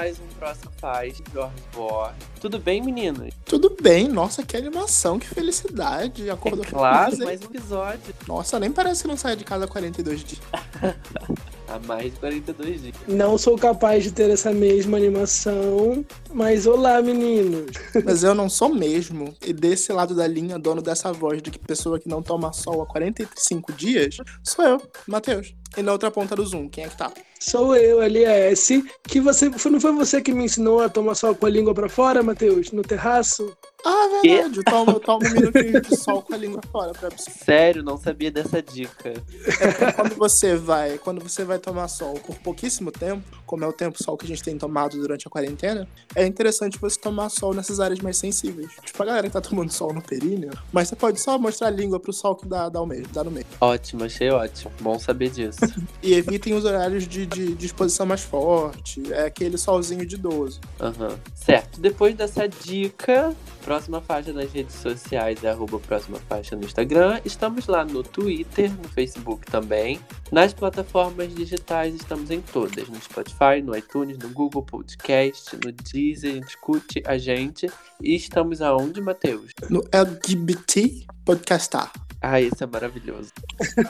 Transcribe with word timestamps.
Mais 0.00 0.18
um 0.18 0.26
próximo 0.38 0.72
faz 0.78 1.22
Jorge 1.30 1.62
Borges. 1.74 2.16
Tudo 2.40 2.58
bem, 2.58 2.80
meninas? 2.80 3.34
Tudo 3.44 3.76
bem, 3.82 4.08
nossa, 4.08 4.42
que 4.42 4.56
animação, 4.56 5.18
que 5.18 5.26
felicidade. 5.26 6.30
Acordou 6.30 6.64
é 6.64 6.68
claro, 6.68 7.18
mais 7.18 7.42
um 7.42 7.44
episódio. 7.44 8.14
Nossa, 8.26 8.58
nem 8.58 8.72
parece 8.72 9.02
que 9.02 9.08
não 9.08 9.18
sai 9.18 9.36
de 9.36 9.44
casa 9.44 9.66
há 9.66 9.68
42 9.68 10.24
dias. 10.24 10.40
Há 11.70 11.78
mais 11.78 12.12
de 12.12 12.18
42 12.18 12.82
dias. 12.82 12.96
Não 13.06 13.38
sou 13.38 13.56
capaz 13.56 14.02
de 14.02 14.10
ter 14.10 14.28
essa 14.28 14.52
mesma 14.52 14.96
animação, 14.96 16.04
mas 16.34 16.66
olá, 16.66 17.00
meninos. 17.00 17.70
Mas 18.04 18.24
eu 18.24 18.34
não 18.34 18.50
sou 18.50 18.74
mesmo. 18.74 19.36
E 19.40 19.52
desse 19.52 19.92
lado 19.92 20.12
da 20.12 20.26
linha, 20.26 20.58
dono 20.58 20.82
dessa 20.82 21.12
voz 21.12 21.40
de 21.40 21.48
que 21.48 21.60
pessoa 21.60 22.00
que 22.00 22.08
não 22.08 22.22
toma 22.22 22.52
sol 22.52 22.82
há 22.82 22.86
45 22.86 23.72
dias, 23.72 24.16
sou 24.42 24.64
eu, 24.64 24.82
Matheus. 25.06 25.54
E 25.76 25.82
na 25.82 25.92
outra 25.92 26.10
ponta 26.10 26.34
do 26.34 26.44
Zoom, 26.44 26.68
quem 26.68 26.82
é 26.82 26.88
que 26.88 26.96
tá? 26.96 27.12
Sou 27.38 27.76
eu, 27.76 28.02
LS, 28.02 28.84
que 29.04 29.20
você. 29.20 29.48
Não 29.70 29.80
foi 29.80 29.92
você 29.92 30.20
que 30.20 30.32
me 30.32 30.44
ensinou 30.44 30.82
a 30.82 30.88
tomar 30.88 31.14
sol 31.14 31.34
com 31.36 31.46
a 31.46 31.50
língua 31.50 31.72
pra 31.72 31.88
fora, 31.88 32.22
Matheus? 32.22 32.72
No 32.72 32.82
terraço? 32.82 33.56
Ah, 33.84 34.20
verdade. 34.22 34.58
Eu 34.58 34.64
tomo, 34.64 34.90
eu 34.92 35.00
tomo 35.00 35.26
um 35.26 35.30
minutinho 35.30 35.80
de 35.80 35.96
sol 35.96 36.22
com 36.22 36.34
a 36.34 36.36
língua 36.36 36.60
fora 36.70 36.92
pra 36.92 37.10
Sério, 37.16 37.82
não 37.82 37.96
sabia 37.96 38.30
dessa 38.30 38.62
dica. 38.62 39.12
É 39.60 39.92
quando 39.92 40.14
você 40.16 40.56
vai, 40.56 40.98
quando 40.98 41.20
você 41.22 41.44
vai 41.44 41.58
tomar 41.58 41.88
sol 41.88 42.14
por 42.14 42.36
pouquíssimo 42.38 42.90
tempo, 42.90 43.22
como 43.46 43.64
é 43.64 43.66
o 43.66 43.72
tempo 43.72 44.02
sol 44.02 44.16
que 44.16 44.24
a 44.24 44.28
gente 44.28 44.42
tem 44.42 44.56
tomado 44.56 44.96
durante 44.96 45.26
a 45.26 45.30
quarentena, 45.30 45.88
é 46.14 46.26
interessante 46.26 46.78
você 46.78 46.98
tomar 46.98 47.28
sol 47.28 47.54
nessas 47.54 47.80
áreas 47.80 48.00
mais 48.00 48.16
sensíveis. 48.16 48.70
Tipo 48.84 49.02
a 49.02 49.06
galera 49.06 49.26
que 49.26 49.32
tá 49.32 49.40
tomando 49.40 49.72
sol 49.72 49.92
no 49.92 50.02
períneo, 50.02 50.50
mas 50.72 50.88
você 50.88 50.96
pode 50.96 51.20
só 51.20 51.38
mostrar 51.38 51.68
a 51.68 51.70
língua 51.70 51.98
pro 51.98 52.12
sol 52.12 52.36
que 52.36 52.46
dá, 52.46 52.68
dá, 52.68 52.80
o 52.80 52.86
meio, 52.86 53.06
dá 53.08 53.24
no 53.24 53.30
meio. 53.30 53.46
Ótimo, 53.60 54.04
achei 54.04 54.30
ótimo. 54.30 54.70
Bom 54.80 54.98
saber 54.98 55.30
disso. 55.30 55.60
e 56.02 56.14
evitem 56.14 56.54
os 56.54 56.64
horários 56.64 57.06
de, 57.06 57.26
de, 57.26 57.54
de, 57.54 57.66
exposição 57.66 58.06
mais 58.06 58.20
forte, 58.20 59.02
é 59.12 59.26
aquele 59.26 59.56
solzinho 59.56 60.04
de 60.06 60.14
idoso. 60.16 60.60
Uhum. 60.80 61.16
Certo. 61.34 61.80
Depois 61.80 62.14
dessa 62.14 62.48
dica, 62.48 63.34
próxima 63.60 64.00
faixa 64.00 64.32
nas 64.32 64.52
redes 64.52 64.74
sociais 64.74 65.42
é 65.44 65.50
arroba 65.50 65.78
próxima 65.78 66.18
faixa 66.28 66.56
no 66.56 66.64
Instagram. 66.64 67.20
Estamos 67.24 67.66
lá 67.66 67.84
no 67.84 68.02
Twitter, 68.02 68.70
no 68.72 68.88
Facebook 68.88 69.46
também. 69.50 70.00
Nas 70.32 70.52
plataformas 70.52 71.34
digitais 71.34 71.94
estamos 71.94 72.30
em 72.30 72.40
todas, 72.40 72.88
no 72.88 73.00
Spotify, 73.00 73.62
no 73.62 73.76
iTunes, 73.76 74.18
no 74.18 74.30
Google 74.30 74.62
Podcast, 74.62 75.56
no 75.64 75.72
Deezer, 75.72 76.42
escute 76.44 77.02
a 77.06 77.16
gente. 77.18 77.70
E 78.00 78.14
estamos 78.14 78.60
aonde, 78.62 79.00
Matheus? 79.00 79.52
No 79.68 79.82
LGBT 79.92 81.06
Podcastar. 81.24 81.92
Ah, 82.22 82.40
esse 82.40 82.62
é 82.62 82.66
maravilhoso. 82.66 83.30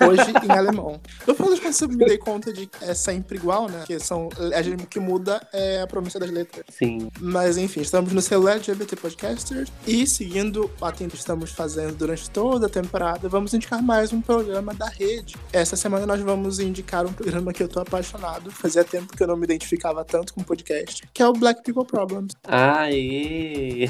Hoje 0.08 0.46
em 0.46 0.52
alemão. 0.52 1.00
No 1.26 1.34
final 1.34 1.50
das 1.50 1.58
contas, 1.58 1.80
eu 1.80 1.88
me 1.88 1.96
dei 1.96 2.18
conta 2.18 2.52
de 2.52 2.66
que 2.66 2.84
é 2.84 2.94
sempre 2.94 3.36
igual, 3.36 3.68
né? 3.68 3.82
Que 3.86 3.98
são, 3.98 4.28
a 4.54 4.62
gente 4.62 4.86
que 4.86 5.00
muda 5.00 5.40
é 5.52 5.80
a 5.80 5.86
pronúncia 5.86 6.20
das 6.20 6.30
letras. 6.30 6.64
Sim. 6.70 7.10
Mas 7.18 7.56
enfim, 7.56 7.80
estamos 7.80 8.12
no 8.12 8.22
celular 8.22 8.52
LGBT 8.52 8.96
Podcasters 8.96 9.72
e 9.86 10.06
seguindo 10.06 10.70
a 10.80 10.92
que 10.92 11.04
estamos 11.04 11.50
fazendo 11.50 11.94
durante 11.96 12.28
toda 12.30 12.66
a 12.66 12.68
temporada, 12.68 13.28
vamos 13.28 13.54
indicar 13.54 13.82
mais 13.82 14.12
um 14.12 14.20
programa 14.20 14.74
da 14.74 14.86
rede. 14.86 15.36
Essa 15.52 15.76
semana 15.76 16.06
nós 16.06 16.20
vamos 16.20 16.60
indicar 16.60 17.06
um 17.06 17.12
programa 17.12 17.52
que 17.52 17.62
eu 17.62 17.68
tô 17.68 17.80
apaixonado. 17.80 18.50
Fazia 18.50 18.84
tempo 18.84 19.16
que 19.16 19.22
eu 19.22 19.26
não 19.26 19.36
me 19.36 19.44
identificava 19.44 20.04
tanto 20.04 20.34
com 20.34 20.42
podcast, 20.42 21.02
que 21.12 21.22
é 21.22 21.26
o 21.26 21.32
Black 21.32 21.62
People 21.62 21.84
Problems. 21.84 22.32
Aê! 22.44 23.88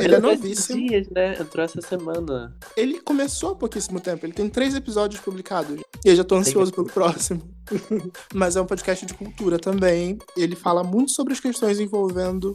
Ele 0.00 0.14
é 0.14 0.20
novíssimo. 0.20 0.88
dias, 0.88 1.08
né? 1.08 1.36
Entrou 1.40 1.64
essa 1.64 1.80
semana. 1.80 2.54
Ele 2.76 3.00
começou 3.00 3.50
há 3.50 3.56
pouquíssimo 3.64 3.98
tempo. 3.98 4.26
Ele 4.26 4.32
tem 4.32 4.48
três 4.48 4.74
episódios 4.74 5.20
publicados. 5.20 5.80
E 6.04 6.08
eu 6.08 6.16
já 6.16 6.22
tô 6.22 6.36
ansioso 6.36 6.70
pelo 6.70 6.86
próximo. 6.86 7.42
Mas 8.34 8.56
é 8.56 8.60
um 8.60 8.66
podcast 8.66 9.06
de 9.06 9.14
cultura 9.14 9.58
também. 9.58 10.18
Ele 10.36 10.54
fala 10.54 10.84
muito 10.84 11.12
sobre 11.12 11.32
as 11.32 11.40
questões 11.40 11.80
envolvendo. 11.80 12.54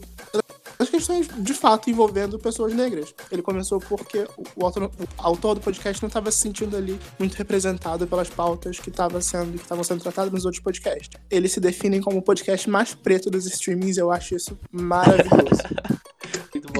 As 0.78 0.88
questões 0.88 1.28
de 1.36 1.52
fato 1.52 1.90
envolvendo 1.90 2.38
pessoas 2.38 2.72
negras. 2.72 3.12
Ele 3.30 3.42
começou 3.42 3.80
porque 3.80 4.24
o 4.54 4.64
autor, 4.64 4.84
o 4.84 4.90
autor 5.18 5.56
do 5.56 5.60
podcast 5.60 6.00
não 6.00 6.06
estava 6.06 6.30
se 6.30 6.38
sentindo 6.38 6.76
ali 6.76 6.98
muito 7.18 7.34
representado 7.34 8.06
pelas 8.06 8.30
pautas 8.30 8.78
que 8.78 8.88
estavam 8.88 9.20
sendo, 9.20 9.58
que 9.58 9.64
estavam 9.64 9.82
sendo 9.82 10.00
tratadas 10.00 10.32
nos 10.32 10.44
outros 10.44 10.62
podcasts. 10.62 11.10
Eles 11.28 11.50
se 11.50 11.58
definem 11.58 12.00
como 12.00 12.18
o 12.18 12.22
podcast 12.22 12.70
mais 12.70 12.94
preto 12.94 13.28
dos 13.28 13.46
streamings, 13.46 13.96
eu 13.98 14.12
acho 14.12 14.36
isso 14.36 14.56
maravilhoso. 14.70 15.60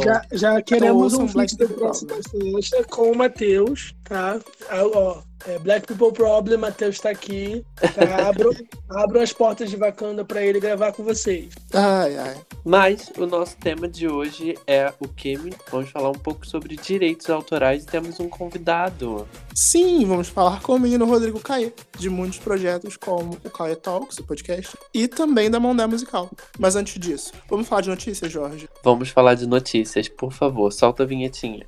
Já, 0.05 0.23
já 0.33 0.63
queremos 0.63 1.13
então, 1.13 1.25
um 1.25 1.29
vídeo 1.29 1.59
da 1.59 1.69
próxima 1.69 2.15
sexta 2.23 2.85
com 2.85 3.13
o 3.13 3.17
Matheus, 3.17 3.95
tá? 4.11 4.41
Ah, 4.69 4.85
ó, 4.93 5.23
é 5.47 5.57
Black 5.61 5.87
People 5.87 6.13
Problem, 6.13 6.59
Matheus 6.59 6.97
está 6.97 7.11
aqui. 7.11 7.65
Tá? 7.77 8.29
Abro, 8.29 8.51
abro 8.91 9.21
as 9.21 9.33
portas 9.33 9.71
de 9.71 9.77
Wakanda 9.77 10.25
para 10.25 10.43
ele 10.43 10.59
gravar 10.59 10.93
com 10.93 11.05
vocês. 11.05 11.55
Ai, 11.73 12.19
ai. 12.19 12.37
Mas 12.65 13.11
o 13.17 13.25
nosso 13.25 13.57
tema 13.57 13.89
de 13.89 14.09
hoje 14.09 14.59
é 14.67 14.93
o 14.99 15.07
Kemi. 15.07 15.53
Vamos 15.71 15.91
falar 15.91 16.11
um 16.11 16.19
pouco 16.19 16.45
sobre 16.45 16.77
direitos 16.77 17.31
autorais 17.31 17.85
e 17.85 17.87
temos 17.87 18.19
um 18.19 18.29
convidado. 18.29 19.29
Sim, 19.55 20.05
vamos 20.05 20.29
falar 20.29 20.61
com 20.61 20.75
o 20.75 20.81
menino 20.81 21.07
Rodrigo 21.07 21.39
Caê, 21.39 21.73
de 21.97 22.11
muitos 22.11 22.41
projetos 22.41 22.97
como 22.97 23.39
o 23.45 23.51
Caê 23.51 23.77
Talks, 23.77 24.19
o 24.19 24.25
podcast, 24.25 24.77
e 24.93 25.07
também 25.07 25.49
da 25.49 25.61
Mondé 25.61 25.87
Musical. 25.87 26.29
Mas 26.59 26.75
antes 26.75 26.99
disso, 26.99 27.33
vamos 27.49 27.69
falar 27.69 27.83
de 27.83 27.91
notícias, 27.91 28.31
Jorge? 28.31 28.69
Vamos 28.83 29.09
falar 29.11 29.35
de 29.35 29.47
notícias, 29.47 30.09
por 30.09 30.33
favor. 30.33 30.73
Solta 30.73 31.05
a 31.05 31.07
vinhetinha. 31.07 31.65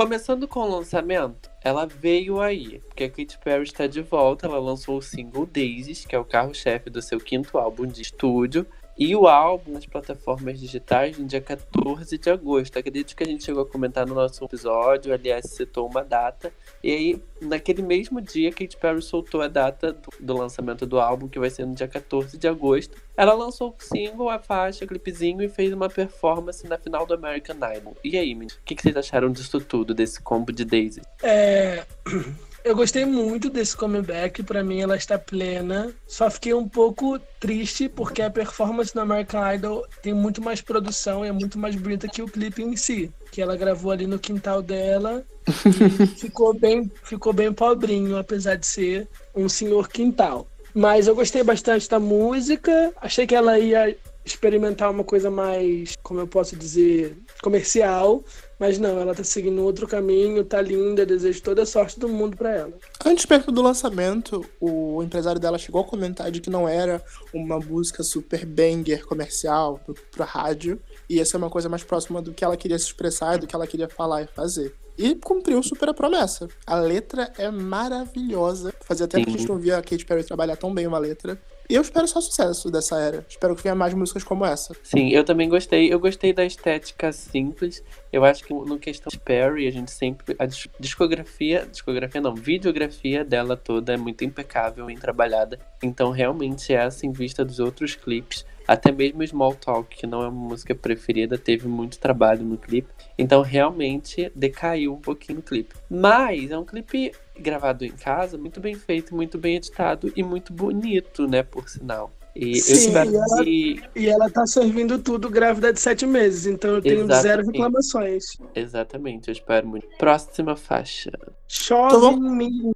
Começando 0.00 0.48
com 0.48 0.60
o 0.60 0.76
lançamento, 0.78 1.50
ela 1.62 1.84
veio 1.84 2.40
aí, 2.40 2.78
porque 2.88 3.04
a 3.04 3.10
Katy 3.10 3.38
Perry 3.44 3.64
está 3.64 3.86
de 3.86 4.00
volta. 4.00 4.46
Ela 4.46 4.58
lançou 4.58 4.96
o 4.96 5.02
single 5.02 5.44
Daisies, 5.44 6.06
que 6.06 6.16
é 6.16 6.18
o 6.18 6.24
carro-chefe 6.24 6.88
do 6.88 7.02
seu 7.02 7.20
quinto 7.20 7.58
álbum 7.58 7.84
de 7.84 8.00
estúdio, 8.00 8.66
e 8.98 9.14
o 9.16 9.26
álbum 9.26 9.72
nas 9.72 9.86
plataformas 9.86 10.60
digitais 10.60 11.18
no 11.18 11.24
dia 11.24 11.40
14 11.40 12.18
de 12.18 12.30
agosto. 12.30 12.78
Acredito 12.78 13.16
que 13.16 13.22
a 13.22 13.26
gente 13.26 13.44
chegou 13.44 13.62
a 13.62 13.66
comentar 13.66 14.06
no 14.06 14.14
nosso 14.14 14.44
episódio, 14.44 15.12
aliás, 15.12 15.46
citou 15.46 15.88
uma 15.88 16.04
data. 16.04 16.52
E 16.82 16.90
aí, 16.92 17.22
naquele 17.40 17.82
mesmo 17.82 18.20
dia, 18.20 18.50
Katy 18.50 18.76
Perry 18.76 19.02
soltou 19.02 19.40
a 19.40 19.48
data 19.48 19.92
do, 19.92 20.10
do 20.18 20.36
lançamento 20.36 20.86
do 20.86 21.00
álbum, 21.00 21.28
que 21.28 21.38
vai 21.38 21.50
ser 21.50 21.66
no 21.66 21.74
dia 21.74 21.88
14 21.88 22.36
de 22.36 22.46
agosto. 22.46 22.96
Ela 23.16 23.34
lançou 23.34 23.70
o 23.70 23.82
single, 23.82 24.28
a 24.28 24.38
faixa, 24.38 24.84
o 24.84 24.88
clipezinho 24.88 25.42
e 25.42 25.48
fez 25.48 25.72
uma 25.72 25.88
performance 25.88 26.66
na 26.66 26.78
final 26.78 27.06
do 27.06 27.14
American 27.14 27.56
Idol. 27.76 27.96
E 28.04 28.18
aí, 28.18 28.34
o 28.34 28.46
que, 28.64 28.74
que 28.74 28.82
vocês 28.82 28.96
acharam 28.96 29.30
disso 29.30 29.60
tudo, 29.60 29.94
desse 29.94 30.20
combo 30.20 30.52
de 30.52 30.64
Daisy? 30.64 31.00
É. 31.22 31.84
Eu 32.62 32.76
gostei 32.76 33.06
muito 33.06 33.48
desse 33.48 33.74
comeback, 33.74 34.42
para 34.42 34.62
mim 34.62 34.80
ela 34.80 34.96
está 34.96 35.18
plena. 35.18 35.92
Só 36.06 36.30
fiquei 36.30 36.52
um 36.52 36.68
pouco 36.68 37.18
triste 37.38 37.88
porque 37.88 38.20
a 38.20 38.30
performance 38.30 38.92
do 38.92 39.00
American 39.00 39.54
Idol 39.54 39.86
tem 40.02 40.12
muito 40.12 40.42
mais 40.42 40.60
produção 40.60 41.24
e 41.24 41.28
é 41.28 41.32
muito 41.32 41.58
mais 41.58 41.74
bonita 41.74 42.06
que 42.06 42.22
o 42.22 42.28
clipe 42.28 42.62
em 42.62 42.76
si, 42.76 43.10
que 43.32 43.40
ela 43.40 43.56
gravou 43.56 43.90
ali 43.90 44.06
no 44.06 44.18
quintal 44.18 44.60
dela. 44.60 45.24
ficou 46.18 46.52
bem, 46.52 46.90
ficou 47.02 47.32
bem 47.32 47.52
pobrinho, 47.52 48.18
apesar 48.18 48.56
de 48.56 48.66
ser 48.66 49.08
um 49.34 49.48
senhor 49.48 49.88
quintal. 49.88 50.46
Mas 50.74 51.06
eu 51.06 51.14
gostei 51.14 51.42
bastante 51.42 51.88
da 51.88 51.98
música. 51.98 52.92
Achei 53.00 53.26
que 53.26 53.34
ela 53.34 53.58
ia 53.58 53.96
experimentar 54.24 54.90
uma 54.90 55.02
coisa 55.02 55.30
mais, 55.30 55.96
como 56.02 56.20
eu 56.20 56.26
posso 56.26 56.54
dizer, 56.54 57.16
comercial. 57.42 58.22
Mas 58.60 58.78
não, 58.78 59.00
ela 59.00 59.14
tá 59.14 59.24
seguindo 59.24 59.64
outro 59.64 59.88
caminho, 59.88 60.44
tá 60.44 60.60
linda, 60.60 61.06
desejo 61.06 61.42
toda 61.42 61.62
a 61.62 61.66
sorte 61.66 61.98
do 61.98 62.06
mundo 62.10 62.36
para 62.36 62.50
ela. 62.50 62.72
Antes 63.06 63.24
perto 63.24 63.50
do 63.50 63.62
lançamento, 63.62 64.44
o 64.60 65.02
empresário 65.02 65.40
dela 65.40 65.56
chegou 65.56 65.80
a 65.80 65.84
comentar 65.84 66.30
de 66.30 66.42
que 66.42 66.50
não 66.50 66.68
era 66.68 67.02
uma 67.32 67.58
música 67.58 68.02
super 68.02 68.44
banger 68.44 69.06
comercial 69.06 69.80
pra 70.12 70.26
rádio, 70.26 70.78
ia 71.08 71.24
ser 71.24 71.38
uma 71.38 71.48
coisa 71.48 71.70
mais 71.70 71.82
próxima 71.82 72.20
do 72.20 72.34
que 72.34 72.44
ela 72.44 72.54
queria 72.54 72.78
se 72.78 72.84
expressar, 72.84 73.38
do 73.38 73.46
que 73.46 73.56
ela 73.56 73.66
queria 73.66 73.88
falar 73.88 74.24
e 74.24 74.26
fazer. 74.26 74.74
E 74.98 75.14
cumpriu 75.14 75.62
super 75.62 75.88
a 75.88 75.94
promessa. 75.94 76.46
A 76.66 76.76
letra 76.76 77.32
é 77.38 77.50
maravilhosa. 77.50 78.74
Fazia 78.82 79.08
tempo 79.08 79.24
que 79.24 79.34
a 79.34 79.38
gente 79.38 79.48
não 79.48 79.56
via 79.56 79.78
a 79.78 79.82
Katy 79.82 80.04
Perry 80.04 80.22
trabalhar 80.22 80.56
tão 80.56 80.74
bem 80.74 80.86
uma 80.86 80.98
letra. 80.98 81.40
E 81.70 81.76
eu 81.76 81.82
espero 81.82 82.08
só 82.08 82.20
sucesso 82.20 82.68
dessa 82.68 83.00
era. 83.00 83.24
Espero 83.28 83.54
que 83.54 83.62
venha 83.62 83.76
mais 83.76 83.94
músicas 83.94 84.24
como 84.24 84.44
essa. 84.44 84.74
Sim, 84.82 85.10
eu 85.10 85.22
também 85.22 85.48
gostei. 85.48 85.92
Eu 85.92 86.00
gostei 86.00 86.32
da 86.32 86.44
estética 86.44 87.12
simples. 87.12 87.80
Eu 88.12 88.24
acho 88.24 88.42
que 88.42 88.52
no 88.52 88.76
questão 88.76 89.08
de 89.08 89.16
Perry, 89.16 89.68
a 89.68 89.70
gente 89.70 89.92
sempre. 89.92 90.34
A 90.36 90.46
discografia. 90.80 91.68
Discografia 91.70 92.20
não, 92.20 92.34
videografia 92.34 93.24
dela 93.24 93.56
toda 93.56 93.94
é 93.94 93.96
muito 93.96 94.24
impecável, 94.24 94.86
bem 94.86 94.98
trabalhada. 94.98 95.60
Então, 95.80 96.10
realmente, 96.10 96.74
essa, 96.74 97.06
em 97.06 97.12
vista 97.12 97.44
dos 97.44 97.60
outros 97.60 97.94
clipes, 97.94 98.44
até 98.72 98.92
mesmo 98.92 99.26
Small 99.26 99.54
Talk, 99.56 99.96
que 99.96 100.06
não 100.06 100.22
é 100.22 100.28
uma 100.28 100.48
música 100.48 100.74
preferida, 100.76 101.36
teve 101.36 101.66
muito 101.66 101.98
trabalho 101.98 102.44
no 102.44 102.56
clipe. 102.56 102.88
Então 103.18 103.42
realmente 103.42 104.30
decaiu 104.34 104.94
um 104.94 105.00
pouquinho 105.00 105.40
o 105.40 105.42
clipe. 105.42 105.74
Mas 105.90 106.52
é 106.52 106.56
um 106.56 106.64
clipe 106.64 107.10
gravado 107.36 107.84
em 107.84 107.90
casa, 107.90 108.38
muito 108.38 108.60
bem 108.60 108.76
feito, 108.76 109.12
muito 109.12 109.36
bem 109.38 109.56
editado 109.56 110.12
e 110.14 110.22
muito 110.22 110.52
bonito, 110.52 111.26
né, 111.26 111.42
por 111.42 111.68
sinal. 111.68 112.12
E 112.36 112.50
eu 112.58 112.62
Sim, 112.62 112.72
espero 112.74 113.10
e 113.10 113.16
ela- 113.16 113.42
que. 113.44 113.82
E 113.96 114.06
ela 114.08 114.30
tá 114.30 114.46
servindo 114.46 115.00
tudo 115.00 115.28
grávida 115.28 115.72
de 115.72 115.80
sete 115.80 116.06
meses, 116.06 116.46
então 116.46 116.76
eu 116.76 116.80
tenho 116.80 117.04
zero 117.08 117.12
Exatamente. 117.42 117.46
reclamações. 117.50 118.24
Exatamente, 118.54 119.28
eu 119.28 119.32
espero 119.32 119.66
muito. 119.66 119.88
Próxima 119.98 120.54
faixa. 120.54 121.10
Chove 121.48 121.90
Tô- 121.90 122.12
em 122.12 122.20
mim. 122.36 122.72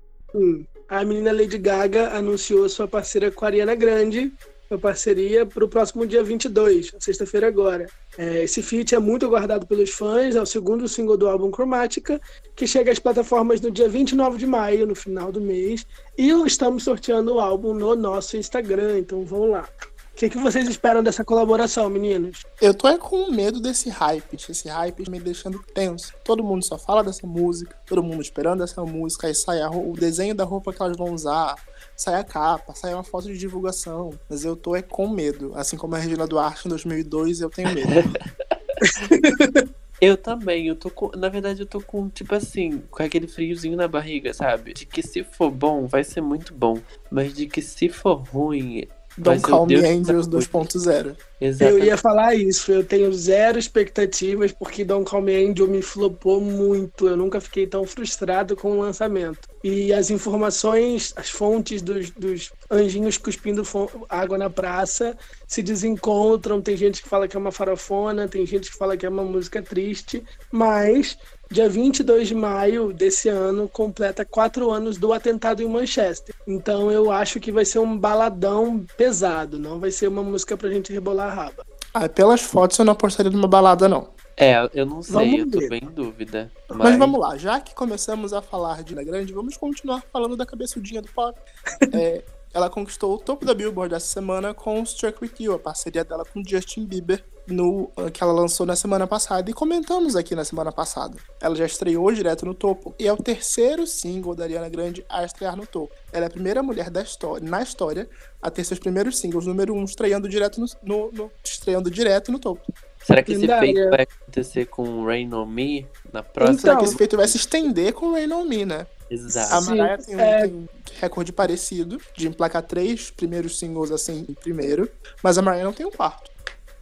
A 0.88 1.04
menina 1.04 1.30
Lady 1.32 1.56
Gaga 1.56 2.10
anunciou 2.16 2.68
sua 2.68 2.88
parceira 2.88 3.30
com 3.30 3.44
a 3.44 3.48
Ariana 3.48 3.76
Grande, 3.76 4.32
uma 4.70 4.78
parceria 4.78 5.44
para 5.44 5.64
o 5.64 5.68
próximo 5.68 6.06
dia 6.06 6.22
22, 6.22 6.92
sexta-feira 6.98 7.46
agora. 7.46 7.86
É, 8.16 8.44
esse 8.44 8.62
feat 8.62 8.94
é 8.94 8.98
muito 8.98 9.26
aguardado 9.26 9.66
pelos 9.66 9.90
fãs, 9.90 10.36
é 10.36 10.40
o 10.40 10.46
segundo 10.46 10.88
single 10.88 11.16
do 11.16 11.28
álbum 11.28 11.50
Cromática, 11.50 12.20
que 12.54 12.66
chega 12.66 12.90
às 12.90 12.98
plataformas 12.98 13.60
no 13.60 13.70
dia 13.70 13.88
29 13.88 14.38
de 14.38 14.46
maio, 14.46 14.86
no 14.86 14.94
final 14.94 15.30
do 15.30 15.40
mês, 15.40 15.86
e 16.16 16.30
estamos 16.46 16.84
sorteando 16.84 17.34
o 17.34 17.40
álbum 17.40 17.74
no 17.74 17.94
nosso 17.94 18.36
Instagram, 18.36 18.98
então 18.98 19.24
vão 19.24 19.50
lá. 19.50 19.68
O 20.14 20.16
que, 20.16 20.30
que 20.30 20.38
vocês 20.38 20.68
esperam 20.68 21.02
dessa 21.02 21.24
colaboração, 21.24 21.90
meninos? 21.90 22.44
Eu 22.62 22.72
tô 22.72 22.86
é 22.86 22.96
com 22.96 23.32
medo 23.32 23.58
desse 23.58 23.90
hype, 23.90 24.36
esse 24.48 24.68
hype 24.68 25.10
me 25.10 25.18
deixando 25.18 25.60
tenso. 25.74 26.12
Todo 26.22 26.44
mundo 26.44 26.64
só 26.64 26.78
fala 26.78 27.02
dessa 27.02 27.26
música, 27.26 27.76
todo 27.84 28.00
mundo 28.00 28.22
esperando 28.22 28.62
essa 28.62 28.80
música, 28.84 29.26
aí 29.26 29.34
sai 29.34 29.60
o 29.66 29.92
desenho 29.92 30.32
da 30.32 30.44
roupa 30.44 30.72
que 30.72 30.80
elas 30.80 30.96
vão 30.96 31.12
usar, 31.12 31.56
sai 31.96 32.14
a 32.16 32.24
capa, 32.24 32.74
sai 32.74 32.94
uma 32.94 33.04
foto 33.04 33.28
de 33.28 33.38
divulgação. 33.38 34.10
Mas 34.28 34.44
eu 34.44 34.56
tô 34.56 34.74
é 34.74 34.82
com 34.82 35.08
medo, 35.08 35.52
assim 35.54 35.76
como 35.76 35.94
a 35.94 35.98
Regina 35.98 36.26
Duarte 36.26 36.66
em 36.66 36.70
2002, 36.70 37.40
eu 37.40 37.50
tenho 37.50 37.72
medo. 37.72 37.88
Eu 40.00 40.16
também, 40.16 40.66
eu 40.66 40.76
tô 40.76 40.90
com. 40.90 41.10
Na 41.16 41.28
verdade, 41.28 41.62
eu 41.62 41.66
tô 41.66 41.80
com, 41.80 42.08
tipo 42.08 42.34
assim, 42.34 42.82
com 42.90 43.02
aquele 43.02 43.26
friozinho 43.26 43.76
na 43.76 43.88
barriga, 43.88 44.34
sabe? 44.34 44.74
De 44.74 44.84
que 44.84 45.02
se 45.02 45.24
for 45.24 45.50
bom, 45.50 45.86
vai 45.86 46.04
ser 46.04 46.20
muito 46.20 46.52
bom. 46.52 46.78
Mas 47.10 47.32
de 47.32 47.46
que 47.46 47.62
se 47.62 47.88
for 47.88 48.16
ruim. 48.16 48.86
Don't 49.16 49.40
Call 49.42 49.66
Me 49.66 49.76
Angels 49.76 50.26
da 50.26 50.42
coisa. 50.44 51.14
2.0. 51.40 51.60
Eu 51.60 51.78
ia 51.78 51.96
falar 51.96 52.34
isso, 52.34 52.72
eu 52.72 52.84
tenho 52.84 53.12
zero 53.12 53.58
expectativas 53.58 54.50
porque 54.50 54.84
Don't 54.84 55.08
Call 55.08 55.22
Me 55.22 55.36
Angel 55.36 55.68
me 55.68 55.80
flopou 55.80 56.40
muito. 56.40 57.06
Eu 57.06 57.16
nunca 57.16 57.40
fiquei 57.40 57.64
tão 57.64 57.86
frustrado 57.86 58.56
com 58.56 58.72
o 58.72 58.80
lançamento. 58.80 59.48
E 59.64 59.94
as 59.94 60.10
informações, 60.10 61.14
as 61.16 61.30
fontes 61.30 61.80
dos, 61.80 62.10
dos 62.10 62.52
anjinhos 62.70 63.16
cuspindo 63.16 63.62
água 64.10 64.36
na 64.36 64.50
praça 64.50 65.16
se 65.48 65.62
desencontram. 65.62 66.60
Tem 66.60 66.76
gente 66.76 67.02
que 67.02 67.08
fala 67.08 67.26
que 67.26 67.34
é 67.34 67.40
uma 67.40 67.50
farofona, 67.50 68.28
tem 68.28 68.44
gente 68.44 68.70
que 68.70 68.76
fala 68.76 68.94
que 68.94 69.06
é 69.06 69.08
uma 69.08 69.24
música 69.24 69.62
triste, 69.62 70.22
mas 70.52 71.16
dia 71.50 71.66
22 71.66 72.28
de 72.28 72.34
maio 72.34 72.92
desse 72.92 73.30
ano 73.30 73.66
completa 73.66 74.22
quatro 74.22 74.70
anos 74.70 74.98
do 74.98 75.14
atentado 75.14 75.62
em 75.62 75.68
Manchester. 75.68 76.34
Então 76.46 76.92
eu 76.92 77.10
acho 77.10 77.40
que 77.40 77.50
vai 77.50 77.64
ser 77.64 77.78
um 77.78 77.96
baladão 77.96 78.84
pesado, 78.98 79.58
não 79.58 79.80
vai 79.80 79.90
ser 79.90 80.08
uma 80.08 80.22
música 80.22 80.58
pra 80.58 80.68
gente 80.68 80.92
rebolar 80.92 81.32
a 81.32 81.34
raba. 81.34 81.66
Ah, 81.94 82.06
pelas 82.06 82.42
fotos 82.42 82.78
eu 82.78 82.84
não 82.84 82.92
apostaria 82.92 83.32
numa 83.32 83.48
balada, 83.48 83.88
não. 83.88 84.08
É, 84.36 84.68
eu 84.74 84.84
não 84.86 85.00
sei, 85.02 85.12
Vamos 85.14 85.38
eu 85.40 85.50
tô 85.50 85.58
ver. 85.60 85.68
bem 85.68 85.80
em 85.84 85.90
dúvida. 85.92 86.50
Mas, 86.68 86.78
Mas 86.78 86.98
vamos 86.98 87.20
lá, 87.20 87.36
já 87.36 87.60
que 87.60 87.74
começamos 87.74 88.32
a 88.32 88.42
falar 88.42 88.82
de 88.82 88.92
Ana 88.92 89.04
Grande, 89.04 89.32
vamos 89.32 89.56
continuar 89.56 90.02
falando 90.12 90.36
da 90.36 90.44
cabeçudinha 90.46 91.00
do 91.02 91.08
pop. 91.08 91.38
É, 91.92 92.24
ela 92.52 92.70
conquistou 92.70 93.14
o 93.14 93.18
topo 93.18 93.44
da 93.44 93.52
Billboard 93.54 93.94
essa 93.94 94.06
semana 94.06 94.54
com 94.54 94.80
Struck 94.84 95.18
With 95.22 95.32
You, 95.40 95.54
a 95.54 95.58
parceria 95.58 96.04
dela 96.04 96.24
com 96.24 96.42
Justin 96.46 96.84
Bieber, 96.84 97.24
no, 97.48 97.90
que 98.12 98.22
ela 98.22 98.32
lançou 98.32 98.64
na 98.64 98.74
semana 98.76 99.06
passada 99.08 99.50
e 99.50 99.52
comentamos 99.52 100.14
aqui 100.16 100.34
na 100.36 100.44
semana 100.44 100.70
passada. 100.72 101.16
Ela 101.40 101.54
já 101.56 101.66
estreou 101.66 102.10
direto 102.12 102.46
no 102.46 102.54
topo 102.54 102.94
e 102.98 103.06
é 103.08 103.12
o 103.12 103.16
terceiro 103.16 103.86
single 103.86 104.34
da 104.36 104.44
Ariana 104.44 104.68
Grande 104.68 105.04
a 105.08 105.24
estrear 105.24 105.56
no 105.56 105.66
topo. 105.66 105.92
Ela 106.12 106.24
é 106.24 106.28
a 106.28 106.30
primeira 106.30 106.62
mulher 106.62 106.88
da 106.90 107.02
história, 107.02 107.46
na 107.46 107.60
história 107.62 108.08
a 108.40 108.50
ter 108.50 108.62
seus 108.64 108.78
primeiros 108.80 109.18
singles 109.18 109.46
número 109.46 109.74
um 109.74 109.84
estreando 109.84 110.28
direto 110.28 110.60
no, 110.60 110.66
no- 110.82 111.10
no- 111.12 111.30
estreando 111.44 111.90
direto 111.90 112.30
no 112.32 112.38
topo. 112.38 112.72
Será 113.04 113.22
que 113.22 113.32
esse 113.32 113.46
feito 113.46 113.90
vai 113.90 114.02
acontecer 114.02 114.66
com 114.66 115.04
Rain 115.04 115.32
On 115.32 115.46
Me 115.46 115.86
na 116.12 116.22
próxima? 116.22 116.58
Será 116.58 116.72
Então, 116.72 116.82
que 116.82 116.88
esse 116.88 116.96
feito 116.96 117.16
vai 117.16 117.28
se 117.28 117.36
estender 117.36 117.92
com 117.92 118.12
Rain 118.12 118.32
On 118.32 118.44
Me, 118.44 118.64
né? 118.64 118.86
A 119.10 119.14
Exato. 119.14 119.62
Sim, 119.62 119.76
Mariah 119.76 119.98
tem 119.98 120.16
um, 120.16 120.20
é. 120.20 120.48
tem 120.48 120.54
um 120.54 120.68
recorde 121.00 121.32
parecido 121.32 122.00
de 122.16 122.26
emplacar 122.26 122.62
três 122.62 123.10
primeiros 123.10 123.58
singles 123.58 123.90
assim 123.92 124.24
em 124.28 124.34
primeiro, 124.34 124.90
mas 125.22 125.36
a 125.36 125.42
Mariah 125.42 125.64
não 125.64 125.72
tem 125.72 125.84
um 125.84 125.90
quarto. 125.90 126.30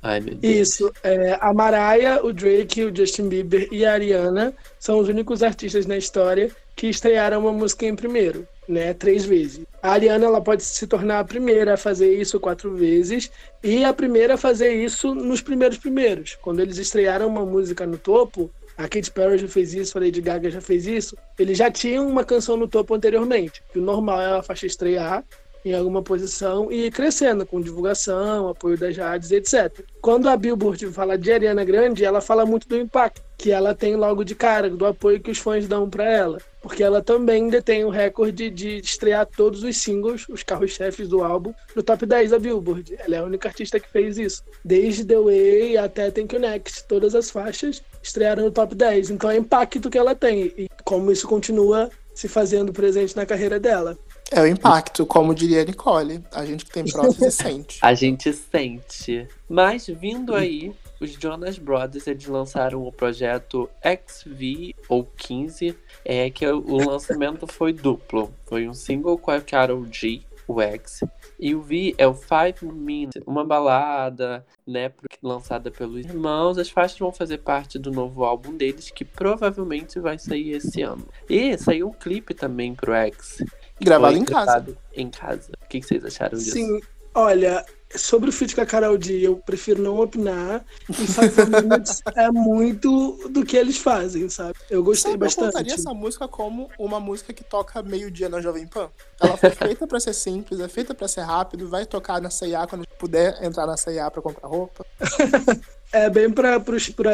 Ai, 0.00 0.20
meu 0.20 0.34
Deus. 0.34 0.68
Isso, 0.68 0.92
é, 1.02 1.38
a 1.40 1.52
Mariah, 1.52 2.24
o 2.24 2.32
Drake, 2.32 2.84
o 2.84 2.94
Justin 2.94 3.28
Bieber 3.28 3.68
e 3.70 3.84
a 3.84 3.92
Ariana 3.92 4.52
são 4.78 4.98
os 4.98 5.08
únicos 5.08 5.42
artistas 5.42 5.86
na 5.86 5.96
história 5.96 6.50
que 6.74 6.88
estrearam 6.88 7.40
uma 7.40 7.52
música 7.52 7.86
em 7.86 7.94
primeiro, 7.94 8.46
né? 8.68 8.94
Três 8.94 9.24
vezes. 9.24 9.64
A 9.82 9.92
Ariana 9.92 10.26
ela 10.26 10.40
pode 10.40 10.62
se 10.62 10.86
tornar 10.86 11.20
a 11.20 11.24
primeira 11.24 11.74
a 11.74 11.76
fazer 11.76 12.14
isso 12.14 12.38
quatro 12.38 12.74
vezes 12.74 13.30
e 13.62 13.84
a 13.84 13.92
primeira 13.92 14.34
a 14.34 14.38
fazer 14.38 14.72
isso 14.72 15.14
nos 15.14 15.40
primeiros 15.40 15.78
primeiros. 15.78 16.36
Quando 16.40 16.60
eles 16.60 16.78
estrearam 16.78 17.26
uma 17.26 17.44
música 17.44 17.86
no 17.86 17.98
topo, 17.98 18.50
a 18.76 18.88
Katy 18.88 19.10
Perry 19.10 19.38
já 19.38 19.48
fez 19.48 19.74
isso, 19.74 19.98
a 19.98 20.00
Lady 20.00 20.20
Gaga 20.20 20.50
já 20.50 20.60
fez 20.60 20.86
isso. 20.86 21.16
Eles 21.38 21.58
já 21.58 21.70
tinham 21.70 22.06
uma 22.08 22.24
canção 22.24 22.56
no 22.56 22.66
topo 22.66 22.94
anteriormente. 22.94 23.62
O 23.74 23.80
normal 23.80 24.20
é 24.20 24.38
a 24.38 24.42
faixa 24.42 24.66
estrear 24.66 25.24
em 25.64 25.74
alguma 25.74 26.02
posição 26.02 26.70
e 26.70 26.90
crescendo 26.90 27.46
com 27.46 27.60
divulgação, 27.60 28.48
apoio 28.48 28.76
das 28.76 28.96
rádios, 28.96 29.30
etc. 29.30 29.84
Quando 30.00 30.28
a 30.28 30.36
Billboard 30.36 30.86
fala 30.88 31.16
de 31.16 31.32
Ariana 31.32 31.64
Grande, 31.64 32.04
ela 32.04 32.20
fala 32.20 32.44
muito 32.44 32.68
do 32.68 32.76
impacto 32.76 33.22
que 33.42 33.50
ela 33.50 33.74
tem 33.74 33.96
logo 33.96 34.22
de 34.24 34.36
cara, 34.36 34.70
do 34.70 34.86
apoio 34.86 35.20
que 35.20 35.30
os 35.30 35.38
fãs 35.38 35.66
dão 35.66 35.90
para 35.90 36.04
ela, 36.04 36.38
porque 36.60 36.80
ela 36.80 37.02
também 37.02 37.48
detém 37.48 37.84
o 37.84 37.90
recorde 37.90 38.48
de 38.48 38.76
estrear 38.78 39.26
todos 39.26 39.64
os 39.64 39.76
singles, 39.76 40.28
os 40.28 40.44
carros-chefes 40.44 41.08
do 41.08 41.24
álbum, 41.24 41.52
no 41.74 41.82
top 41.82 42.06
10 42.06 42.30
da 42.30 42.38
Billboard. 42.38 42.96
Ela 43.00 43.16
é 43.16 43.18
a 43.18 43.24
única 43.24 43.48
artista 43.48 43.80
que 43.80 43.90
fez 43.90 44.16
isso. 44.16 44.44
Desde 44.64 45.04
The 45.04 45.18
Way 45.18 45.76
até 45.76 46.10
Thank 46.10 46.36
You 46.36 46.40
Next, 46.40 46.84
todas 46.86 47.16
as 47.16 47.30
faixas 47.30 47.82
estrearam 48.00 48.44
no 48.44 48.52
top 48.52 48.76
10. 48.76 49.10
Então 49.10 49.28
é 49.28 49.36
impacto 49.36 49.90
que 49.90 49.98
ela 49.98 50.14
tem 50.14 50.52
e 50.56 50.68
como 50.84 51.10
isso 51.10 51.26
continua 51.26 51.90
se 52.14 52.28
fazendo 52.28 52.72
presente 52.72 53.16
na 53.16 53.26
carreira 53.26 53.58
dela. 53.58 53.98
É 54.34 54.40
o 54.40 54.46
impacto, 54.46 55.04
como 55.04 55.34
diria 55.34 55.60
a 55.60 55.64
Nicole. 55.64 56.24
A 56.32 56.46
gente 56.46 56.64
que 56.64 56.70
tem 56.70 56.84
prótese 56.84 57.30
sente. 57.36 57.78
A 57.82 57.92
gente 57.92 58.32
sente. 58.32 59.28
Mas 59.46 59.86
vindo 59.86 60.34
aí, 60.34 60.74
os 60.98 61.12
Jonas 61.12 61.58
Brothers 61.58 62.06
eles 62.06 62.26
lançaram 62.26 62.86
o 62.86 62.90
projeto 62.90 63.68
XV 63.84 64.74
ou 64.88 65.04
15, 65.04 65.76
é 66.02 66.30
que 66.30 66.46
o 66.46 66.76
lançamento 66.76 67.46
foi 67.46 67.74
duplo. 67.74 68.32
Foi 68.46 68.66
um 68.66 68.72
single 68.72 69.18
com 69.18 69.30
a 69.30 69.40
Karol 69.40 69.84
G, 69.92 70.22
o 70.48 70.62
X, 70.62 71.00
e 71.38 71.54
o 71.54 71.60
V 71.60 71.94
é 71.98 72.06
o 72.06 72.14
Five 72.14 72.64
Minutes, 72.64 73.22
uma 73.26 73.44
balada, 73.44 74.46
né, 74.66 74.92
lançada 75.22 75.70
pelos 75.70 76.06
irmãos. 76.06 76.56
As 76.56 76.70
faixas 76.70 76.98
vão 76.98 77.12
fazer 77.12 77.38
parte 77.38 77.78
do 77.78 77.90
novo 77.90 78.24
álbum 78.24 78.56
deles, 78.56 78.90
que 78.90 79.04
provavelmente 79.04 80.00
vai 80.00 80.18
sair 80.18 80.52
esse 80.52 80.80
ano. 80.80 81.06
E 81.28 81.58
saiu 81.58 81.88
um 81.88 81.92
clipe 81.92 82.32
também 82.32 82.74
pro 82.74 82.94
X. 82.94 83.44
Gravado 83.84 84.16
em 84.16 84.24
casa. 84.24 84.76
Em 84.94 85.10
casa. 85.10 85.52
O 85.64 85.68
que 85.68 85.82
vocês 85.82 86.04
acharam 86.04 86.38
disso? 86.38 86.52
Sim, 86.52 86.80
olha, 87.14 87.64
sobre 87.94 88.30
o 88.30 88.32
feat 88.32 88.54
com 88.54 88.60
a 88.60 88.66
Carol 88.66 88.96
D, 88.96 89.20
eu 89.20 89.36
prefiro 89.36 89.82
não 89.82 90.00
opinar. 90.00 90.64
E 90.88 90.92
Five 90.92 91.46
Minutes 91.50 92.02
é 92.16 92.30
muito 92.30 93.28
do 93.28 93.44
que 93.44 93.56
eles 93.56 93.78
fazem, 93.78 94.28
sabe? 94.28 94.54
Eu 94.70 94.82
gostei 94.82 95.12
Sabe, 95.12 95.24
eu 95.24 95.26
bastante. 95.26 95.46
contaria 95.46 95.74
essa 95.74 95.92
música 95.94 96.28
como 96.28 96.70
uma 96.78 96.98
música 97.00 97.32
que 97.32 97.44
toca 97.44 97.82
meio-dia 97.82 98.28
na 98.28 98.40
Jovem 98.40 98.66
Pan. 98.66 98.88
Ela 99.20 99.36
foi 99.36 99.50
feita 99.50 99.86
pra 99.86 100.00
ser 100.00 100.14
simples, 100.14 100.60
é 100.60 100.68
feita 100.68 100.94
pra 100.94 101.08
ser 101.08 101.22
rápido, 101.22 101.68
vai 101.68 101.84
tocar 101.84 102.20
na 102.20 102.30
C&A 102.30 102.66
quando 102.66 102.86
puder 102.98 103.42
entrar 103.42 103.66
na 103.66 103.76
C&A 103.76 104.10
pra 104.10 104.22
comprar 104.22 104.48
roupa. 104.48 104.84
É 105.92 106.08
bem 106.08 106.30
para 106.30 106.56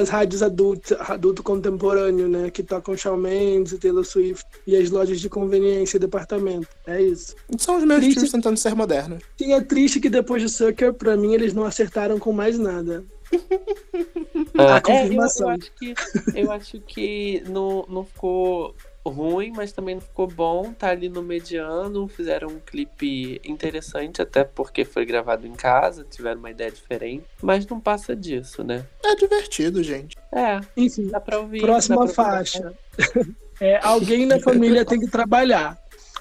as 0.01 0.09
rádios 0.09 0.41
adulto, 0.43 0.97
adulto 1.01 1.43
contemporâneo, 1.43 2.29
né? 2.29 2.49
Que 2.51 2.63
tocam 2.63 2.97
Shawn 2.97 3.17
Mendes 3.17 3.73
e 3.73 3.79
Taylor 3.79 4.05
Swift 4.05 4.45
e 4.67 4.77
as 4.77 4.89
lojas 4.91 5.21
de 5.21 5.29
conveniência 5.29 5.97
e 5.97 6.01
departamento. 6.01 6.69
É 6.87 7.03
isso. 7.03 7.35
São 7.59 7.77
os 7.77 7.85
meus 7.85 8.01
Triste. 8.01 8.21
tios 8.21 8.31
tentando 8.31 8.57
ser 8.57 8.77
modernos. 8.77 9.23
E 9.41 9.53
é 9.53 9.61
triste 9.61 9.99
que 9.99 10.09
depois 10.09 10.43
do 10.45 10.49
Sucker, 10.49 10.95
pra 10.95 11.17
mim, 11.17 11.35
eles 11.35 11.53
não 11.53 11.65
acertaram 11.65 12.19
com 12.19 12.33
mais 12.33 12.59
nada. 12.59 13.05
Ah, 14.57 14.77
A 14.77 14.81
confirmação. 14.81 15.51
É, 15.53 15.55
eu, 15.55 15.57
eu 15.57 15.61
acho 15.61 15.73
que, 15.79 15.95
eu 16.41 16.53
acho 16.53 16.81
que 16.81 17.43
não, 17.49 17.85
não 17.89 18.05
ficou 18.05 18.75
ruim, 19.09 19.53
mas 19.55 19.73
também 19.73 19.95
não 19.97 20.03
ficou 20.03 20.27
bom. 20.27 20.73
Tá 20.73 20.91
ali 20.91 21.09
no 21.09 21.23
mediano. 21.23 22.07
Fizeram 22.09 22.49
um 22.49 22.59
clipe 22.59 23.41
interessante, 23.45 24.21
até 24.23 24.45
porque 24.45 24.85
foi 24.85 25.05
gravado 25.05 25.47
em 25.47 25.53
casa, 25.53 26.07
tiveram 26.09 26.39
uma 26.41 26.51
ideia 26.51 26.71
diferente. 26.71 27.25
Mas 27.43 27.67
não 27.67 27.81
passa 27.81 28.15
disso, 28.15 28.63
né? 28.65 28.85
É 29.05 29.15
divertido, 29.17 29.83
gente. 29.83 30.17
É, 30.33 30.61
Enfim, 30.77 31.09
dá 31.09 31.21
pra 31.21 31.39
ouvir. 31.41 31.61
próxima 31.61 32.05
pra 32.05 32.15
faixa. 32.15 32.73
É, 33.61 33.81
alguém 33.85 34.25
na 34.25 34.39
família 34.39 34.85
tem 34.85 35.01
que 35.01 35.09
trabalhar. 35.11 35.77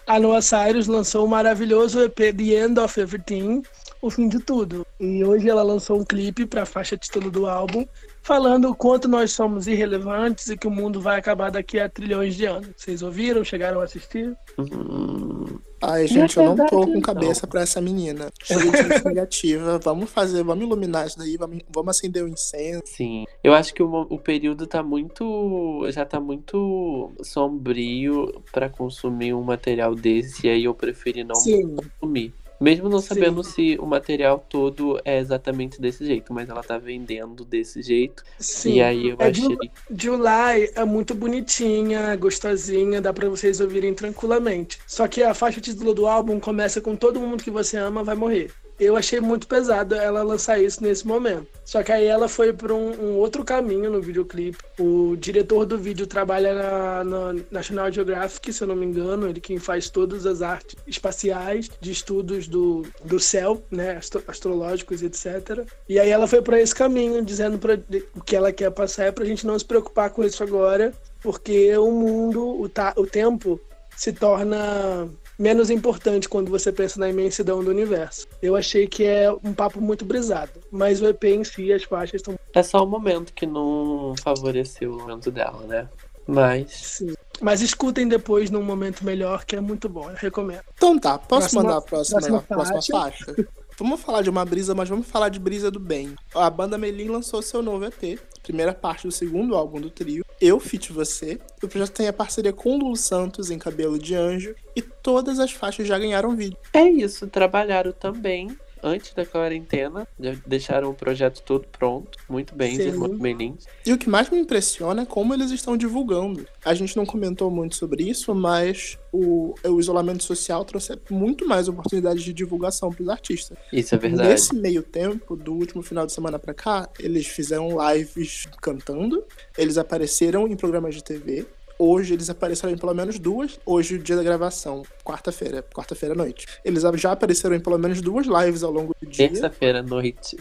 A 0.08 0.20
Noah 0.20 0.42
Cyrus 0.42 0.88
lançou 0.88 1.24
o 1.24 1.30
maravilhoso 1.30 2.02
EP 2.02 2.16
The 2.16 2.66
End 2.66 2.80
of 2.80 3.00
Everything, 3.00 3.62
o 4.02 4.10
fim 4.10 4.28
de 4.28 4.40
tudo. 4.40 4.84
E 5.00 5.24
hoje 5.24 5.48
ela 5.48 5.62
lançou 5.62 6.00
um 6.00 6.04
clipe 6.04 6.48
para 6.48 6.64
a 6.64 6.66
faixa 6.66 6.98
título 6.98 7.30
do 7.30 7.46
álbum, 7.46 7.86
falando 8.28 8.70
o 8.70 8.76
quanto 8.76 9.08
nós 9.08 9.32
somos 9.32 9.68
irrelevantes 9.68 10.50
e 10.50 10.58
que 10.58 10.68
o 10.68 10.72
mundo 10.72 11.00
vai 11.00 11.18
acabar 11.18 11.50
daqui 11.50 11.80
a 11.80 11.88
trilhões 11.88 12.36
de 12.36 12.46
anos. 12.46 12.68
Vocês 12.76 13.02
ouviram? 13.02 13.42
Chegaram 13.42 13.80
a 13.80 13.86
assistir? 13.86 14.36
Hum, 14.60 15.58
Ai, 15.82 16.08
gente, 16.08 16.36
eu 16.36 16.44
não 16.44 16.66
tô 16.66 16.86
com 16.86 17.00
cabeça 17.00 17.48
pra 17.48 17.62
essa 17.62 17.80
menina. 17.80 18.30
Gente 18.44 19.06
negativa. 19.06 19.80
Vamos 19.84 20.10
fazer, 20.10 20.44
vamos 20.44 20.66
iluminar 20.66 21.08
isso 21.08 21.18
daí, 21.18 21.38
vamos, 21.38 21.60
vamos 21.74 21.96
acender 21.96 22.24
o 22.24 22.28
incenso. 22.28 22.82
sim. 22.86 23.26
Eu 23.44 23.54
acho 23.54 23.74
que 23.74 23.82
o, 23.82 24.02
o 24.10 24.18
período 24.20 24.68
tá 24.68 24.84
muito. 24.84 25.88
Já 25.92 26.04
tá 26.04 26.20
muito 26.20 27.14
sombrio 27.22 28.44
pra 28.52 28.70
consumir 28.70 29.34
um 29.34 29.44
material 29.44 29.96
desse, 29.96 30.48
e 30.48 30.50
aí 30.50 30.64
eu 30.66 30.74
preferi 30.74 31.24
não 31.24 31.36
Sim. 31.36 31.76
consumir. 31.76 32.34
Mesmo 32.60 32.90
não 32.90 33.00
Sim. 33.00 33.08
sabendo 33.08 33.44
se 33.44 33.78
o 33.80 33.86
material 33.86 34.44
todo 34.50 35.00
é 35.06 35.20
exatamente 35.20 35.80
desse 35.80 36.06
jeito, 36.06 36.34
mas 36.34 36.50
ela 36.50 36.64
tá 36.64 36.78
vendendo 36.78 37.46
desse 37.46 37.82
jeito. 37.82 38.24
Sim. 38.40 38.74
E 38.76 38.82
aí 38.82 39.10
eu 39.10 39.18
É 39.20 39.30
achei. 39.30 39.58
July 39.90 40.72
é 40.76 40.84
muito 40.86 41.14
bonitinha, 41.14 42.16
gostosinha, 42.16 43.02
dá 43.02 43.14
pra 43.14 43.30
vocês 43.30 43.60
ouvirem 43.62 43.94
tranquilamente. 43.94 44.80
Só 44.88 45.08
que 45.08 45.22
a 45.24 45.34
faixa 45.34 45.62
título 45.62 45.94
do 45.94 46.08
álbum 46.08 46.40
começa 46.40 46.82
com 46.82 46.96
Todo 46.96 47.20
Mundo 47.20 47.44
Que 47.44 47.52
Você 47.52 47.78
Ama 47.78 48.04
Vai 48.04 48.16
Morrer. 48.16 48.52
Eu 48.80 48.96
achei 48.96 49.20
muito 49.20 49.48
pesado 49.48 49.96
ela 49.96 50.22
lançar 50.22 50.60
isso 50.62 50.84
nesse 50.84 51.06
momento. 51.06 51.48
Só 51.66 51.82
que 51.82 51.92
aí 51.92 52.06
ela 52.06 52.30
foi 52.30 52.54
por 52.54 52.72
um, 52.72 52.92
um 52.92 53.16
outro 53.18 53.44
caminho 53.44 53.90
no 53.90 54.02
videoclipe. 54.02 54.58
O 54.80 55.16
diretor 55.18 55.66
do 55.66 55.78
vídeo 55.78 56.06
trabalha 56.06 56.54
na, 56.54 57.04
na 57.04 57.42
National 57.52 57.92
Geographic, 57.92 58.54
se 58.54 58.62
eu 58.64 58.68
não 58.68 58.76
me 58.76 58.86
engano, 58.86 59.28
ele 59.28 59.42
quem 59.42 59.58
faz 59.58 59.90
todas 59.90 60.26
as 60.26 60.42
artes 60.42 60.76
espaciais 60.86 61.70
de 61.82 61.92
estudos 61.92 62.48
do, 62.48 62.86
do 63.04 63.20
céu, 63.20 63.62
né, 63.72 63.98
astro- 63.98 64.24
astrológicos, 64.28 65.02
etc. 65.02 65.66
E 65.90 66.00
aí 66.00 66.10
ela 66.10 66.28
foi 66.28 66.42
para 66.42 66.62
esse 66.62 66.76
caminho, 66.76 67.24
dizendo 67.26 67.58
pra, 67.58 67.80
o 68.16 68.22
que 68.24 68.36
ela 68.36 68.52
quer 68.52 68.70
passar 68.72 69.06
é 69.06 69.12
pra 69.12 69.26
gente 69.26 69.46
não 69.48 69.58
se 69.58 69.66
preocupar 69.66 70.12
com 70.12 70.24
isso 70.24 70.44
agora, 70.44 70.94
porque 71.22 71.76
o 71.78 71.92
mundo, 71.92 72.62
o, 72.62 72.70
ta, 72.70 72.94
o 72.96 73.06
tempo 73.08 73.60
se 73.96 74.14
torna 74.14 75.10
menos 75.38 75.70
importante 75.70 76.28
quando 76.28 76.50
você 76.50 76.72
pensa 76.72 77.00
na 77.00 77.10
imensidão 77.10 77.64
do 77.64 77.70
universo. 77.70 78.28
Eu 78.42 78.56
achei 78.56 78.88
que 78.88 79.04
é 79.04 79.32
um 79.44 79.54
papo 79.54 79.80
muito 79.82 80.04
brisado, 80.06 80.52
mas 80.72 81.02
o 81.02 81.08
EP 81.08 81.24
em 81.26 81.44
si, 81.44 81.72
as 81.72 81.84
faixas 81.84 82.16
estão 82.22 82.36
É 82.54 82.64
só 82.64 82.84
o 82.84 82.88
momento 82.88 83.34
que 83.34 83.46
não 83.46 84.14
favoreceu 84.24 84.94
o 84.94 84.98
momento 84.98 85.30
dela, 85.32 85.62
né? 85.68 85.88
Mas. 86.28 86.72
sim. 86.72 87.14
Mas 87.40 87.62
escutem 87.62 88.08
depois 88.08 88.50
num 88.50 88.64
momento 88.64 89.06
melhor, 89.06 89.46
que 89.46 89.56
é 89.56 89.62
muito 89.62 89.88
bom, 89.88 90.10
eu 90.10 90.16
recomendo. 90.16 90.64
Então 90.76 90.98
tá, 90.98 91.18
posso 91.20 91.42
Próxima- 91.52 91.62
mandar 91.64 91.78
a 91.78 91.82
próxima, 91.82 92.20
próxima 92.20 92.38
a 92.40 92.42
próxima 92.42 93.00
faixa? 93.02 93.36
Vamos 93.80 94.02
falar 94.02 94.24
de 94.24 94.30
uma 94.32 94.44
brisa, 94.44 94.74
mas 94.74 94.90
vamos 94.90 95.06
falar 95.06 95.30
de 95.30 95.40
brisa 95.40 95.70
do 95.70 95.80
bem. 95.80 96.16
A 96.34 96.50
banda 96.50 96.80
Melim 96.80 97.10
lançou 97.10 97.44
seu 97.44 97.62
novo 97.62 97.86
EP, 97.86 98.20
primeira 98.48 98.74
parte 98.74 99.06
do 99.06 99.12
segundo 99.12 99.56
álbum 99.56 99.82
do 99.82 99.90
trio, 99.90 100.24
Eu 100.40 100.58
Fit 100.58 100.94
Você. 100.94 101.38
O 101.62 101.68
projeto 101.68 101.92
tem 101.92 102.08
a 102.08 102.14
parceria 102.14 102.54
com 102.54 102.76
o 102.76 102.80
Lulu 102.80 102.96
Santos 102.96 103.52
em 103.52 103.60
Cabelo 103.60 104.00
de 104.00 104.16
Anjo 104.16 104.56
e 104.74 104.82
todas 104.82 105.38
as 105.38 105.52
faixas 105.52 105.86
já 105.86 106.00
ganharam 106.00 106.34
vídeo. 106.34 106.58
É 106.74 106.84
isso, 106.84 107.28
trabalharam 107.28 107.92
também 107.92 108.58
antes 108.84 109.14
da 109.14 109.26
quarentena, 109.26 110.08
já 110.20 110.36
deixaram 110.46 110.90
o 110.90 110.94
projeto 110.94 111.42
todo 111.44 111.68
pronto, 111.68 112.18
muito 112.30 112.56
bem, 112.56 112.76
Sim. 112.76 112.88
irmãos 112.88 113.18
Melins. 113.18 113.66
E 113.86 113.94
o 113.94 113.98
que 113.98 114.10
mais 114.10 114.30
me 114.30 114.40
impressiona 114.40 115.04
é 115.04 115.06
como 115.06 115.34
eles 115.34 115.52
estão 115.52 115.78
divulgando. 115.78 116.48
A 116.64 116.74
gente 116.74 116.96
não 116.96 117.06
comentou 117.06 117.50
muito 117.50 117.76
sobre 117.76 118.04
isso, 118.04 118.34
mas 118.34 118.98
o, 119.12 119.56
o 119.64 119.80
isolamento 119.80 120.24
social 120.24 120.64
trouxe 120.66 120.98
muito 121.10 121.48
mais 121.48 121.68
oportunidades 121.68 122.24
de 122.24 122.34
divulgação 122.34 122.92
para 122.92 123.04
os 123.04 123.10
artistas. 123.10 123.58
Isso 123.72 123.96
é 123.96 123.98
verdade. 123.98 124.30
Nesse 124.30 124.56
meio 124.56 124.84
tempo, 124.84 125.36
do 125.36 125.54
último 125.54 125.82
final 125.82 126.06
de 126.06 126.14
semana 126.14 126.38
pra 126.38 126.54
cá, 126.54 126.90
eles 127.00 127.28
fizeram 127.28 127.70
lives 127.92 128.48
cantando, 128.62 129.24
eles 129.58 129.78
apareceram 129.78 130.48
em 130.48 130.56
programas 130.56 130.96
de 130.96 131.04
TV. 131.04 131.46
Hoje 131.80 132.14
eles 132.14 132.30
apareceram 132.30 132.74
em 132.74 132.78
pelo 132.78 132.94
menos 132.94 133.20
duas. 133.20 133.60
Hoje, 133.66 133.96
o 133.96 134.00
dia 134.00 134.16
da 134.16 134.24
gravação, 134.24 134.84
quarta-feira, 135.04 135.64
quarta-feira 135.74 136.16
à 136.16 136.18
noite. 136.18 136.48
Eles 136.66 136.84
já 136.96 137.12
apareceram 137.12 137.56
em 137.56 137.60
pelo 137.60 137.78
menos 137.78 138.02
duas 138.02 138.26
lives 138.26 138.64
ao 138.64 138.72
longo 138.72 138.96
do 139.00 139.08
dia. 139.08 139.30
Terça-feira 139.30 139.80
à 139.80 139.84
noite. 139.84 140.38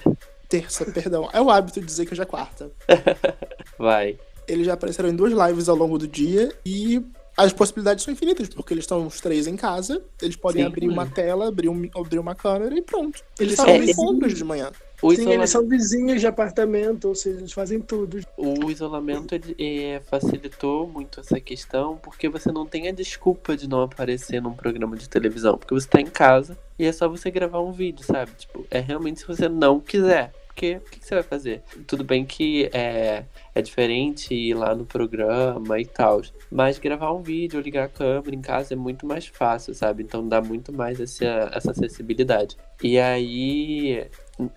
Terça, 0.49 0.85
perdão. 0.87 1.29
É 1.33 1.41
o 1.41 1.51
hábito 1.51 1.81
de 1.81 1.87
dizer 1.87 2.07
que 2.07 2.13
hoje 2.13 2.23
é 2.23 2.25
quarta. 2.25 2.71
Vai. 3.79 4.19
Eles 4.49 4.65
já 4.65 4.75
apareceram 4.75 5.09
em 5.09 5.17
duas 5.17 5.33
lives 5.33 5.69
ao 5.69 5.77
longo 5.77 5.99
do 5.99 6.07
dia 6.07 6.53
e 6.65 7.05
as 7.37 7.53
possibilidades 7.53 8.03
são 8.03 8.15
infinitas, 8.15 8.49
porque 8.49 8.73
eles 8.73 8.85
estão 8.85 9.07
os 9.07 9.21
três 9.21 9.47
em 9.47 9.57
casa, 9.57 10.03
eles 10.23 10.37
podem 10.37 10.63
Sim. 10.63 10.69
abrir 10.69 10.89
uma 10.89 11.07
tela, 11.07 11.49
abrir, 11.49 11.69
um, 11.69 11.87
abrir 11.95 12.19
uma 12.19 12.35
câmera 12.35 12.75
e 12.75 12.81
pronto. 12.81 13.23
Eles 13.39 13.53
Eles 13.53 13.57
fazem 13.57 13.95
são 13.95 14.05
encontros 14.05 14.35
de 14.35 14.45
manhã. 14.45 14.71
O, 15.03 15.15
Sim, 15.15 15.21
isola- 15.23 15.35
eles 15.37 15.51
são 15.51 15.69
vizinhos 15.69 16.21
de 16.21 16.27
apartamento, 16.27 17.09
ou 17.09 17.15
seja, 17.15 17.39
eles 17.39 17.53
fazem 17.53 17.81
tudo. 17.81 18.21
o 18.37 18.71
isolamento 18.71 19.35
ele, 19.35 19.55
eh, 19.59 20.01
facilitou 20.07 20.89
muito 20.89 21.21
essa 21.21 21.39
questão, 21.41 21.97
porque 21.99 22.29
você 22.29 22.51
não 22.51 22.65
tem 22.67 22.89
a 22.89 22.93
desculpa 22.93 23.57
de 23.57 23.69
não 23.69 23.83
aparecer 23.83 24.41
num 24.41 24.53
programa 24.55 24.97
de 24.97 25.09
televisão, 25.09 25.59
porque 25.59 25.75
você 25.75 25.87
tá 25.87 26.01
em 26.01 26.07
casa 26.07 26.57
e 26.79 26.85
é 26.85 26.93
só 26.93 27.09
você 27.09 27.31
gravar 27.31 27.61
um 27.61 27.73
vídeo, 27.73 28.05
sabe? 28.05 28.31
Tipo, 28.39 28.65
é 28.71 28.81
realmente 28.81 29.21
se 29.21 29.27
você 29.27 29.49
não 29.49 29.79
quiser. 29.81 30.33
Porque 30.57 30.77
o 30.77 30.81
que, 30.91 31.01
que 31.01 31.07
você 31.07 31.15
vai 31.17 31.23
fazer? 31.23 31.63
Tudo 31.87 32.03
bem 32.03 32.25
que 32.25 32.71
é, 32.73 33.25
é 33.55 33.61
diferente 33.61 34.33
ir 34.35 34.55
lá 34.55 34.75
no 34.75 34.87
programa 34.87 35.79
e 35.79 35.85
tal. 35.85 36.23
Mas 36.51 36.79
gravar 36.79 37.13
um 37.13 37.23
vídeo, 37.23 37.61
ligar 37.61 37.85
a 37.85 37.89
câmera 37.89 38.35
em 38.35 38.41
casa 38.41 38.73
é 38.73 38.77
muito 38.77 39.07
mais 39.07 39.27
fácil, 39.27 39.75
sabe? 39.75 40.03
Então 40.03 40.27
dá 40.27 40.41
muito 40.41 40.73
mais 40.73 40.99
essa, 40.99 41.51
essa 41.53 41.73
acessibilidade. 41.73 42.57
E 42.83 42.99
aí, 42.99 44.07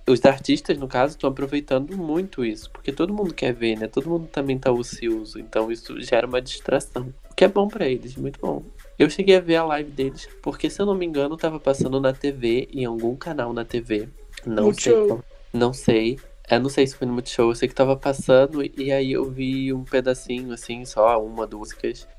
os 0.07 0.23
artistas, 0.23 0.77
no 0.77 0.87
caso, 0.87 1.15
estão 1.15 1.29
aproveitando 1.29 1.97
muito 1.97 2.45
isso. 2.45 2.71
Porque 2.71 2.93
todo 2.93 3.13
mundo 3.13 3.33
quer 3.33 3.51
ver, 3.53 3.77
né? 3.77 3.85
Todo 3.87 4.09
mundo 4.09 4.25
também 4.27 4.57
tá 4.57 4.71
ocioso. 4.71 5.37
Então 5.37 5.69
isso 5.69 5.99
gera 6.01 6.25
uma 6.25 6.41
distração. 6.41 7.13
O 7.29 7.35
que 7.35 7.43
é 7.43 7.47
bom 7.49 7.67
pra 7.67 7.85
eles, 7.85 8.15
muito 8.15 8.39
bom. 8.39 8.63
Eu 8.97 9.09
cheguei 9.09 9.35
a 9.35 9.41
ver 9.41 9.57
a 9.57 9.65
live 9.65 9.91
deles, 9.91 10.29
porque 10.41 10.69
se 10.69 10.81
eu 10.81 10.85
não 10.85 10.95
me 10.95 11.05
engano, 11.05 11.35
tava 11.35 11.59
passando 11.59 11.99
na 11.99 12.13
TV, 12.13 12.69
em 12.71 12.85
algum 12.85 13.17
canal 13.17 13.51
na 13.51 13.65
TV. 13.65 14.07
Não 14.45 14.73
sei. 14.73 14.93
Multishow. 14.95 15.07
qual- 15.07 15.23
Não 15.53 15.73
sei. 15.73 16.17
Eu 16.49 16.59
não 16.59 16.69
sei 16.69 16.87
se 16.87 16.95
foi 16.95 17.05
no 17.05 17.13
Multishow, 17.13 17.49
eu 17.49 17.55
sei 17.55 17.67
que 17.69 17.75
tava 17.75 17.95
passando 17.95 18.63
e 18.63 18.91
aí 18.91 19.11
eu 19.11 19.29
vi 19.29 19.71
um 19.71 19.83
pedacinho, 19.83 20.51
assim, 20.51 20.83
só 20.83 21.23
uma, 21.23 21.45
duas. 21.45 21.69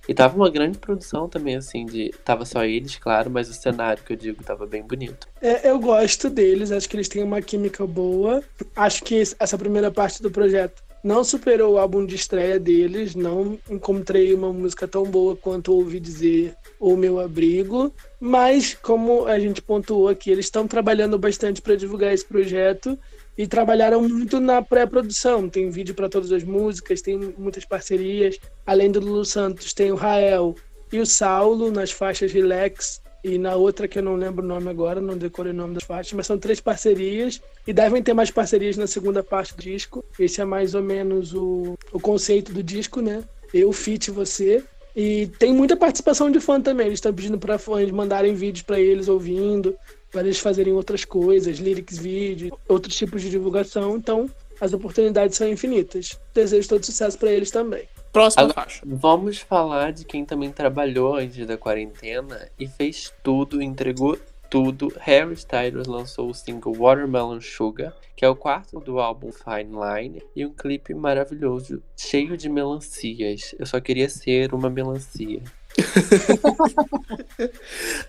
E 0.08 0.14
tava 0.14 0.36
uma 0.36 0.48
grande 0.48 0.78
produção 0.78 1.28
também, 1.28 1.56
assim, 1.56 1.84
de. 1.84 2.10
Tava 2.24 2.44
só 2.44 2.64
eles, 2.64 2.96
claro, 2.96 3.28
mas 3.28 3.50
o 3.50 3.54
cenário 3.54 4.04
que 4.04 4.12
eu 4.12 4.16
digo 4.16 4.44
tava 4.44 4.66
bem 4.66 4.84
bonito. 4.84 5.26
É, 5.42 5.68
eu 5.68 5.80
gosto 5.80 6.30
deles, 6.30 6.70
acho 6.70 6.88
que 6.88 6.96
eles 6.96 7.08
têm 7.08 7.24
uma 7.24 7.42
química 7.42 7.84
boa. 7.84 8.40
Acho 8.76 9.02
que 9.02 9.20
essa 9.20 9.58
primeira 9.58 9.90
parte 9.90 10.22
do 10.22 10.30
projeto 10.30 10.80
não 11.02 11.24
superou 11.24 11.74
o 11.74 11.78
álbum 11.78 12.04
de 12.04 12.14
estreia 12.14 12.58
deles. 12.58 13.14
Não 13.14 13.58
encontrei 13.68 14.34
uma 14.34 14.52
música 14.52 14.86
tão 14.86 15.04
boa 15.04 15.36
quanto 15.36 15.72
ouvi 15.72 15.98
dizer 15.98 16.54
O 16.78 16.96
Meu 16.96 17.18
Abrigo. 17.18 17.92
Mas, 18.18 18.74
como 18.74 19.26
a 19.26 19.38
gente 19.38 19.62
pontuou 19.62 20.08
aqui, 20.08 20.30
eles 20.30 20.46
estão 20.46 20.66
trabalhando 20.66 21.18
bastante 21.18 21.62
para 21.62 21.76
divulgar 21.76 22.12
esse 22.12 22.24
projeto 22.24 22.98
e 23.36 23.46
trabalharam 23.46 24.06
muito 24.06 24.38
na 24.38 24.60
pré-produção. 24.60 25.48
Tem 25.48 25.70
vídeo 25.70 25.94
para 25.94 26.08
todas 26.08 26.30
as 26.30 26.44
músicas, 26.44 27.00
tem 27.00 27.18
muitas 27.38 27.64
parcerias. 27.64 28.38
Além 28.66 28.90
do 28.90 29.00
Lulu 29.00 29.24
Santos, 29.24 29.72
tem 29.72 29.90
o 29.90 29.96
Rael 29.96 30.54
e 30.92 30.98
o 30.98 31.06
Saulo 31.06 31.70
nas 31.70 31.90
faixas 31.90 32.32
Relax 32.32 33.00
e 33.22 33.38
na 33.38 33.54
outra 33.54 33.86
que 33.86 33.98
eu 33.98 34.02
não 34.02 34.16
lembro 34.16 34.44
o 34.44 34.48
nome 34.48 34.68
agora, 34.68 35.00
não 35.00 35.16
decorei 35.16 35.52
o 35.52 35.54
nome 35.54 35.74
das 35.74 35.84
faixas, 35.84 36.12
mas 36.14 36.26
são 36.26 36.38
três 36.38 36.60
parcerias 36.60 37.40
e 37.66 37.72
devem 37.72 38.02
ter 38.02 38.14
mais 38.14 38.30
parcerias 38.30 38.76
na 38.76 38.86
segunda 38.86 39.22
parte 39.22 39.54
do 39.54 39.62
disco. 39.62 40.04
Esse 40.18 40.40
é 40.40 40.44
mais 40.44 40.74
ou 40.74 40.82
menos 40.82 41.34
o, 41.34 41.76
o 41.92 42.00
conceito 42.00 42.52
do 42.52 42.62
disco, 42.62 43.00
né? 43.00 43.22
Eu 43.52 43.72
fit 43.72 44.10
você. 44.10 44.64
E 44.96 45.28
tem 45.38 45.52
muita 45.52 45.76
participação 45.76 46.30
de 46.30 46.40
fã 46.40 46.60
também. 46.60 46.86
Eles 46.86 46.96
estão 46.98 47.12
pedindo 47.12 47.38
para 47.38 47.58
fãs 47.58 47.90
mandarem 47.90 48.34
vídeos 48.34 48.62
para 48.62 48.80
eles 48.80 49.08
ouvindo, 49.08 49.76
para 50.10 50.22
eles 50.22 50.38
fazerem 50.38 50.72
outras 50.72 51.04
coisas, 51.04 51.58
lyrics 51.58 51.98
vídeos, 51.98 52.52
outros 52.68 52.96
tipos 52.96 53.22
de 53.22 53.30
divulgação. 53.30 53.96
Então, 53.96 54.28
as 54.60 54.72
oportunidades 54.72 55.36
são 55.36 55.48
infinitas. 55.48 56.18
Desejo 56.34 56.68
todo 56.68 56.84
sucesso 56.84 57.18
para 57.18 57.30
eles 57.30 57.50
também. 57.50 57.88
Próxima 58.12 58.42
Agora- 58.44 58.54
faixa. 58.62 58.82
Vamos 58.84 59.38
falar 59.38 59.92
de 59.92 60.04
quem 60.04 60.24
também 60.24 60.50
trabalhou 60.50 61.14
antes 61.16 61.46
da 61.46 61.56
quarentena 61.56 62.48
e 62.58 62.66
fez 62.66 63.12
tudo, 63.22 63.62
entregou 63.62 64.18
tudo. 64.50 64.92
Harry 64.98 65.34
Styles 65.34 65.86
lançou 65.86 66.28
o 66.30 66.34
single 66.34 66.74
Watermelon 66.74 67.40
Sugar, 67.40 67.94
que 68.16 68.24
é 68.24 68.28
o 68.28 68.34
quarto 68.34 68.80
do 68.80 68.98
álbum 68.98 69.30
Fine 69.30 69.70
Line, 69.70 70.22
e 70.34 70.44
um 70.44 70.52
clipe 70.52 70.92
maravilhoso, 70.92 71.80
cheio 71.96 72.36
de 72.36 72.48
melancias. 72.48 73.54
Eu 73.58 73.64
só 73.64 73.80
queria 73.80 74.08
ser 74.08 74.52
uma 74.52 74.68
melancia. 74.68 75.40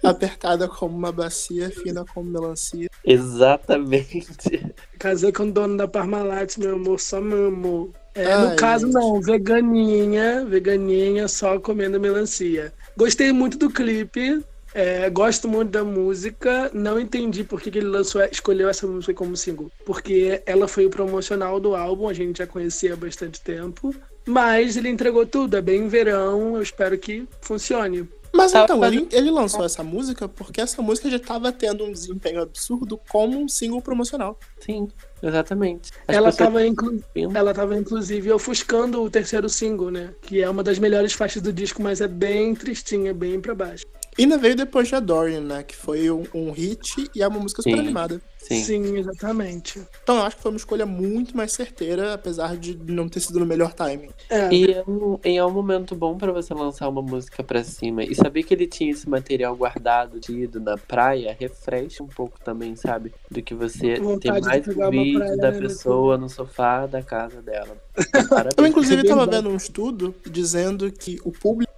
Apertada 0.04 0.68
como 0.68 0.98
uma 0.98 1.12
bacia, 1.12 1.70
fina 1.70 2.04
como 2.14 2.30
melancia. 2.30 2.90
Exatamente. 3.06 4.74
Casei 4.98 5.32
com 5.32 5.44
o 5.44 5.52
dono 5.52 5.78
da 5.78 5.88
Parmalat, 5.88 6.58
meu 6.58 6.76
amor, 6.76 7.00
só 7.00 7.22
meu 7.22 7.48
amor. 7.48 7.92
É, 8.14 8.34
Ai, 8.34 8.38
no 8.38 8.52
caso, 8.52 8.88
gente. 8.88 8.94
não, 8.94 9.22
veganinha, 9.22 10.46
veganinha, 10.46 11.28
só 11.28 11.60
comendo 11.60 12.00
melancia. 12.00 12.74
Gostei 12.98 13.32
muito 13.32 13.58
do 13.58 13.70
clipe, 13.72 14.44
É, 14.74 15.10
gosto 15.10 15.50
muito 15.50 15.70
da 15.72 15.84
música, 15.84 16.72
não 16.74 16.98
entendi 16.98 17.44
por 17.44 17.60
que, 17.62 17.70
que 17.70 17.80
ele 17.80 17.88
lançou, 17.90 18.24
escolheu 18.32 18.70
essa 18.70 18.88
música 18.88 19.14
como 19.14 19.36
single. 19.36 19.70
Porque 19.86 20.42
ela 20.46 20.66
foi 20.68 20.86
o 20.86 20.90
promocional 20.90 21.60
do 21.60 21.76
álbum, 21.76 22.08
a 22.08 22.14
gente 22.14 22.38
já 22.38 22.48
conhecia 22.48 22.94
há 22.94 22.96
bastante 22.96 23.42
tempo. 23.42 23.94
Mas 24.26 24.78
ele 24.78 24.88
entregou 24.90 25.26
tudo, 25.26 25.58
é 25.58 25.62
bem 25.62 25.88
verão, 25.90 26.56
eu 26.56 26.62
espero 26.62 26.98
que 26.98 27.28
funcione. 27.42 28.08
Mas 28.34 28.54
então, 28.54 28.84
ele, 28.86 29.10
ele 29.12 29.30
lançou 29.30 29.66
essa 29.66 29.84
música 29.84 30.30
porque 30.30 30.62
essa 30.62 30.82
música 30.82 31.10
já 31.10 31.18
estava 31.18 31.52
tendo 31.52 31.84
um 31.84 31.92
desempenho 31.92 32.42
absurdo 32.42 32.98
como 33.10 33.40
um 33.40 33.50
single 33.50 33.82
promocional. 33.82 34.40
Sim, 34.60 34.88
exatamente. 35.22 35.92
As 36.08 36.16
Ela 36.16 36.30
estava 36.30 36.66
inclu... 36.66 37.02
ela 37.34 37.54
tava, 37.54 37.78
inclusive 37.78 38.32
ofuscando 38.32 39.02
o 39.02 39.10
terceiro 39.10 39.50
single, 39.50 39.92
né? 39.92 40.14
Que 40.22 40.42
é 40.42 40.50
uma 40.50 40.64
das 40.64 40.80
melhores 40.80 41.14
faixas 41.14 41.42
do 41.42 41.54
disco, 41.54 41.82
mas 41.82 42.02
é 42.02 42.08
bem 42.08 42.56
tristinha, 42.56 43.14
bem 43.14 43.40
pra 43.40 43.56
baixo. 43.56 43.86
E 44.18 44.24
ainda 44.24 44.38
veio 44.38 44.56
depois 44.56 44.88
de 44.88 44.96
Adorian, 44.96 45.42
né? 45.42 45.64
Que 45.64 45.76
foi 45.76 46.12
um, 46.12 46.24
um 46.34 46.52
hit 46.52 47.10
e 47.16 47.24
é 47.24 47.28
uma 47.28 47.40
música 47.40 47.62
super 47.62 47.76
Sim. 47.76 47.82
animada. 47.82 48.22
Sim. 48.38 48.98
exatamente. 48.98 49.82
Então 50.04 50.18
eu 50.18 50.24
acho 50.24 50.36
que 50.36 50.42
foi 50.42 50.52
uma 50.52 50.58
escolha 50.58 50.86
muito 50.86 51.36
mais 51.38 51.54
certeira, 51.54 52.14
apesar 52.14 52.58
de 52.58 52.78
não 52.92 53.08
ter 53.08 53.20
sido 53.20 53.40
no 53.40 53.46
melhor 53.46 53.74
timing. 53.74 54.10
É, 54.30 54.54
E 54.54 54.74
é 54.74 54.84
um, 54.86 55.20
e 55.24 55.38
é 55.38 55.46
um 55.46 55.52
momento 55.52 55.96
bom 55.96 56.18
pra 56.18 56.32
você 56.32 56.54
lançar 56.54 56.90
uma 56.90 57.02
música 57.02 57.44
pra 57.44 57.64
cima. 57.64 58.04
E 58.04 58.14
saber 58.14 58.44
que 58.44 58.54
ele 58.54 58.68
tinha 58.68 58.92
esse 58.92 59.08
material 59.08 59.56
guardado, 59.56 60.20
tido 60.20 60.60
na 60.60 60.78
praia, 60.78 61.36
refresca 61.40 62.04
um 62.04 62.08
pouco 62.08 62.40
também, 62.44 62.76
sabe? 62.76 63.14
Do 63.30 63.42
que 63.42 63.54
você 63.54 64.00
ter 64.20 64.32
de 64.34 64.42
mais 64.42 64.68
um 64.68 64.90
vídeo 64.90 65.38
da 65.38 65.52
né, 65.52 65.60
pessoa 65.60 66.18
no 66.18 66.28
sofá 66.28 66.86
da 66.86 67.02
casa 67.02 67.42
dela. 67.42 67.78
Eu, 68.14 68.28
Parabéns. 68.28 68.70
inclusive, 68.70 69.04
bom. 69.08 69.26
vendo 69.28 69.50
um 69.50 69.56
estudo 69.56 70.14
dizendo 70.30 70.92
que 70.92 71.20
o 71.24 71.32
público 71.32 71.71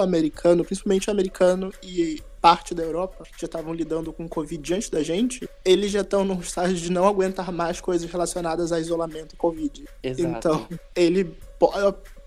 americano, 0.00 0.64
principalmente 0.64 1.08
o 1.08 1.12
americano 1.12 1.72
e 1.82 2.22
parte 2.40 2.74
da 2.74 2.82
Europa, 2.82 3.24
que 3.24 3.40
já 3.40 3.44
estavam 3.46 3.74
lidando 3.74 4.12
com 4.12 4.28
Covid 4.28 4.74
antes 4.74 4.88
da 4.88 5.02
gente, 5.02 5.48
eles 5.64 5.90
já 5.90 6.00
estão 6.00 6.24
num 6.24 6.40
estágio 6.40 6.76
de 6.76 6.90
não 6.90 7.06
aguentar 7.06 7.52
mais 7.52 7.80
coisas 7.80 8.10
relacionadas 8.10 8.72
a 8.72 8.80
isolamento 8.80 9.34
e 9.34 9.36
Covid. 9.36 9.84
Exato. 10.02 10.38
Então, 10.38 10.68
ele 10.96 11.36
po- 11.58 11.70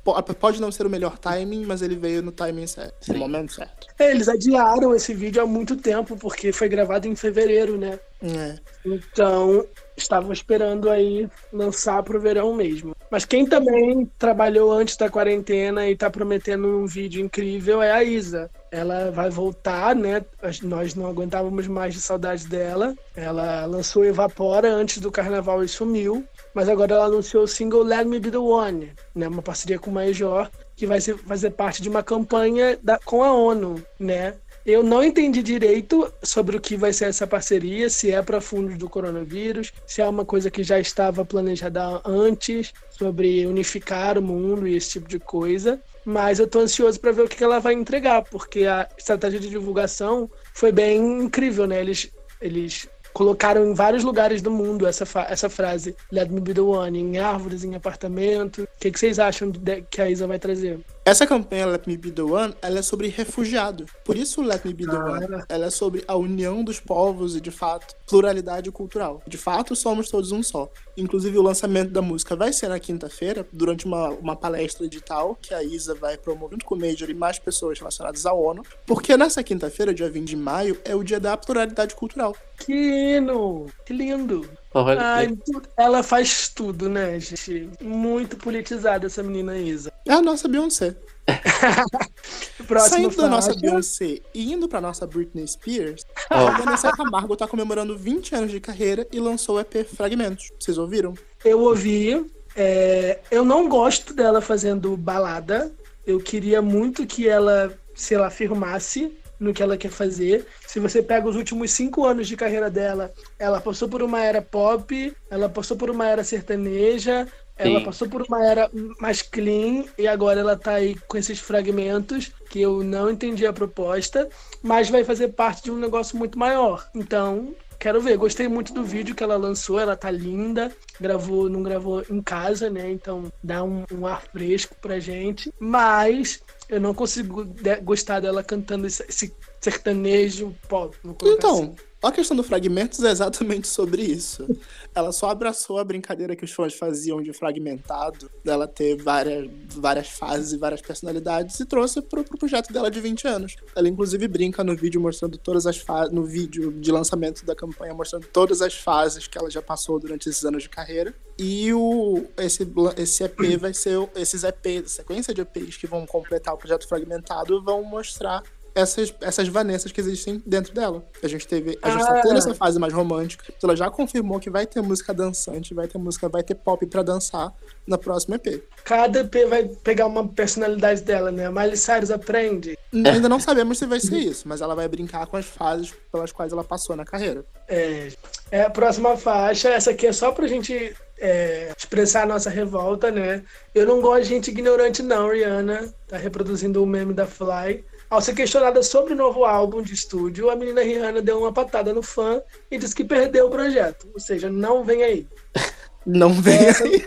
po- 0.04 0.22
pode 0.36 0.62
não 0.62 0.72
ser 0.72 0.86
o 0.86 0.90
melhor 0.90 1.18
timing, 1.18 1.66
mas 1.66 1.82
ele 1.82 1.96
veio 1.96 2.22
no 2.22 2.32
timing 2.32 2.68
certo, 2.68 3.06
Sim. 3.06 3.14
no 3.14 3.20
momento 3.20 3.54
certo. 3.54 3.88
É, 3.98 4.12
eles 4.12 4.28
adiaram 4.28 4.94
esse 4.94 5.14
vídeo 5.14 5.42
há 5.42 5.46
muito 5.48 5.76
tempo, 5.78 6.16
porque 6.16 6.52
foi 6.52 6.70
gravado 6.70 7.08
em 7.08 7.16
fevereiro, 7.16 7.78
né? 7.78 8.00
É. 8.22 8.56
Então, 8.86 9.66
estavam 9.96 10.32
esperando 10.34 10.90
aí 10.90 11.28
lançar 11.52 12.02
pro 12.04 12.20
verão 12.20 12.54
mesmo. 12.54 12.96
Mas 13.10 13.26
quem 13.26 13.46
também 13.46 14.10
trabalhou 14.18 14.72
antes 14.72 14.98
da 14.98 15.10
quarentena 15.10 15.88
e 15.88 15.96
tá 15.96 16.10
prometendo 16.10 16.68
um 16.68 16.86
vídeo 16.88 17.24
incrível 17.24 17.82
é 17.82 17.92
a 17.92 18.04
Isa. 18.04 18.50
Ela 18.72 19.12
vai 19.12 19.30
voltar, 19.30 19.96
né? 19.96 20.26
Nós 20.64 20.96
não 20.96 21.08
aguentávamos 21.08 21.68
mais 21.68 21.94
de 21.94 22.02
saudade 22.02 22.48
dela. 22.48 22.96
Ela 23.16 23.66
lançou 23.68 24.04
Evapora 24.04 24.68
antes 24.68 24.98
do 24.98 25.12
carnaval 25.12 25.64
e 25.64 25.68
sumiu. 25.68 26.24
Mas 26.56 26.68
agora 26.70 26.96
ela 26.96 27.06
anunciou 27.06 27.44
o 27.44 27.48
single 27.48 27.84
Let 27.84 28.06
Me 28.08 28.20
Be 28.20 28.32
The 28.32 28.38
One, 28.38 28.92
né? 29.14 29.28
Uma 29.28 29.42
parceria 29.44 29.78
com 29.78 29.92
o 29.92 29.94
Major, 29.94 30.50
que 30.76 30.88
vai 30.88 31.00
ser, 31.00 31.16
fazer 31.18 31.52
parte 31.52 31.82
de 31.84 31.90
uma 31.90 32.02
campanha 32.02 32.78
da- 32.82 33.00
com 33.06 33.24
a 33.24 33.32
ONU, 33.34 33.84
né? 34.00 34.34
Eu 34.66 34.82
não 34.82 35.04
entendi 35.04 35.44
direito 35.44 36.12
sobre 36.24 36.56
o 36.56 36.62
que 36.62 36.78
vai 36.78 36.94
ser 36.94 37.06
essa 37.06 37.28
parceria, 37.28 37.90
se 37.90 38.12
é 38.12 38.22
para 38.22 38.40
fundos 38.40 38.78
do 38.78 38.90
coronavírus, 38.90 39.74
se 39.86 40.02
é 40.02 40.08
uma 40.08 40.24
coisa 40.24 40.50
que 40.50 40.64
já 40.64 40.80
estava 40.80 41.26
planejada 41.26 42.02
antes, 42.06 42.72
sobre 42.90 43.46
unificar 43.46 44.18
o 44.18 44.22
mundo 44.22 44.66
e 44.66 44.76
esse 44.78 44.92
tipo 44.92 45.10
de 45.10 45.20
coisa. 45.20 45.82
Mas 46.06 46.40
eu 46.40 46.48
tô 46.48 46.60
ansioso 46.60 46.98
para 47.00 47.12
ver 47.12 47.24
o 47.24 47.28
que 47.28 47.44
ela 47.44 47.60
vai 47.60 47.74
entregar, 47.74 48.24
porque 48.24 48.66
a 48.66 48.88
estratégia 48.98 49.40
de 49.40 49.50
divulgação 49.50 50.30
foi 50.54 50.72
bem 50.72 51.22
incrível, 51.24 51.68
né? 51.68 51.82
Eles, 51.82 52.10
eles 52.42 52.88
colocaram 53.14 53.66
em 53.66 53.74
vários 53.74 54.04
lugares 54.04 54.42
do 54.42 54.50
mundo 54.50 54.88
essa, 54.88 55.06
essa 55.30 55.50
frase, 55.50 55.96
Let 56.12 56.30
me 56.30 56.40
be 56.40 56.54
the 56.54 56.62
one, 56.62 56.98
em 57.00 57.18
árvores, 57.20 57.64
em 57.66 57.76
apartamento. 57.76 58.64
O 58.64 58.68
que, 58.80 58.92
que 58.92 59.00
vocês 59.00 59.20
acham 59.20 59.52
de- 59.52 59.84
que 59.90 60.02
a 60.02 60.10
Isa 60.10 60.26
vai 60.26 60.40
trazer? 60.40 60.80
Essa 61.06 61.28
campanha 61.28 61.66
Let 61.66 61.86
Me 61.86 61.98
Be 61.98 62.12
The 62.12 62.22
One, 62.22 62.56
ela 62.62 62.80
é 62.80 62.82
sobre 62.82 63.10
refugiados. 63.10 63.92
Por 64.06 64.16
isso 64.16 64.42
Let 64.42 64.62
Me 64.64 64.74
Be 64.74 64.86
The 64.86 64.96
One, 64.96 65.44
ela 65.50 65.66
é 65.66 65.70
sobre 65.70 66.02
a 66.08 66.16
união 66.16 66.64
dos 66.64 66.80
povos 66.80 67.36
e, 67.36 67.42
de 67.42 67.52
fato, 67.52 67.94
pluralidade 68.08 68.72
cultural. 68.72 69.22
De 69.28 69.38
fato, 69.38 69.76
somos 69.76 70.10
todos 70.10 70.32
um 70.32 70.42
só. 70.42 70.72
Inclusive, 70.96 71.38
o 71.38 71.42
lançamento 71.42 71.92
da 71.92 72.02
música 72.02 72.38
vai 72.38 72.54
ser 72.54 72.70
na 72.70 72.80
quinta-feira, 72.80 73.46
durante 73.52 73.86
uma, 73.86 74.12
uma 74.12 74.36
palestra 74.36 74.86
edital 74.86 75.38
que 75.42 75.54
a 75.54 75.62
Isa 75.62 75.94
vai 75.94 76.18
promover 76.18 76.54
junto 76.54 76.64
com 76.66 76.76
o 76.76 76.80
Major 76.80 77.10
e 77.10 77.14
mais 77.14 77.38
pessoas 77.38 77.78
relacionadas 77.78 78.26
à 78.26 78.32
ONU. 78.32 78.64
Porque 78.86 79.18
nessa 79.18 79.44
quinta-feira, 79.44 79.94
dia 79.94 80.10
20 80.10 80.26
de 80.26 80.38
maio, 80.38 80.80
é 80.86 80.96
o 80.96 81.04
dia 81.04 81.20
da 81.20 81.36
pluralidade 81.36 81.96
cultural. 81.96 82.34
Que 82.58 83.18
hino! 83.18 83.66
Que 83.86 83.92
lindo! 83.92 84.50
Olha, 84.74 85.00
Ai, 85.00 85.38
ela 85.78 86.02
faz 86.02 86.50
tudo, 86.50 86.90
né, 86.90 87.20
gente? 87.20 87.70
Muito 87.82 88.38
politizada 88.38 89.06
essa 89.06 89.22
menina 89.22 89.58
Isa. 89.58 89.92
É 90.08 90.14
a 90.14 90.22
nossa 90.22 90.48
Beyoncé. 90.48 90.96
Saindo 92.90 93.16
da 93.16 93.28
nossa. 93.28 93.54
Beyoncé 93.54 94.20
e 94.34 94.52
indo 94.52 94.68
pra 94.68 94.82
nossa 94.82 95.06
Britney 95.06 95.48
Spears, 95.48 96.04
Ó. 96.30 96.48
a 96.48 96.58
Vanessa 96.58 96.92
Camargo 96.92 97.36
tá 97.36 97.48
comemorando 97.48 97.98
20 97.98 98.36
anos 98.36 98.52
de 98.52 98.60
carreira 98.60 99.08
e 99.12 99.20
lançou 99.20 99.58
o 99.58 99.60
EP 99.60 99.86
Fragmentos. 99.86 100.52
Vocês 100.60 100.78
ouviram? 100.78 101.14
Eu 101.46 101.60
ouvi. 101.62 102.26
é, 102.56 103.20
eu 103.30 103.46
não 103.46 103.70
gosto 103.70 104.14
dela 104.14 104.42
fazendo 104.42 104.96
balada. 104.98 105.72
Eu 106.06 106.20
queria 106.20 106.62
muito 106.62 107.06
que 107.06 107.28
ela, 107.30 107.74
sei 107.96 108.18
lá, 108.18 108.30
firmasse 108.30 109.16
no 109.44 109.54
que 109.54 109.62
ela 109.62 109.78
quer 109.78 109.92
fazer. 109.92 110.46
Se 110.66 110.80
você 110.80 111.04
pega 111.04 111.28
os 111.28 111.36
últimos 111.36 111.72
cinco 111.72 112.06
anos 112.06 112.28
de 112.28 112.38
carreira 112.38 112.70
dela, 112.70 113.14
ela 113.38 113.60
passou 113.60 113.88
por 113.88 114.02
uma 114.02 114.24
era 114.24 114.42
pop, 114.42 115.14
ela 115.30 115.50
passou 115.50 115.78
por 115.78 115.90
uma 115.90 116.08
era 116.08 116.24
sertaneja, 116.24 117.28
ela 117.56 117.80
Sim. 117.80 117.86
passou 117.86 118.10
por 118.10 118.24
uma 118.24 118.44
era 118.44 118.70
mais 119.00 119.22
clean 119.22 119.86
e 119.98 120.08
agora 120.08 120.40
ela 120.40 120.58
tá 120.58 120.74
aí 120.74 120.96
com 121.08 121.18
esses 121.18 121.40
fragmentos 121.40 122.32
que 122.50 122.60
eu 122.62 122.84
não 122.84 123.12
entendi 123.12 123.46
a 123.46 123.54
proposta, 123.54 124.28
mas 124.62 124.90
vai 124.90 125.04
fazer 125.04 125.30
parte 125.30 125.64
de 125.64 125.72
um 125.72 125.78
negócio 125.78 126.18
muito 126.18 126.38
maior. 126.38 126.88
Então, 126.96 127.56
quero 127.84 128.00
ver. 128.00 128.18
Gostei 128.18 128.48
muito 128.48 128.74
do 128.74 128.84
vídeo 128.84 129.14
que 129.14 129.24
ela 129.24 129.36
lançou, 129.36 129.80
ela 129.80 129.96
tá 129.96 130.10
linda. 130.10 130.72
Gravou, 131.00 131.50
não 131.50 131.62
gravou 131.62 132.04
em 132.10 132.22
casa, 132.22 132.70
né? 132.70 132.90
Então 132.90 133.32
dá 133.44 133.64
um, 133.64 133.84
um 133.92 134.08
ar 134.08 134.22
fresco 134.22 134.76
pra 134.82 135.00
gente. 135.00 135.54
Mas 135.60 136.42
eu 136.70 136.80
não 136.82 136.94
consigo 136.94 137.44
de- 137.46 137.82
gostar 137.82 138.20
dela 138.20 138.44
cantando 138.44 138.88
esse, 138.88 139.04
esse 139.08 139.34
sertanejo 139.62 140.56
pop. 140.68 140.96
Então, 141.24 141.54
assim. 141.56 141.76
A 142.04 142.12
questão 142.12 142.36
do 142.36 142.44
Fragmentos 142.44 143.04
é 143.04 143.10
exatamente 143.10 143.68
sobre 143.68 144.02
isso. 144.02 144.46
Ela 144.94 145.12
só 145.12 145.30
abraçou 145.30 145.80
a 145.80 145.84
brincadeira 145.84 146.36
que 146.36 146.44
os 146.44 146.52
fãs 146.52 146.74
faziam 146.74 147.22
de 147.22 147.32
fragmentado, 147.32 148.30
dela 148.44 148.68
ter 148.68 148.96
várias, 149.02 149.50
várias 149.70 150.10
fases 150.10 150.54
várias 150.60 150.82
personalidades, 150.82 151.60
e 151.60 151.66
trouxe 151.66 152.02
pro, 152.02 152.24
pro 152.24 152.38
projeto 152.38 152.72
dela 152.72 152.92
de 152.92 153.00
20 153.00 153.28
anos. 153.28 153.56
Ela, 153.76 153.88
inclusive, 153.88 154.28
brinca 154.28 154.64
no 154.64 154.76
vídeo 154.76 155.02
mostrando 155.02 155.38
todas 155.38 155.66
as 155.66 155.78
fases, 155.78 156.14
no 156.14 156.26
vídeo 156.26 156.72
de 156.72 156.92
lançamento 156.92 157.46
da 157.46 157.56
campanha, 157.56 157.94
mostrando 157.94 158.28
todas 158.28 158.62
as 158.62 158.74
fases 158.74 159.28
que 159.28 159.38
ela 159.38 159.50
já 159.50 159.62
passou 159.62 160.00
durante 160.00 160.30
esses 160.30 160.44
anos 160.44 160.64
de 160.64 160.70
carreira. 160.70 161.14
E 161.38 161.74
o, 161.74 162.26
esse, 162.38 162.68
esse 162.98 163.24
EP 163.24 163.58
vai 163.60 163.74
ser. 163.74 163.94
Esses 164.16 164.44
EPs, 164.44 164.92
sequência 164.92 165.34
de 165.34 165.42
EPs 165.42 165.78
que 165.78 165.88
vão 165.88 166.06
completar 166.06 166.54
o 166.54 166.58
projeto 166.58 166.88
fragmentado, 166.88 167.64
vão 167.64 167.84
mostrar 167.84 168.44
essas, 168.76 169.14
essas 169.22 169.48
Vanessas 169.48 169.92
que 169.92 170.02
existem 170.02 170.42
dentro 170.46 170.74
dela. 170.74 171.04
A 171.22 171.28
gente 171.28 171.48
teve. 171.48 171.78
A 171.82 171.90
gente 171.92 172.06
tá 172.06 172.22
tendo 172.22 172.36
Ah. 172.36 172.38
essa 172.38 172.54
fase 172.56 172.80
mais 172.80 172.94
romântica. 172.94 173.46
Então 173.56 173.70
ela 173.70 173.78
já 173.78 173.90
confirmou 173.90 174.40
que 174.40 174.50
vai 174.50 174.66
ter 174.66 174.82
música 174.82 175.14
dançante, 175.14 175.74
vai 175.74 175.88
ter 175.88 175.98
música, 175.98 176.28
vai 176.28 176.44
ter 176.44 176.56
pop 176.56 176.86
pra 176.88 177.04
dançar 177.04 177.54
na 177.86 177.98
próxima 177.98 178.36
EP. 178.36 178.64
Cada 178.84 179.20
EP 179.22 179.46
vai 179.48 179.66
pegar 179.66 180.06
uma 180.08 180.28
personalidade 180.28 181.02
dela, 181.02 181.32
né? 181.32 181.46
A 181.48 181.52
Miley 181.52 181.78
Cyrus 181.78 182.12
aprende. 182.12 182.78
Ainda 182.94 183.30
não 183.30 183.40
sabemos 183.40 183.78
se 183.78 183.86
vai 183.86 184.00
ser 184.00 184.18
isso, 184.18 184.48
mas 184.48 184.62
ela 184.62 184.76
vai 184.76 184.88
brincar 184.88 185.26
com 185.28 185.38
as 185.38 185.46
fases 185.46 185.94
pelas 186.12 186.32
quais 186.32 186.52
ela 186.52 186.64
passou 186.64 186.96
na 186.96 187.06
carreira. 187.06 187.46
É, 187.68 188.10
é 188.52 188.62
a 188.64 188.70
próxima 188.70 189.16
faixa. 189.18 189.70
Essa 189.70 189.92
aqui 189.92 190.08
é 190.08 190.14
só 190.14 190.32
pra 190.32 190.48
gente 190.48 190.96
é, 191.20 191.72
expressar 191.78 192.24
a 192.24 192.26
nossa 192.26 192.50
revolta, 192.50 193.10
né? 193.12 193.44
Eu 193.74 193.86
não 193.86 194.02
gosto 194.02 194.24
de 194.24 194.30
gente 194.30 194.52
ignorante, 194.52 195.02
não, 195.02 195.30
Rihanna. 195.30 195.94
Tá 196.08 196.18
reproduzindo 196.18 196.84
o 196.84 196.86
meme 196.86 197.14
da 197.14 197.26
Fly. 197.26 197.84
Ao 198.14 198.22
ser 198.22 198.36
questionada 198.36 198.84
sobre 198.84 199.14
o 199.14 199.16
novo 199.16 199.44
álbum 199.44 199.82
de 199.82 199.92
estúdio, 199.96 200.52
a 200.52 200.56
menina 200.56 200.84
Rihanna 200.84 201.20
deu 201.20 201.40
uma 201.40 201.52
patada 201.52 201.92
no 201.96 202.04
fã 202.04 202.44
e 202.70 202.78
disse 202.78 202.94
que 202.94 203.04
perdeu 203.04 203.48
o 203.48 203.50
projeto. 203.50 204.08
Ou 204.14 204.20
seja, 204.20 204.52
não 204.52 204.84
vem 204.84 205.02
aí. 205.02 205.28
Não 206.06 206.34
vem 206.34 206.56
Essa- 206.58 206.84
aí. 206.84 207.02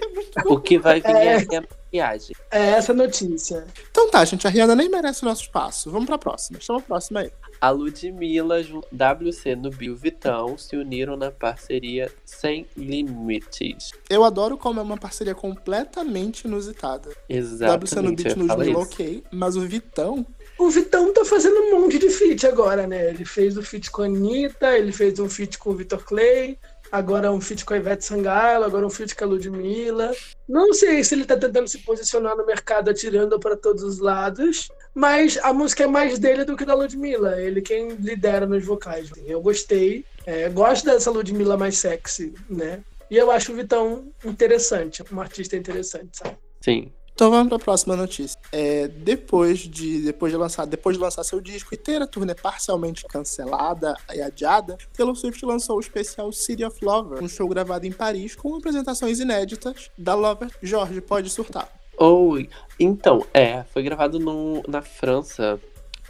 O 0.47 0.59
que 0.59 0.79
vai 0.79 1.03
vir 1.03 1.15
É. 1.15 1.47
é 1.53 1.57
a 1.59 1.61
maquiagem. 1.61 2.35
É 2.51 2.63
essa 2.71 2.93
a 2.93 2.95
notícia. 2.95 3.67
Então 3.91 4.09
tá, 4.11 4.25
gente, 4.25 4.47
a 4.47 4.51
Rihanna 4.51 4.75
nem 4.75 4.89
merece 4.89 5.23
o 5.23 5.27
nosso 5.27 5.43
espaço. 5.43 5.91
Vamos 5.91 6.07
pra 6.07 6.17
próxima. 6.17 6.59
Chama 6.63 6.79
a 6.79 6.83
próxima 6.83 7.21
aí. 7.21 7.31
A 7.61 7.69
Ludmilla, 7.69 8.57
WC 8.91 9.55
no 9.55 9.69
Bio 9.69 9.95
Vitão 9.95 10.57
se 10.57 10.77
uniram 10.79 11.15
na 11.15 11.31
parceria 11.31 12.11
Sem 12.25 12.67
Limites. 12.75 13.91
Eu 14.09 14.25
adoro 14.25 14.57
como 14.57 14.81
é 14.81 14.83
uma 14.83 14.97
parceria 14.97 15.35
completamente 15.35 16.47
inusitada. 16.47 17.11
Exatamente. 17.29 17.85
WC 17.85 18.01
no 18.01 18.17
Beat 18.17 18.31
eu 18.31 18.37
no 18.37 18.43
ia 18.45 18.49
falar 18.49 18.65
Mila, 18.65 18.81
isso. 18.83 18.93
ok. 18.95 19.25
Mas 19.31 19.57
o 19.57 19.61
Vitão, 19.61 20.27
O 20.59 20.71
Vitão 20.71 21.13
tá 21.13 21.25
fazendo 21.25 21.61
um 21.61 21.81
monte 21.81 21.99
de 21.99 22.09
feat 22.09 22.47
agora, 22.47 22.87
né? 22.87 23.11
Ele 23.11 23.25
fez 23.25 23.57
o 23.57 23.63
feat 23.63 23.91
com 23.91 24.03
a 24.03 24.07
Anitta, 24.07 24.77
ele 24.77 24.91
fez 24.91 25.19
um 25.19 25.29
feat 25.29 25.59
com 25.59 25.71
o 25.71 25.75
Vitor 25.75 26.03
Clay, 26.03 26.59
agora 26.91 27.31
um 27.31 27.41
feat 27.41 27.65
com 27.65 27.75
a 27.75 27.77
Ivete 27.77 28.05
Sangalo, 28.05 28.65
agora 28.65 28.87
um 28.87 28.91
feat 28.91 29.15
com 29.15 29.25
a 29.25 29.27
Ludmilla. 29.29 30.13
Não 30.49 30.73
sei 30.73 31.05
se 31.05 31.15
ele 31.15 31.27
tá 31.27 31.37
tentando 31.37 31.69
se 31.69 31.79
posicionar 31.79 32.37
no 32.37 32.47
mercado 32.47 32.91
atirando 32.91 33.39
para 33.39 33.57
todos 33.57 33.83
os 33.83 33.99
lados, 33.99 34.69
mas 34.95 35.39
a 35.43 35.53
música 35.53 35.85
é 35.85 35.87
mais 35.87 36.19
dele 36.19 36.45
do 36.45 36.57
que 36.57 36.65
da 36.65 36.75
Ludmilla. 36.75 37.41
Ele 37.41 37.61
quem 37.61 37.91
lidera 37.91 38.47
nos 38.47 38.65
vocais. 38.65 39.11
Eu 39.27 39.43
gostei, 39.43 40.05
é, 40.25 40.49
gosto 40.49 40.87
dessa 40.87 41.11
Ludmilla 41.11 41.57
mais 41.57 41.77
sexy, 41.77 42.33
né? 42.49 42.83
E 43.11 43.17
eu 43.17 43.31
acho 43.31 43.53
o 43.53 43.57
Vitão 43.57 44.09
interessante, 44.25 45.03
um 45.13 45.21
artista 45.21 45.57
interessante, 45.57 46.17
sabe? 46.17 46.37
Sim. 46.61 46.93
Então 47.17 47.31
vamos 47.31 47.49
para 47.49 47.57
a 47.57 47.61
próxima 47.61 47.97
notícia. 47.97 48.39
É, 48.53 48.89
depois 48.89 49.61
de 49.61 50.03
depois 50.03 50.31
de 50.31 50.37
lançar 50.37 50.67
depois 50.67 50.99
de 50.99 51.03
lançar 51.03 51.25
seu 51.25 51.41
disco 51.41 51.73
e 51.73 51.77
ter 51.79 52.03
a 52.03 52.07
turnê 52.07 52.35
parcialmente 52.35 53.07
cancelada 53.07 53.97
e 54.15 54.21
adiada, 54.21 54.77
Taylor 54.95 55.17
Swift 55.17 55.43
lançou 55.47 55.79
o 55.79 55.81
especial 55.81 56.31
City 56.31 56.63
of 56.63 56.77
Lover, 56.85 57.25
um 57.25 57.29
show 57.29 57.49
gravado 57.49 57.87
em 57.87 57.91
Paris 57.91 58.37
com 58.37 58.55
apresentações 58.55 59.19
inéditas 59.19 59.91
da 59.97 60.15
Lover. 60.15 60.51
Jorge 60.61 61.01
pode 61.01 61.31
surtar. 61.31 61.73
Oi. 61.97 62.51
Então, 62.79 63.25
é, 63.33 63.65
foi 63.73 63.83
gravado 63.83 64.19
no, 64.19 64.63
na 64.69 64.83
França 64.83 65.59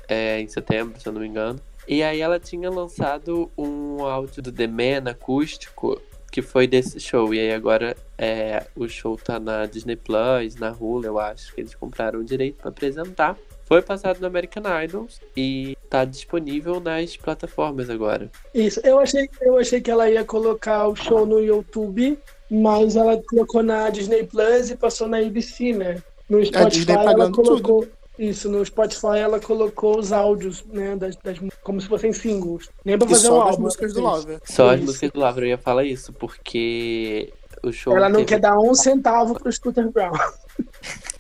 é, 0.09 0.41
em 0.41 0.49
setembro, 0.49 1.01
se 1.01 1.07
eu 1.07 1.13
não 1.13 1.21
me 1.21 1.29
engano. 1.29 1.61
E 1.87 2.03
aí 2.03 2.21
ela 2.21 2.41
tinha 2.41 2.69
lançado 2.69 3.49
um 3.57 4.05
áudio 4.05 4.43
do 4.43 4.51
The 4.51 4.67
Man 4.67 5.09
acústico 5.09 6.03
que 6.37 6.43
foi 6.43 6.67
desse 6.67 7.01
show. 7.01 7.33
E 7.33 7.41
aí 7.41 7.51
agora 7.51 7.97
é, 8.19 8.63
o 8.77 8.87
show 8.87 9.17
tá 9.17 9.41
na 9.41 9.65
Disney 9.65 9.97
Plus, 9.97 10.57
na 10.57 10.71
Hulu, 10.71 11.07
eu 11.07 11.19
acho, 11.19 11.55
que 11.55 11.63
eles 11.63 11.75
compraram 11.75 12.21
o 12.21 12.25
direito 12.25 12.57
pra 12.57 12.69
apresentar. 12.69 13.39
Foi 13.65 13.81
passado 13.81 14.21
no 14.21 14.27
American 14.27 14.63
Idols 14.83 15.19
e 15.35 15.79
tá 15.89 16.05
disponível 16.05 16.79
nas 16.79 17.17
plataformas 17.17 17.89
agora. 17.89 18.31
Isso, 18.55 18.83
eu 18.85 18.99
achei, 18.99 19.31
eu 19.41 19.57
achei 19.57 19.81
que 19.81 19.91
ela 19.91 20.11
ia 20.11 20.27
colocar 20.27 20.87
o 20.87 20.95
show 20.95 21.25
no 21.25 21.41
YouTube, 21.41 22.19
mas 22.51 22.97
ela 22.97 23.19
colocou 23.31 23.63
na 23.63 23.89
Disney 23.89 24.25
Plus 24.25 24.71
e 24.71 24.77
passou 24.77 25.09
na 25.09 25.17
ABC, 25.17 25.73
né? 25.73 26.03
No 26.29 26.45
Spotify 26.45 26.71
Disney 26.71 26.95
ela 26.97 27.05
pagando 27.05 27.33
colocou. 27.33 27.89
Isso, 28.19 28.49
no 28.49 28.65
Spotify 28.65 29.19
ela 29.19 29.39
colocou 29.39 29.99
os 29.99 30.13
áudios, 30.13 30.65
né? 30.73 30.97
Das, 30.97 31.17
das- 31.17 31.39
como 31.63 31.81
se 31.81 31.87
fossem 31.89 32.13
singles. 32.13 32.69
Nem 32.85 32.97
pra 32.99 33.07
fazer 33.09 33.29
um 33.29 33.31
só 33.33 33.39
das 33.41 33.51
álbum. 33.53 33.63
músicas 33.65 33.93
do. 33.93 34.01
Lover. 34.01 34.41
Só 34.45 34.71
as 34.71 34.81
músicas 34.81 35.11
do 35.11 35.21
Lavra, 35.21 35.45
eu 35.45 35.49
ia 35.51 35.59
falar 35.59 35.85
isso, 35.85 36.13
porque 36.15 37.33
o 37.63 37.71
show. 37.73 37.95
Ela 37.97 38.09
não 38.09 38.21
teve- 38.21 38.29
quer 38.29 38.41
dar 38.41 38.59
um 38.59 38.75
centavo 38.75 39.35
pro 39.35 39.53
Scooter 39.53 39.91
Brown. 39.91 40.13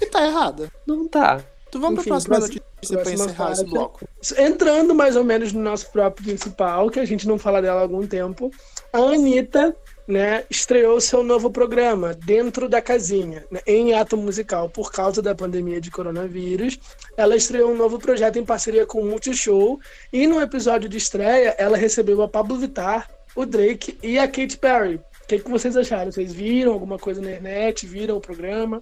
E 0.01 0.07
tá 0.07 0.25
errada. 0.27 0.71
Não 0.87 1.07
tá. 1.07 1.41
Então 1.69 1.81
vamos 1.81 1.99
Enfim, 2.01 2.09
para 2.11 2.19
a 2.19 2.21
próxima 2.23 2.37
próxima- 2.37 2.63
notícia 2.79 2.97
próxima 2.99 3.25
encerrar 3.25 3.53
esse 3.53 3.65
bloco. 3.65 4.09
Entrando 4.39 4.95
mais 4.95 5.17
ou 5.17 5.25
menos 5.25 5.53
no 5.53 5.61
nosso 5.61 5.91
próprio 5.91 6.25
principal, 6.25 6.89
que 6.89 7.01
a 7.01 7.05
gente 7.05 7.27
não 7.29 7.39
fala 7.39 7.61
dela 7.61 7.81
há 7.81 7.83
algum 7.83 8.07
tempo, 8.07 8.51
a 8.93 8.99
Anitta 8.99 9.77
né, 10.07 10.45
estreou 10.49 11.01
seu 11.01 11.23
novo 11.23 11.51
programa, 11.51 12.15
Dentro 12.15 12.69
da 12.69 12.81
Casinha, 12.81 13.45
né, 13.51 13.61
em 13.67 13.95
ato 13.95 14.17
musical. 14.17 14.69
Por 14.69 14.93
causa 14.93 15.21
da 15.21 15.35
pandemia 15.35 15.81
de 15.81 15.91
coronavírus, 15.91 16.79
ela 17.17 17.37
estreou 17.37 17.73
um 17.73 17.77
novo 17.77 17.99
projeto 17.99 18.39
em 18.39 18.45
parceria 18.45 18.87
com 18.87 19.01
o 19.01 19.07
Multishow, 19.07 19.81
e 20.13 20.27
no 20.27 20.41
episódio 20.41 20.89
de 20.89 20.97
estreia, 20.97 21.55
ela 21.59 21.77
recebeu 21.77 22.23
a 22.23 22.29
Pablo 22.29 22.57
Vittar, 22.57 23.11
o 23.35 23.45
Drake 23.45 23.99
e 24.03 24.19
a 24.19 24.27
Katy 24.27 24.57
Perry. 24.57 24.97
O 24.97 25.27
que, 25.27 25.41
que 25.41 25.51
vocês 25.51 25.77
acharam? 25.77 26.13
Vocês 26.13 26.33
viram 26.33 26.73
alguma 26.73 26.99
coisa 26.99 27.21
na 27.21 27.31
internet? 27.31 27.85
Viram 27.85 28.17
o 28.17 28.21
programa? 28.21 28.81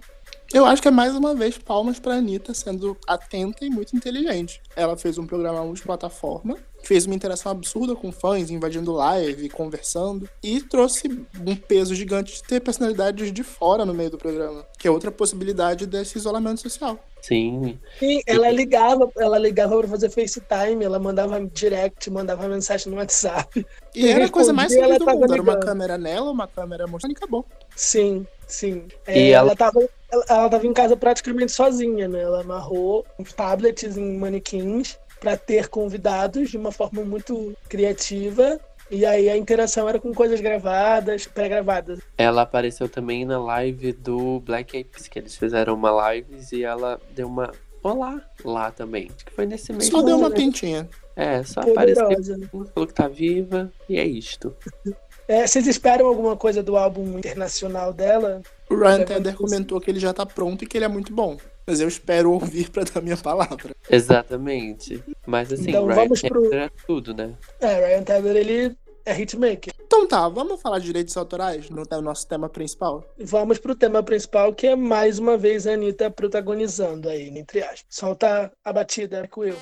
Eu 0.53 0.65
acho 0.65 0.81
que 0.81 0.87
é 0.87 0.91
mais 0.91 1.15
uma 1.15 1.33
vez 1.35 1.57
palmas 1.57 1.99
pra 1.99 2.13
Anitta 2.15 2.53
sendo 2.53 2.95
atenta 3.07 3.65
e 3.65 3.69
muito 3.69 3.95
inteligente. 3.95 4.61
Ela 4.75 4.95
fez 4.95 5.17
um 5.17 5.25
programa 5.25 5.63
multiplataforma, 5.65 6.55
fez 6.83 7.05
uma 7.05 7.15
interação 7.15 7.51
absurda 7.51 7.95
com 7.95 8.11
fãs, 8.11 8.49
invadindo 8.51 8.93
live, 8.93 9.49
conversando, 9.49 10.29
e 10.41 10.61
trouxe 10.61 11.07
um 11.45 11.55
peso 11.55 11.95
gigante 11.95 12.35
de 12.35 12.43
ter 12.43 12.61
personalidades 12.61 13.33
de 13.33 13.43
fora 13.43 13.83
no 13.85 13.93
meio 13.93 14.11
do 14.11 14.17
programa, 14.17 14.65
que 14.77 14.87
é 14.87 14.91
outra 14.91 15.11
possibilidade 15.11 15.85
desse 15.87 16.17
isolamento 16.17 16.61
social. 16.61 16.97
Sim. 17.21 17.79
Sim, 17.97 18.21
ela 18.27 18.49
ligava, 18.51 19.11
ela 19.17 19.39
ligava 19.39 19.75
para 19.79 19.87
fazer 19.87 20.11
FaceTime, 20.11 20.85
ela 20.85 20.99
mandava 20.99 21.43
direct, 21.43 22.07
mandava 22.11 22.47
mensagem 22.47 22.91
no 22.91 22.99
WhatsApp. 22.99 23.65
E 23.95 24.07
era 24.07 24.25
a 24.25 24.29
coisa 24.29 24.53
mais 24.53 24.71
simples 24.71 24.99
do 24.99 25.05
mundo. 25.07 25.33
Era 25.33 25.41
uma 25.41 25.57
câmera 25.59 25.97
nela, 25.97 26.29
uma 26.29 26.47
câmera 26.47 26.85
mostrando 26.85 27.13
e 27.13 27.17
acabou. 27.17 27.43
Sim, 27.75 28.27
sim. 28.47 28.83
E 29.07 29.11
É, 29.11 29.29
ela- 29.31 29.47
ela... 29.49 29.55
tava, 29.55 29.89
ela, 30.15 30.25
ela 30.29 30.49
tava 30.49 30.65
em 30.65 30.73
casa 30.73 30.95
praticamente 30.95 31.51
sozinha, 31.51 32.07
né? 32.07 32.21
Ela 32.21 32.41
amarrou 32.41 33.05
uns 33.19 33.33
tablets 33.33 33.97
em 33.97 34.17
manequins 34.17 34.97
para 35.19 35.35
ter 35.35 35.67
convidados 35.67 36.49
de 36.49 36.57
uma 36.57 36.71
forma 36.71 37.03
muito 37.03 37.53
criativa. 37.67 38.59
E 38.89 39.05
aí 39.05 39.29
a 39.29 39.35
interação 39.35 39.89
era 39.89 39.99
com 39.99 40.13
coisas 40.13 40.39
gravadas, 40.39 41.25
pré-gravadas. 41.25 41.99
Ela 42.17 42.43
apareceu 42.43 42.87
também 42.87 43.25
na 43.25 43.39
live 43.39 43.91
do 43.93 44.39
Black 44.41 44.77
Eyed 44.77 44.89
Peas, 44.89 45.07
que 45.07 45.17
eles 45.17 45.35
fizeram 45.35 45.73
uma 45.73 45.89
live 45.89 46.27
e 46.53 46.63
ela 46.63 46.99
deu 47.11 47.27
uma 47.27 47.51
olá 47.81 48.21
lá 48.43 48.69
também. 48.71 49.09
Acho 49.15 49.25
que 49.25 49.33
foi 49.33 49.47
nesse 49.47 49.73
mês. 49.73 49.87
Só 49.87 50.03
deu 50.03 50.17
uma 50.17 50.29
né? 50.29 50.35
pintinha. 50.35 50.87
É, 51.15 51.43
só 51.43 51.61
apareceu, 51.61 52.03
Poderosa. 52.03 52.37
né? 52.37 52.47
falou 52.51 52.87
que 52.87 52.93
tá 52.93 53.07
viva 53.07 53.71
e 53.89 53.97
é 53.97 54.05
isto. 54.05 54.55
É, 55.27 55.47
vocês 55.47 55.65
esperam 55.65 56.05
alguma 56.05 56.37
coisa 56.37 56.61
do 56.61 56.77
álbum 56.77 57.17
internacional 57.17 57.91
dela? 57.91 58.43
O 58.69 58.75
Ryan 58.75 58.97
Tedder 58.99 59.15
aconteceu. 59.33 59.35
comentou 59.37 59.81
que 59.81 59.91
ele 59.91 59.99
já 59.99 60.13
tá 60.13 60.25
pronto 60.25 60.63
e 60.63 60.67
que 60.67 60.77
ele 60.77 60.85
é 60.85 60.89
muito 60.89 61.13
bom. 61.13 61.37
Mas 61.67 61.79
eu 61.79 61.87
espero 61.87 62.31
ouvir 62.31 62.69
pra 62.69 62.83
dar 62.83 63.01
minha 63.01 63.17
palavra. 63.17 63.75
Exatamente. 63.89 65.03
Mas 65.25 65.51
assim, 65.51 65.69
Então 65.69 65.85
Ryan 65.85 65.95
vamos 65.95 66.21
pro- 66.21 66.53
é 66.53 66.69
tudo, 66.87 67.13
né? 67.13 67.33
É, 67.59 67.87
Ryan 67.87 68.03
Tedder, 68.03 68.35
ele 68.35 68.75
é 69.05 69.19
hitmaker. 69.21 69.73
Então 69.85 70.07
tá, 70.07 70.27
vamos 70.27 70.59
falar 70.61 70.79
de 70.79 70.85
direitos 70.87 71.15
autorais 71.15 71.69
no 71.69 71.83
no 71.89 72.01
nosso 72.01 72.27
tema 72.27 72.49
principal? 72.49 73.03
Vamos 73.19 73.59
pro 73.59 73.75
tema 73.75 74.01
principal, 74.01 74.51
que 74.53 74.65
é 74.67 74.75
mais 74.75 75.19
uma 75.19 75.37
vez 75.37 75.67
a 75.67 75.73
Anitta 75.73 76.09
protagonizando 76.09 77.07
aí, 77.09 77.29
entre 77.37 77.61
aspas. 77.61 77.85
Solta 77.89 78.51
a 78.63 78.73
batida 78.73 79.27
com 79.29 79.43
eu. 79.45 79.55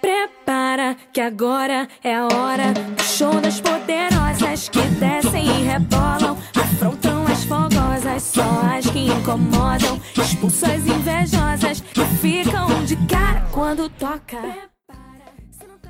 Prepara 0.00 0.57
que 1.14 1.20
agora 1.20 1.88
é 2.04 2.14
a 2.14 2.24
hora 2.24 2.74
do 2.74 3.02
show 3.02 3.40
das 3.40 3.58
poderosas 3.58 4.68
que 4.68 4.82
descem 5.00 5.46
e 5.46 5.62
rebolam, 5.64 6.36
afrontam 6.54 7.24
as 7.24 7.44
fogosas, 7.44 8.22
só 8.22 8.42
as 8.76 8.84
que 8.90 9.06
incomodam, 9.06 9.98
expulsam 10.14 10.70
as 10.70 10.86
invejosas 10.86 11.80
que 11.80 12.04
ficam 12.20 12.84
de 12.84 12.96
cara 13.06 13.48
quando 13.50 13.88
toca. 13.88 14.68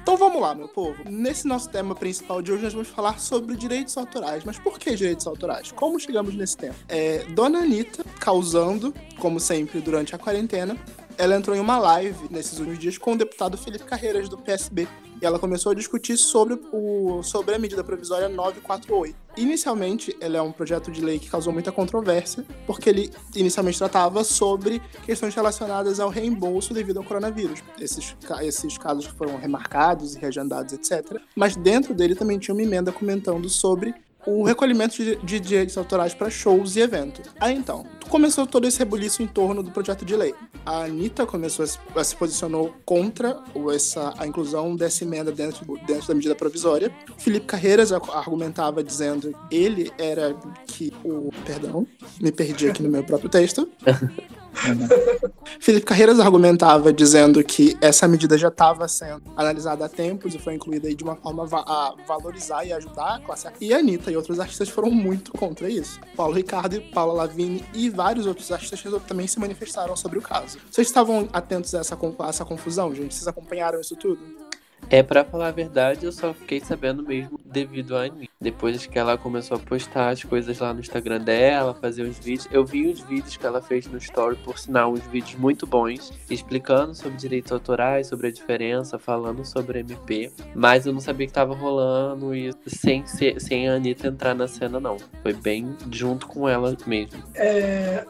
Então 0.01 0.17
vamos 0.17 0.41
lá, 0.41 0.55
meu 0.55 0.69
povo. 0.69 0.95
Nesse 1.11 1.49
nosso 1.49 1.69
tema 1.69 1.95
principal 1.97 2.41
de 2.41 2.53
hoje, 2.53 2.63
nós 2.63 2.73
vamos 2.73 2.89
falar 2.89 3.19
sobre 3.19 3.57
direitos 3.57 3.97
autorais. 3.97 4.45
Mas 4.45 4.61
por 4.61 4.79
que 4.79 4.95
direitos 4.95 5.27
autorais? 5.27 5.73
Como 5.73 5.99
chegamos 5.99 6.35
nesse 6.37 6.57
tema? 6.57 6.75
É, 6.89 7.25
Dona 7.35 7.59
Anitta, 7.59 8.05
causando, 8.21 8.95
como 9.19 9.41
sempre, 9.41 9.81
durante 9.81 10.15
a 10.15 10.19
quarentena, 10.19 10.77
ela 11.19 11.37
entrou 11.37 11.55
em 11.55 11.61
uma 11.61 11.79
live 11.79 12.29
nesses 12.31 12.59
últimos 12.61 12.79
dias 12.79 12.97
com 12.97 13.13
o 13.13 13.17
deputado 13.17 13.59
Felipe 13.59 13.85
Carreiras, 13.85 14.29
do 14.29 14.39
PSB. 14.39 14.87
E 15.21 15.27
ela 15.27 15.37
começou 15.37 15.73
a 15.73 15.75
discutir 15.75 16.17
sobre, 16.17 16.61
o, 16.73 17.25
sobre 17.25 17.53
a 17.57 17.59
medida 17.59 17.83
provisória 17.83 18.29
948. 18.29 19.19
Inicialmente, 19.37 20.17
ela 20.21 20.37
é 20.37 20.43
um 20.43 20.53
projeto 20.53 20.93
de 20.93 21.01
lei 21.01 21.19
que 21.19 21.29
causou 21.29 21.53
muita 21.53 21.73
controvérsia, 21.73 22.47
porque 22.67 22.89
ele 22.89 23.11
inicialmente 23.35 23.79
tratava 23.79 24.23
sobre 24.23 24.81
questões 25.05 25.35
relacionadas 25.35 25.99
ao 25.99 26.09
reembolso 26.09 26.73
devido 26.73 26.99
ao 26.99 27.05
coronavírus. 27.05 27.65
Esses, 27.81 28.17
esses 28.43 28.79
casos 28.79 29.09
que 29.09 29.15
foram 29.15 29.37
remarcados 29.37 30.15
e 30.15 30.21
reagendados, 30.21 30.73
etc. 30.73 31.21
Mas 31.35 31.57
dentro 31.57 31.95
dele 31.95 32.15
também 32.15 32.39
tinha 32.39 32.55
uma 32.55 32.63
emenda 32.63 32.93
comentando 32.93 33.49
sobre 33.49 33.93
o 34.29 34.43
recolhimento 34.43 34.97
de, 35.03 35.41
direitos 35.41 35.77
autorais 35.79 36.15
para 36.15 36.29
shows 36.29 36.77
e 36.77 36.81
eventos. 36.81 37.27
Aí 37.41 37.57
então, 37.57 37.87
começou 38.09 38.47
todo 38.47 38.67
esse 38.67 38.79
rebuliço 38.79 39.23
em 39.23 39.27
torno 39.27 39.63
do 39.63 39.71
projeto 39.71 40.05
de 40.05 40.15
lei. 40.15 40.35
A 40.67 40.85
Anitta 40.85 41.27
começou 41.27 41.65
a 41.95 42.05
se, 42.05 42.17
posicionou 42.17 42.75
contra 42.85 43.43
essa, 43.75 44.13
a 44.19 44.27
inclusão 44.27 44.77
dessa 44.77 45.05
emenda 45.05 45.33
dentro, 45.33 45.65
dentro 45.87 46.07
da 46.07 46.15
medida 46.15 46.35
provisória. 46.35 46.93
Felipe 47.17 47.47
Carreiras 47.47 47.91
argumentava 47.93 48.83
dizendo 48.85 49.35
que 49.49 49.57
ele 49.57 49.93
era 49.99 50.37
que 50.67 50.93
o. 51.05 51.31
Perdão, 51.47 51.87
me 52.21 52.31
perdi 52.31 52.69
aqui 52.69 52.83
no 52.83 52.91
meu 52.91 53.05
próprio 53.05 53.31
texto. 53.31 53.69
Felipe 55.61 55.87
Carreiras 55.87 56.21
argumentava 56.21 56.93
dizendo 56.93 57.43
que 57.43 57.77
essa 57.81 58.07
medida 58.07 58.37
já 58.37 58.49
estava 58.49 58.87
sendo 58.89 59.23
analisada 59.37 59.85
há 59.85 59.89
tempos 59.89 60.35
e 60.35 60.39
foi 60.39 60.55
incluída 60.55 60.93
de 60.95 61.05
uma 61.05 61.17
forma 61.17 61.49
a 61.53 61.95
valorizar 62.07 62.65
e 62.65 62.73
ajudar 62.73 63.17
a 63.17 63.21
classe. 63.21 63.49
E 63.61 63.73
a 63.73 63.79
Anitta 63.79 64.11
e 64.11 64.17
outros 64.17 64.41
artistas 64.41 64.69
foram 64.69 64.91
muito 64.91 65.33
contra 65.33 65.69
isso. 65.69 66.01
Paulo 66.17 66.35
Ricardo, 66.35 66.81
Paula 66.93 67.13
Lavigne 67.13 67.65
e 67.75 67.89
vários 67.89 68.27
outros 68.27 68.51
artistas 68.53 68.81
também 69.07 69.27
se 69.27 69.39
manifestaram 69.39 69.97
sobre 69.97 70.19
o 70.19 70.23
caso. 70.23 70.59
Vocês 70.71 70.87
estavam 70.87 71.29
atentos 71.33 71.75
a 71.75 71.81
essa, 71.81 71.99
a 72.19 72.29
essa 72.29 72.45
confusão, 72.45 72.95
gente? 72.95 73.15
Vocês 73.15 73.29
acompanharam 73.29 73.81
isso 73.81 73.97
tudo? 73.97 74.48
É, 74.91 75.03
pra 75.03 75.23
falar 75.23 75.49
a 75.49 75.53
verdade, 75.53 76.07
eu 76.07 76.13
só 76.13 76.33
fiquei 76.33 76.61
sabendo 76.61 77.03
mesmo 77.03 77.39
devido 77.45 77.95
a 77.95 78.05
Anitta. 78.05 78.33
Depois 78.41 78.87
que 78.87 78.99
ela 78.99 79.19
começou 79.19 79.59
a 79.59 79.61
postar 79.61 80.09
as 80.09 80.25
coisas 80.25 80.59
lá 80.61 80.73
no 80.73 80.81
Instagram 80.81 81.21
dela, 81.21 81.75
fazer 81.75 82.05
os 82.05 82.19
vídeos. 82.19 82.49
Eu 82.51 82.65
vi 82.65 82.87
os 82.87 83.01
vídeos 83.01 83.37
que 83.37 83.45
ela 83.45 83.61
fez 83.61 83.87
no 83.87 83.99
Story, 83.99 84.37
por 84.37 84.59
sinal, 84.59 84.93
uns 84.93 85.07
vídeos 85.09 85.35
muito 85.35 85.67
bons, 85.67 86.11
explicando 86.31 86.95
sobre 86.95 87.19
direitos 87.19 87.53
autorais, 87.53 88.07
sobre 88.07 88.29
a 88.29 88.31
diferença, 88.31 88.99
falando 88.99 89.45
sobre 89.45 89.81
MP. 89.81 90.33
Mas 90.55 90.87
eu 90.87 90.93
não 90.95 91.01
sabia 91.01 91.27
que 91.27 91.33
tava 91.35 91.55
rolando 91.55 92.35
isso 92.35 92.59
sem, 92.67 93.07
ser, 93.07 93.39
sem 93.43 93.69
a 93.69 93.75
Anitta 93.75 94.09
entrar 94.09 94.35
na 94.35 94.49
cena, 94.49 94.81
não. 94.81 94.97
Foi 95.23 95.35
bem 95.35 95.77
junto 95.93 96.27
com 96.27 96.49
ela 96.49 96.75
mesmo. 96.87 97.23
É, 97.35 98.07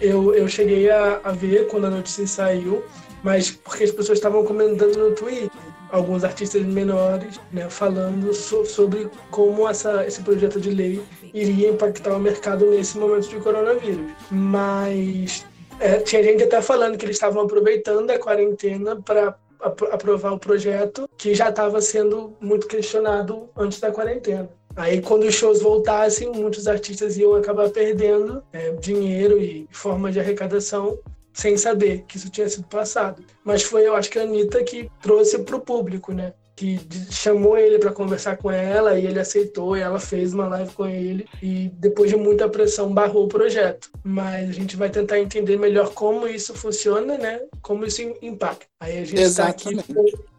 eu, 0.00 0.34
eu 0.34 0.48
cheguei 0.48 0.88
a, 0.88 1.20
a 1.22 1.32
ver 1.32 1.66
quando 1.66 1.86
a 1.86 1.90
notícia 1.90 2.26
saiu, 2.26 2.82
mas 3.22 3.50
porque 3.50 3.84
as 3.84 3.90
pessoas 3.90 4.16
estavam 4.16 4.42
comentando 4.42 4.96
no 4.96 5.14
Twitter 5.14 5.50
alguns 5.90 6.24
artistas 6.24 6.62
menores, 6.62 7.40
né, 7.52 7.68
falando 7.68 8.32
so, 8.34 8.64
sobre 8.64 9.08
como 9.30 9.68
essa, 9.68 10.06
esse 10.06 10.22
projeto 10.22 10.60
de 10.60 10.70
lei 10.70 11.02
iria 11.32 11.70
impactar 11.70 12.14
o 12.14 12.20
mercado 12.20 12.70
nesse 12.70 12.98
momento 12.98 13.28
de 13.28 13.36
coronavírus. 13.36 14.10
Mas 14.30 15.46
é, 15.80 15.98
tinha 15.98 16.22
gente 16.22 16.42
até 16.42 16.60
falando 16.60 16.96
que 16.96 17.04
eles 17.04 17.16
estavam 17.16 17.42
aproveitando 17.42 18.10
a 18.10 18.18
quarentena 18.18 18.96
para 18.96 19.34
aprovar 19.60 20.32
o 20.32 20.38
projeto 20.38 21.08
que 21.16 21.34
já 21.34 21.48
estava 21.48 21.80
sendo 21.80 22.32
muito 22.40 22.66
questionado 22.66 23.48
antes 23.56 23.80
da 23.80 23.90
quarentena. 23.90 24.48
Aí, 24.76 25.00
quando 25.00 25.24
os 25.24 25.34
shows 25.34 25.60
voltassem, 25.60 26.30
muitos 26.30 26.68
artistas 26.68 27.16
iam 27.16 27.34
acabar 27.34 27.68
perdendo 27.68 28.42
é, 28.52 28.70
dinheiro 28.72 29.36
e 29.36 29.66
forma 29.72 30.12
de 30.12 30.20
arrecadação 30.20 30.96
sem 31.38 31.56
saber 31.56 32.04
que 32.08 32.16
isso 32.16 32.28
tinha 32.30 32.48
sido 32.48 32.66
passado. 32.66 33.24
Mas 33.44 33.62
foi, 33.62 33.86
eu 33.86 33.94
acho 33.94 34.10
que 34.10 34.18
a 34.18 34.22
Anitta 34.22 34.62
que 34.64 34.90
trouxe 35.00 35.38
para 35.38 35.54
o 35.54 35.60
público, 35.60 36.12
né? 36.12 36.32
Que 36.56 36.80
chamou 37.12 37.56
ele 37.56 37.78
para 37.78 37.92
conversar 37.92 38.36
com 38.36 38.50
ela 38.50 38.98
e 38.98 39.06
ele 39.06 39.20
aceitou 39.20 39.76
e 39.76 39.80
ela 39.80 40.00
fez 40.00 40.34
uma 40.34 40.48
live 40.48 40.72
com 40.72 40.88
ele 40.88 41.28
e 41.40 41.70
depois 41.74 42.10
de 42.10 42.16
muita 42.16 42.48
pressão 42.48 42.92
barrou 42.92 43.26
o 43.26 43.28
projeto. 43.28 43.88
Mas 44.02 44.50
a 44.50 44.52
gente 44.52 44.74
vai 44.76 44.90
tentar 44.90 45.20
entender 45.20 45.56
melhor 45.56 45.94
como 45.94 46.26
isso 46.26 46.52
funciona, 46.54 47.16
né? 47.16 47.40
Como 47.62 47.86
isso 47.86 48.02
impacta. 48.20 48.66
Aí 48.80 48.98
a 48.98 49.04
gente 49.04 49.22
está 49.22 49.46
aqui 49.46 49.76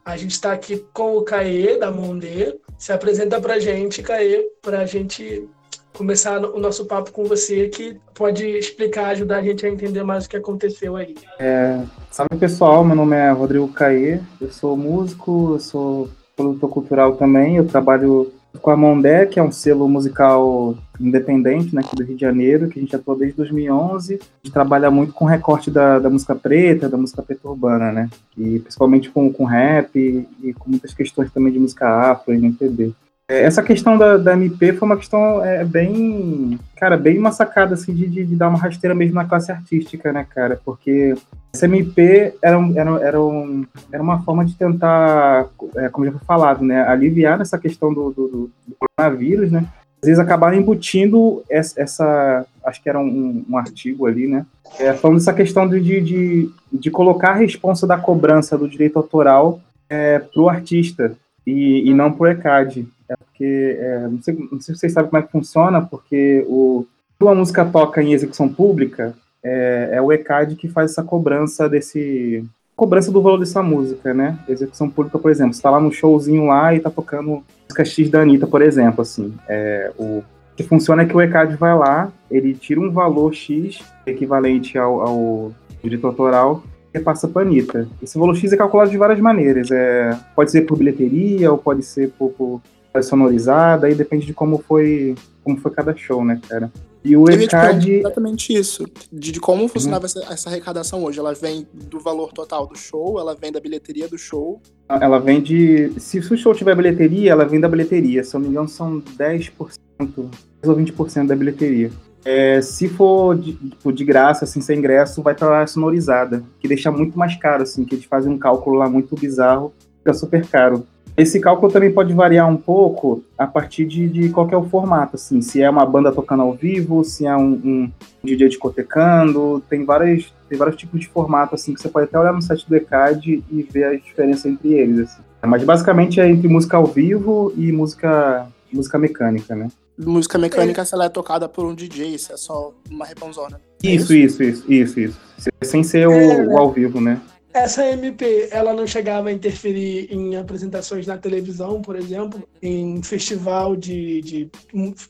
a 0.04 0.18
gente 0.18 0.32
está 0.32 0.52
aqui 0.52 0.86
com 0.92 1.16
o 1.16 1.24
Caê 1.24 1.78
da 1.78 1.92
Monde. 1.92 2.60
Se 2.78 2.92
apresenta 2.92 3.40
para 3.40 3.60
gente, 3.60 4.02
Caê, 4.02 4.50
para 4.62 4.80
a 4.80 4.86
gente 4.86 5.48
começar 5.94 6.44
o 6.44 6.60
nosso 6.60 6.86
papo 6.86 7.12
com 7.12 7.26
você, 7.26 7.68
que 7.68 7.98
pode 8.14 8.46
explicar, 8.46 9.08
ajudar 9.10 9.38
a 9.38 9.42
gente 9.42 9.66
a 9.66 9.70
entender 9.70 10.04
mais 10.04 10.26
o 10.26 10.30
que 10.30 10.38
aconteceu 10.38 10.96
aí. 10.96 11.16
É, 11.40 11.82
salve 12.12 12.38
pessoal, 12.38 12.84
meu 12.84 12.96
nome 12.96 13.16
é 13.16 13.32
Rodrigo 13.32 13.68
Caê, 13.70 14.20
eu 14.40 14.52
sou 14.52 14.78
músico, 14.78 15.54
eu 15.54 15.60
sou 15.60 16.10
produtor 16.36 16.70
cultural 16.70 17.16
também, 17.16 17.58
eu 17.58 17.68
trabalho 17.68 18.32
com 18.62 18.72
a 18.72 18.78
Mondé, 18.78 19.26
que 19.26 19.40
é 19.40 19.44
um 19.44 19.52
selo 19.52 19.88
musical 19.88 20.76
independente 21.00 21.74
né, 21.74 21.82
aqui 21.82 21.96
do 21.96 22.04
Rio 22.04 22.16
de 22.16 22.22
Janeiro, 22.22 22.68
que 22.68 22.80
a 22.80 22.82
gente 22.82 22.96
atua 22.96 23.16
desde 23.16 23.38
2011. 23.38 24.16
A 24.16 24.18
gente 24.18 24.54
trabalha 24.54 24.90
muito 24.90 25.14
com 25.14 25.26
recorte 25.26 25.70
da, 25.70 26.00
da 26.00 26.10
música 26.10 26.36
preta, 26.36 26.90
da 26.90 26.98
música 26.98 27.22
preta 27.22 27.48
urbana, 27.48 27.92
né? 27.92 28.10
E 28.38 28.60
principalmente 28.60 29.10
com, 29.10 29.32
com 29.32 29.46
rap 29.46 29.96
e, 29.96 30.28
e 30.44 30.54
com 30.54 30.70
muitas 30.70 30.94
questões 30.94 31.32
também 31.32 31.54
de 31.54 31.60
música 31.60 31.88
afro 31.88 32.34
e 32.34 32.38
MPB. 32.38 32.94
É, 33.30 33.44
essa 33.44 33.62
questão 33.62 33.96
da, 33.96 34.18
da, 34.18 34.34
MP 34.34 34.74
foi 34.74 34.88
uma 34.88 34.98
questão 34.98 35.46
é, 35.46 35.64
bem, 35.64 36.60
cara, 36.76 36.98
bem 36.98 37.20
uma 37.20 37.32
sacada, 37.32 37.76
assim, 37.76 37.94
de, 37.94 38.08
de, 38.08 38.36
dar 38.36 38.50
uma 38.50 38.58
rasteira 38.58 38.96
mesmo 38.96 39.14
na 39.14 39.26
classe 39.26 39.52
artística, 39.52 40.12
né, 40.12 40.26
cara? 40.28 40.60
Porque 40.66 41.14
essa 41.54 41.66
MP 41.66 42.34
era, 42.42 42.58
era, 42.76 42.90
era, 43.02 43.22
um, 43.22 43.64
era 43.92 44.02
uma 44.02 44.24
forma 44.24 44.44
de 44.44 44.56
tentar, 44.56 45.48
é, 45.76 45.90
como 45.90 46.08
já 46.08 46.12
foi 46.12 46.22
falado, 46.26 46.66
né, 46.66 46.82
aliviar 46.82 47.40
essa 47.40 47.60
questão 47.60 47.94
do, 47.94 48.10
do, 48.10 48.28
do, 48.68 48.76
coronavírus, 48.80 49.52
né? 49.52 49.64
Às 50.02 50.08
vezes 50.08 50.20
acabaram 50.20 50.58
embutindo 50.58 51.44
essa, 51.48 51.80
essa 51.80 52.46
acho 52.66 52.82
que 52.82 52.90
era 52.90 53.00
um, 53.00 53.46
um 53.48 53.58
artigo 53.58 54.08
ali, 54.08 54.26
né? 54.26 54.44
É, 54.80 54.92
falando 54.94 55.18
dessa 55.18 55.34
questão 55.34 55.68
de, 55.70 55.80
de, 56.02 56.50
de, 56.74 56.90
colocar 56.90 57.32
a 57.32 57.36
responsa 57.36 57.86
da 57.86 57.98
cobrança 57.98 58.58
do 58.58 58.68
direito 58.68 58.98
autoral 58.98 59.60
é, 59.88 60.18
para 60.18 60.42
o 60.42 60.50
artista 60.50 61.16
e, 61.46 61.88
e 61.88 61.94
não 61.94 62.12
para 62.12 62.24
o 62.24 62.28
ECAD. 62.28 62.88
É 63.10 63.16
porque, 63.18 63.78
é, 63.80 64.08
não, 64.08 64.22
sei, 64.22 64.36
não, 64.36 64.62
sei, 64.62 64.76
se 64.76 64.80
vocês 64.80 64.94
sabem 64.94 65.10
como 65.10 65.22
é 65.22 65.26
que 65.26 65.32
funciona, 65.32 65.82
porque 65.82 66.46
o, 66.48 66.86
quando 67.18 67.32
a 67.32 67.36
música 67.36 67.66
toca 67.66 68.04
em 68.04 68.14
execução 68.14 68.48
pública, 68.48 69.16
é, 69.44 69.90
é 69.94 70.02
o 70.02 70.12
ECAD 70.12 70.56
que 70.56 70.68
faz 70.68 70.92
essa 70.92 71.04
cobrança 71.04 71.68
desse 71.68 72.46
cobrança 72.76 73.12
do 73.12 73.22
valor 73.22 73.40
dessa 73.40 73.62
música, 73.62 74.14
né? 74.14 74.40
Execução 74.48 74.90
pública, 74.90 75.20
por 75.20 75.30
exemplo, 75.30 75.54
você 75.54 75.62
tá 75.62 75.70
lá 75.70 75.82
no 75.82 75.92
showzinho 75.92 76.46
lá 76.46 76.74
e 76.74 76.80
tá 76.80 76.90
tocando 76.90 77.44
música 77.68 77.84
X 77.84 78.10
da 78.10 78.22
Anitta, 78.22 78.48
por 78.48 78.62
exemplo, 78.62 79.02
assim, 79.02 79.34
é, 79.50 79.92
o 79.98 80.24
que 80.56 80.64
funciona 80.64 81.02
é 81.02 81.06
que 81.06 81.16
o 81.16 81.22
ECAD 81.22 81.58
vai 81.58 81.78
lá, 81.78 82.10
ele 82.32 82.54
tira 82.54 82.80
um 82.80 82.90
valor 82.90 83.34
X 83.34 83.80
equivalente 84.06 84.78
ao, 84.78 85.02
ao 85.02 85.52
direito 85.84 86.08
autoral 86.08 86.64
e 86.94 87.00
passa 87.00 87.28
para 87.28 87.42
Anitta. 87.42 87.88
Esse 88.02 88.18
valor 88.18 88.36
X 88.36 88.54
é 88.54 88.58
calculado 88.58 88.90
de 88.90 88.98
várias 88.98 89.20
maneiras. 89.20 89.70
É, 89.72 90.18
pode 90.36 90.52
ser 90.52 90.62
por 90.62 90.78
bilheteria 90.78 91.52
ou 91.52 91.58
pode 91.58 91.84
ser 91.84 92.12
por, 92.18 92.32
por 92.32 92.62
sonorizada, 93.02 93.88
aí 93.88 93.96
depende 93.96 94.26
de 94.26 94.34
como 94.34 94.58
foi, 94.60 95.16
como 95.44 95.58
foi 95.58 95.72
cada 95.72 95.96
show, 95.96 96.24
né, 96.24 96.40
cara? 96.48 96.72
E 97.04 97.16
o 97.16 97.30
ECAD... 97.30 98.00
Exatamente 98.00 98.54
isso, 98.54 98.86
de, 99.12 99.32
de 99.32 99.40
como 99.40 99.68
funcionava 99.70 100.02
uhum. 100.02 100.06
essa, 100.06 100.34
essa, 100.34 100.50
arrecadação 100.50 101.04
hoje. 101.04 101.20
Ela 101.20 101.34
vem 101.34 101.66
do 101.74 102.00
valor 102.00 102.34
total 102.34 102.68
do 102.68 102.78
show, 102.78 103.20
ela 103.20 103.36
vem 103.36 103.52
da 103.52 103.60
bilheteria 103.60 104.08
do 104.08 104.18
show. 104.18 104.62
Ela 104.90 105.18
vem 105.18 105.42
de... 105.42 105.94
Se 105.98 106.20
o 106.20 106.38
show 106.38 106.54
tiver 106.54 106.76
bilheteria, 106.76 107.32
ela 107.32 107.46
vem 107.46 107.60
da 107.60 107.70
bilheteria. 107.70 108.24
Se 108.24 108.36
eu 108.36 108.40
não 108.40 108.48
me 108.48 108.52
engano, 108.52 108.68
são 108.68 109.02
10% 109.18 109.78
ou 110.08 110.76
20% 110.76 111.28
da 111.28 111.36
bilheteria. 111.36 111.90
É, 112.26 112.62
se 112.62 112.90
for 112.90 113.38
de, 113.38 113.54
tipo, 113.54 113.94
de 113.94 114.04
graça, 114.04 114.44
assim, 114.44 114.60
sem 114.60 114.78
ingresso, 114.78 115.22
vai 115.22 115.34
estar 115.34 115.68
sonorizada, 115.68 116.44
que 116.60 116.68
deixa 116.68 116.92
muito 116.92 117.18
mais 117.18 117.36
caro, 117.38 117.64
assim, 117.64 117.86
que 117.86 117.96
eles 117.96 118.06
fazem 118.06 118.32
um 118.32 118.38
cálculo 118.38 118.78
lá 118.78 118.90
muito 118.90 119.16
bizarro, 119.16 119.74
fica 120.00 120.14
super 120.14 120.46
caro. 120.46 120.86
Esse 121.20 121.40
cálculo 121.40 121.72
também 121.72 121.92
pode 121.92 122.14
variar 122.14 122.48
um 122.50 122.56
pouco 122.56 123.24
a 123.38 123.46
partir 123.46 123.86
de, 123.86 124.08
de 124.08 124.30
qual 124.30 124.50
é 124.50 124.56
o 124.56 124.64
formato, 124.64 125.16
assim, 125.16 125.42
se 125.42 125.62
é 125.62 125.70
uma 125.70 125.86
banda 125.86 126.12
tocando 126.12 126.44
ao 126.44 126.54
vivo, 126.54 127.04
se 127.04 127.26
é 127.26 127.36
um, 127.36 127.52
um 127.52 127.92
DJ 128.24 128.48
discotecando, 128.48 129.62
tem 129.70 129.84
várias, 129.84 130.34
tem 130.48 130.58
vários 130.58 130.78
tipos 130.78 131.00
de 131.00 131.08
formato, 131.08 131.56
assim, 131.56 131.74
que 131.74 131.82
você 131.82 131.90
pode 131.90 132.06
até 132.06 132.18
olhar 132.18 132.32
no 132.32 132.42
site 132.42 132.68
do 132.68 132.76
ECAD 132.76 133.44
e 133.52 133.64
ver 133.64 133.84
a 133.84 133.96
diferença 133.96 134.48
entre 134.48 134.74
eles, 134.74 135.00
assim. 135.00 135.22
Mas 135.42 135.64
basicamente 135.64 136.20
é 136.20 136.30
entre 136.30 136.48
música 136.48 136.78
ao 136.78 136.86
vivo 136.86 137.54
e 137.56 137.72
música, 137.72 138.48
música 138.72 138.98
mecânica, 138.98 139.56
né? 139.56 139.70
Música 139.98 140.38
mecânica, 140.38 140.86
se 140.86 140.94
ela 140.94 141.06
é 141.06 141.10
tocada 141.10 141.50
por 141.50 141.66
um 141.66 141.76
DJ, 141.76 142.16
isso 142.16 142.32
é 142.32 142.38
só 142.38 142.74
uma 142.90 143.06
repãozona. 143.06 143.60
É 143.84 143.90
isso, 143.90 144.14
isso, 144.14 144.42
isso, 144.42 144.72
isso, 144.72 145.00
isso. 145.00 145.20
Sem 145.62 145.84
ser 145.84 146.08
o, 146.08 146.12
é, 146.12 146.46
o 146.48 146.58
ao 146.58 146.72
vivo, 146.72 147.02
né? 147.02 147.20
Essa 147.54 147.86
MP, 147.88 148.50
ela 148.52 148.74
não 148.74 148.86
chegava 148.86 149.30
a 149.30 149.32
interferir 149.32 150.08
em 150.12 150.36
apresentações 150.36 151.08
na 151.08 151.18
televisão, 151.18 151.82
por 151.82 151.96
exemplo, 151.96 152.48
em 152.62 153.02
festival 153.02 153.76
de, 153.76 154.22
de, 154.22 154.52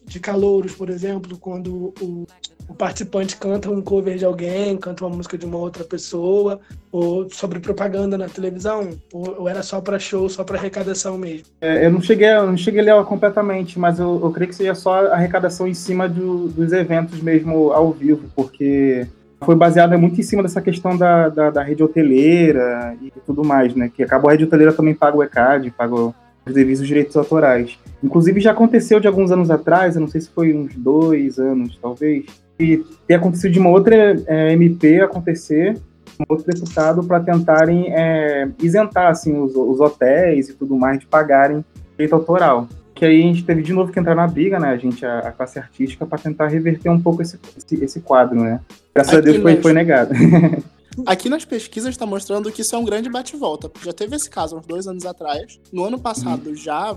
de 0.05 0.19
calouros, 0.19 0.73
por 0.73 0.89
exemplo, 0.89 1.37
quando 1.37 1.93
o, 1.99 2.25
o 2.69 2.73
participante 2.73 3.35
canta 3.35 3.69
um 3.69 3.81
cover 3.81 4.17
de 4.17 4.23
alguém, 4.23 4.77
canta 4.77 5.05
uma 5.05 5.15
música 5.15 5.37
de 5.37 5.45
uma 5.45 5.57
outra 5.57 5.83
pessoa, 5.83 6.61
ou 6.91 7.29
sobre 7.29 7.59
propaganda 7.59 8.17
na 8.17 8.29
televisão, 8.29 8.91
ou, 9.11 9.41
ou 9.41 9.49
era 9.49 9.61
só 9.61 9.81
para 9.81 9.99
show, 9.99 10.29
só 10.29 10.43
para 10.43 10.57
arrecadação 10.57 11.17
mesmo? 11.17 11.47
É, 11.59 11.85
eu 11.85 11.91
não 11.91 12.01
cheguei, 12.01 12.29
eu 12.29 12.47
não 12.47 12.57
cheguei 12.57 12.81
a 12.81 12.95
ler 12.95 13.05
completamente, 13.05 13.77
mas 13.77 13.99
eu, 13.99 14.19
eu 14.23 14.31
creio 14.31 14.49
que 14.49 14.55
seja 14.55 14.75
só 14.75 15.07
arrecadação 15.07 15.67
em 15.67 15.73
cima 15.73 16.07
do, 16.07 16.47
dos 16.47 16.71
eventos 16.71 17.21
mesmo 17.21 17.71
ao 17.73 17.91
vivo, 17.91 18.29
porque 18.33 19.05
foi 19.41 19.55
baseada 19.55 19.97
muito 19.97 20.19
em 20.19 20.23
cima 20.23 20.43
dessa 20.43 20.61
questão 20.61 20.97
da, 20.97 21.29
da, 21.29 21.49
da, 21.49 21.63
rede 21.63 21.83
hoteleira 21.83 22.95
e 23.01 23.11
tudo 23.25 23.43
mais, 23.43 23.73
né? 23.73 23.89
Que 23.93 24.03
acabou 24.03 24.29
a 24.29 24.33
rede 24.33 24.43
hoteleira 24.43 24.73
também 24.73 24.93
paga 24.93 25.17
o 25.17 25.23
ECAD, 25.23 25.71
paga 25.71 25.95
os 25.95 26.13
devidos 26.53 26.85
direitos 26.85 27.15
autorais. 27.15 27.77
Inclusive 28.03 28.39
já 28.41 28.51
aconteceu 28.51 28.99
de 28.99 29.07
alguns 29.07 29.31
anos 29.31 29.49
atrás, 29.49 29.95
eu 29.95 30.01
não 30.01 30.07
sei 30.07 30.21
se 30.21 30.29
foi 30.29 30.53
uns 30.53 30.75
dois 30.75 31.39
anos, 31.39 31.77
talvez, 31.81 32.25
e 32.59 32.83
ter 33.07 33.15
acontecido 33.15 33.51
de 33.51 33.59
uma 33.59 33.69
outra 33.69 33.95
é, 34.27 34.51
MP 34.51 34.99
acontecer, 34.99 35.77
um 36.19 36.25
outro 36.27 36.45
deputado, 36.45 37.03
para 37.03 37.21
tentarem 37.21 37.93
é, 37.93 38.49
isentar 38.61 39.07
assim, 39.07 39.39
os, 39.39 39.55
os 39.55 39.79
hotéis 39.79 40.49
e 40.49 40.53
tudo 40.53 40.75
mais 40.75 40.99
de 40.99 41.07
pagarem 41.07 41.63
direito 41.91 42.13
autoral 42.13 42.67
que 42.99 43.05
aí 43.05 43.21
a 43.21 43.23
gente 43.23 43.45
teve 43.45 43.61
de 43.61 43.71
novo 43.71 43.93
que 43.93 43.99
entrar 43.99 44.13
na 44.13 44.27
briga, 44.27 44.59
né? 44.59 44.71
A 44.71 44.77
gente, 44.77 45.05
a, 45.05 45.19
a 45.19 45.31
classe 45.31 45.57
artística, 45.57 46.05
para 46.05 46.19
tentar 46.19 46.47
reverter 46.47 46.89
um 46.89 46.99
pouco 46.99 47.21
esse, 47.21 47.39
esse, 47.57 47.81
esse 47.81 48.01
quadro, 48.01 48.37
né? 48.37 48.59
Graças 48.93 49.13
Aqui 49.13 49.21
a 49.21 49.31
Deus 49.31 49.41
foi, 49.41 49.55
foi 49.61 49.71
negado. 49.71 50.13
Aqui 51.05 51.29
nas 51.29 51.45
pesquisas 51.45 51.91
está 51.91 52.05
mostrando 52.05 52.51
que 52.51 52.61
isso 52.61 52.75
é 52.75 52.77
um 52.77 52.83
grande 52.83 53.09
bate-volta. 53.09 53.71
Já 53.81 53.93
teve 53.93 54.17
esse 54.17 54.29
caso 54.29 54.57
uns 54.57 54.65
dois 54.65 54.85
anos 54.85 55.05
atrás. 55.05 55.61
No 55.71 55.85
ano 55.85 55.97
passado, 55.97 56.49
uhum. 56.49 56.55
já 56.55 56.93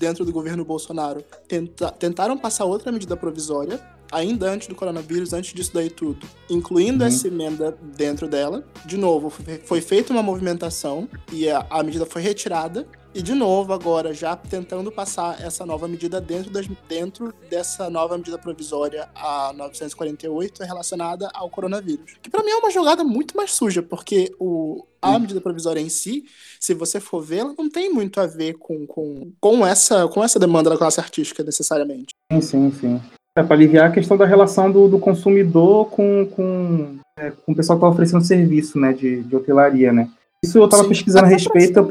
dentro 0.00 0.24
do 0.24 0.32
governo 0.32 0.64
Bolsonaro, 0.64 1.22
tenta, 1.46 1.90
tentaram 1.90 2.38
passar 2.38 2.64
outra 2.64 2.90
medida 2.90 3.14
provisória, 3.14 3.78
ainda 4.10 4.50
antes 4.50 4.68
do 4.68 4.74
coronavírus, 4.74 5.32
antes 5.32 5.52
disso 5.52 5.72
daí 5.74 5.90
tudo, 5.90 6.26
incluindo 6.48 7.02
uhum. 7.02 7.08
essa 7.08 7.28
emenda 7.28 7.76
dentro 7.96 8.28
dela. 8.28 8.64
De 8.84 8.96
novo, 8.96 9.32
foi 9.64 9.80
feita 9.80 10.12
uma 10.12 10.22
movimentação 10.22 11.08
e 11.32 11.48
a, 11.48 11.66
a 11.70 11.82
medida 11.82 12.06
foi 12.06 12.22
retirada. 12.22 12.86
E 13.14 13.22
de 13.22 13.32
novo, 13.32 13.72
agora, 13.72 14.12
já 14.12 14.36
tentando 14.36 14.92
passar 14.92 15.40
essa 15.40 15.64
nova 15.64 15.88
medida 15.88 16.20
dentro, 16.20 16.50
das, 16.50 16.66
dentro 16.86 17.32
dessa 17.48 17.88
nova 17.88 18.18
medida 18.18 18.36
provisória, 18.36 19.08
a 19.14 19.54
948, 19.54 20.62
relacionada 20.62 21.30
ao 21.32 21.48
coronavírus. 21.48 22.16
Que 22.20 22.28
para 22.28 22.42
mim 22.42 22.50
é 22.50 22.56
uma 22.56 22.70
jogada 22.70 23.02
muito 23.02 23.34
mais 23.34 23.52
suja, 23.52 23.82
porque 23.82 24.34
o, 24.38 24.84
a 25.00 25.18
medida 25.18 25.40
provisória 25.40 25.80
em 25.80 25.88
si, 25.88 26.26
se 26.60 26.74
você 26.74 27.00
for 27.00 27.22
ver, 27.22 27.38
ela 27.38 27.54
não 27.56 27.70
tem 27.70 27.90
muito 27.90 28.20
a 28.20 28.26
ver 28.26 28.52
com, 28.58 28.86
com, 28.86 29.32
com, 29.40 29.66
essa, 29.66 30.06
com 30.08 30.22
essa 30.22 30.38
demanda 30.38 30.68
da 30.68 30.76
classe 30.76 31.00
artística, 31.00 31.42
necessariamente. 31.42 32.14
Sim, 32.30 32.40
sim, 32.42 32.72
sim. 32.72 33.00
É 33.36 33.42
para 33.42 33.54
aliviar 33.54 33.90
a 33.90 33.92
questão 33.92 34.16
da 34.16 34.24
relação 34.24 34.72
do, 34.72 34.88
do 34.88 34.98
consumidor 34.98 35.90
com, 35.90 36.26
com, 36.34 36.96
é, 37.18 37.30
com 37.30 37.52
o 37.52 37.54
pessoal 37.54 37.78
que 37.78 37.84
está 37.84 37.92
oferecendo 37.92 38.24
serviço 38.24 38.78
né, 38.78 38.94
de, 38.94 39.22
de 39.22 39.36
hotelaria, 39.36 39.92
né? 39.92 40.08
Isso 40.42 40.58
eu 40.58 40.64
estava 40.64 40.88
pesquisando 40.88 41.26
a 41.26 41.28
respeito. 41.28 41.78
Eu 41.78 41.86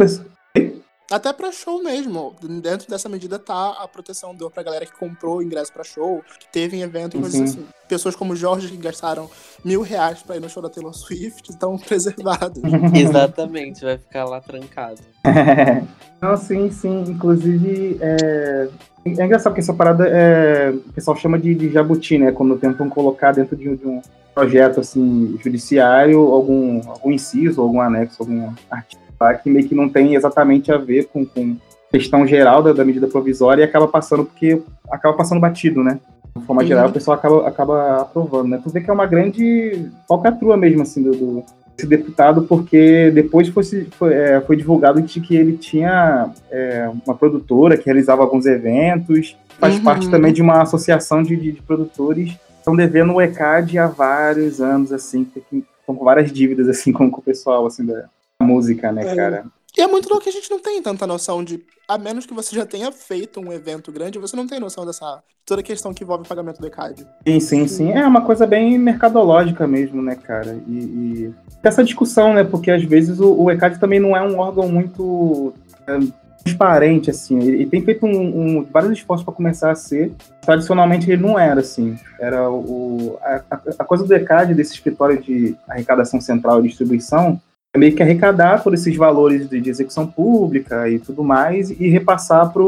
até 1.12 1.32
pra 1.32 1.52
show 1.52 1.84
mesmo. 1.84 2.34
Dentro 2.42 2.90
dessa 2.90 3.08
medida 3.08 3.38
tá 3.38 3.78
a 3.80 3.88
proteção 3.88 4.34
deu 4.34 4.50
pra 4.50 4.64
galera 4.64 4.86
que 4.86 4.98
comprou 4.98 5.42
ingresso 5.42 5.72
pra 5.72 5.84
show, 5.84 6.24
que 6.40 6.52
teve 6.52 6.78
em 6.78 6.82
evento, 6.82 7.20
coisas 7.20 7.42
assim. 7.42 7.66
Pessoas 7.88 8.16
como 8.16 8.34
o 8.34 8.36
Jorge 8.36 8.70
que 8.70 8.78
gastaram 8.78 9.30
mil 9.64 9.84
reais 9.84 10.24
pra 10.24 10.36
ir 10.36 10.40
no 10.40 10.50
show 10.50 10.64
da 10.64 10.70
Taylor 10.70 10.94
Swift 10.96 11.52
estão 11.52 11.78
preservadas. 11.80 12.62
Exatamente, 12.94 13.84
vai 13.84 13.98
ficar 14.00 14.26
lá 14.26 14.42
trancado. 14.42 15.00
Não, 16.22 16.36
sim, 16.38 16.72
sim. 16.72 17.04
Inclusive, 17.08 18.00
é... 18.02 18.70
é 19.06 19.26
engraçado 19.26 19.54
que 19.54 19.60
essa 19.60 19.74
parada 19.74 20.08
é... 20.08 20.72
o 20.72 20.94
pessoal 20.94 21.16
chama 21.16 21.38
de, 21.38 21.54
de 21.54 21.70
jabuti, 21.70 22.18
né? 22.18 22.32
Quando 22.32 22.58
tentam 22.58 22.90
colocar 22.90 23.32
dentro 23.32 23.56
de, 23.56 23.76
de 23.76 23.88
um 23.88 24.02
projeto 24.34 24.80
assim, 24.80 25.38
judiciário 25.42 26.20
algum, 26.20 26.82
algum 26.90 27.12
inciso, 27.12 27.62
algum 27.62 27.80
anexo, 27.80 28.22
algum 28.22 28.52
artigo 28.70 29.02
tá? 29.18 29.34
que 29.34 29.50
meio 29.50 29.68
que 29.68 29.76
não 29.76 29.88
tem 29.88 30.16
exatamente 30.16 30.72
a 30.72 30.78
ver 30.78 31.06
com, 31.06 31.26
com 31.26 31.56
questão 31.92 32.28
geral 32.28 32.62
da, 32.62 32.74
da, 32.74 32.84
medida 32.84 33.08
provisória 33.08 33.62
e 33.62 33.66
acaba 33.66 33.88
passando 33.88 34.26
porque 34.26 34.62
acaba 34.92 35.16
passando 35.16 35.40
batido, 35.40 35.84
né? 35.84 36.00
De 36.36 36.44
forma 36.46 36.62
uhum. 36.62 36.68
geral, 36.68 36.90
o 36.90 36.92
pessoal 36.92 37.18
acaba, 37.18 37.48
acaba 37.48 38.02
aprovando, 38.02 38.50
né? 38.50 38.60
Tu 38.62 38.70
vê 38.70 38.82
que 38.82 38.90
é 38.90 38.94
uma 38.94 39.06
grande 39.06 39.90
falcatrua 40.08 40.58
mesmo, 40.58 40.82
assim, 40.82 41.02
do, 41.02 41.12
do 41.12 41.44
esse 41.78 41.88
deputado, 41.88 42.44
porque 42.44 43.12
depois 43.12 43.50
foi, 43.50 43.64
foi, 43.98 44.14
é, 44.14 44.42
foi 44.42 44.56
divulgado 44.56 45.02
de 45.02 45.20
que 45.20 45.36
ele 45.36 45.58
tinha 45.58 46.30
é, 46.50 46.90
uma 47.06 47.16
produtora 47.16 47.78
que 47.78 47.86
realizava 47.86 48.22
alguns 48.22 48.46
eventos, 48.46 49.36
faz 49.60 49.76
uhum. 49.76 49.84
parte 49.84 50.10
também 50.10 50.32
de 50.32 50.42
uma 50.42 50.62
associação 50.62 51.22
de, 51.22 51.36
de, 51.36 51.52
de 51.52 51.62
produtores 51.62 52.38
estão 52.66 52.76
devendo 52.76 53.14
o 53.14 53.22
ECAD 53.22 53.78
há 53.78 53.86
vários 53.86 54.60
anos, 54.60 54.92
assim, 54.92 55.28
estão 55.36 55.96
com 55.96 56.04
várias 56.04 56.32
dívidas, 56.32 56.68
assim, 56.68 56.92
com, 56.92 57.12
com 57.12 57.22
o 57.22 57.24
pessoal, 57.24 57.68
assim, 57.68 57.86
da, 57.86 58.06
música, 58.42 58.92
né, 58.92 59.12
é. 59.12 59.16
cara? 59.16 59.46
E 59.78 59.82
é 59.82 59.88
muito 59.88 60.08
louco 60.10 60.24
que 60.24 60.30
a 60.30 60.32
gente 60.34 60.50
não 60.50 60.60
tem 60.60 60.82
tanta 60.82 61.06
noção 61.06 61.44
de. 61.44 61.64
A 61.88 61.98
menos 61.98 62.26
que 62.26 62.34
você 62.34 62.56
já 62.56 62.66
tenha 62.66 62.92
feito 62.92 63.40
um 63.40 63.52
evento 63.52 63.92
grande, 63.92 64.18
você 64.18 64.36
não 64.36 64.48
tem 64.48 64.60
noção 64.60 64.86
dessa. 64.86 65.22
toda 65.46 65.62
a 65.62 65.64
questão 65.64 65.94
que 65.94 66.04
envolve 66.04 66.24
o 66.24 66.28
pagamento 66.28 66.60
do 66.60 66.68
ECAD. 66.68 67.06
Sim, 67.28 67.40
sim, 67.40 67.68
sim. 67.68 67.92
É 67.92 68.06
uma 68.08 68.22
coisa 68.22 68.48
bem 68.48 68.78
mercadológica 68.78 69.68
mesmo, 69.68 70.02
né, 70.02 70.16
cara? 70.16 70.60
E, 70.68 70.78
e... 70.78 71.34
essa 71.62 71.84
discussão, 71.84 72.34
né? 72.34 72.44
Porque 72.44 72.72
às 72.72 72.84
vezes 72.84 73.20
o, 73.20 73.44
o 73.44 73.52
ECAD 73.52 73.80
também 73.80 74.00
não 74.00 74.16
é 74.16 74.22
um 74.22 74.40
órgão 74.40 74.68
muito. 74.70 75.54
É, 75.88 76.26
transparente, 76.46 77.10
assim. 77.10 77.40
Ele, 77.40 77.52
ele 77.54 77.66
tem 77.66 77.82
feito 77.82 78.06
um, 78.06 78.60
um, 78.60 78.64
vários 78.64 78.92
esforços 78.94 79.26
para 79.26 79.34
começar 79.34 79.72
a 79.72 79.76
ser. 79.76 80.14
Tradicionalmente 80.42 81.10
ele 81.10 81.22
não 81.22 81.40
era, 81.40 81.60
assim. 81.60 81.98
Era 82.20 82.50
o, 82.50 83.18
a, 83.22 83.42
a 83.80 83.84
coisa 83.84 84.06
do 84.06 84.14
ECAD, 84.14 84.54
desse 84.54 84.74
escritório 84.74 85.22
de 85.22 85.56
arrecadação 85.68 86.22
central 86.22 86.60
e 86.60 86.68
distribuição, 86.68 87.42
meio 87.78 87.96
que 87.96 88.04
arrecadar 88.04 88.64
por 88.64 88.74
esses 88.74 88.96
valores 88.96 89.50
de, 89.50 89.60
de 89.60 89.70
execução 89.70 90.08
pública 90.08 90.90
e 90.90 91.00
tudo 91.00 91.24
mais 91.24 91.70
e 91.70 91.90
repassar 91.90 92.52
para 92.52 92.64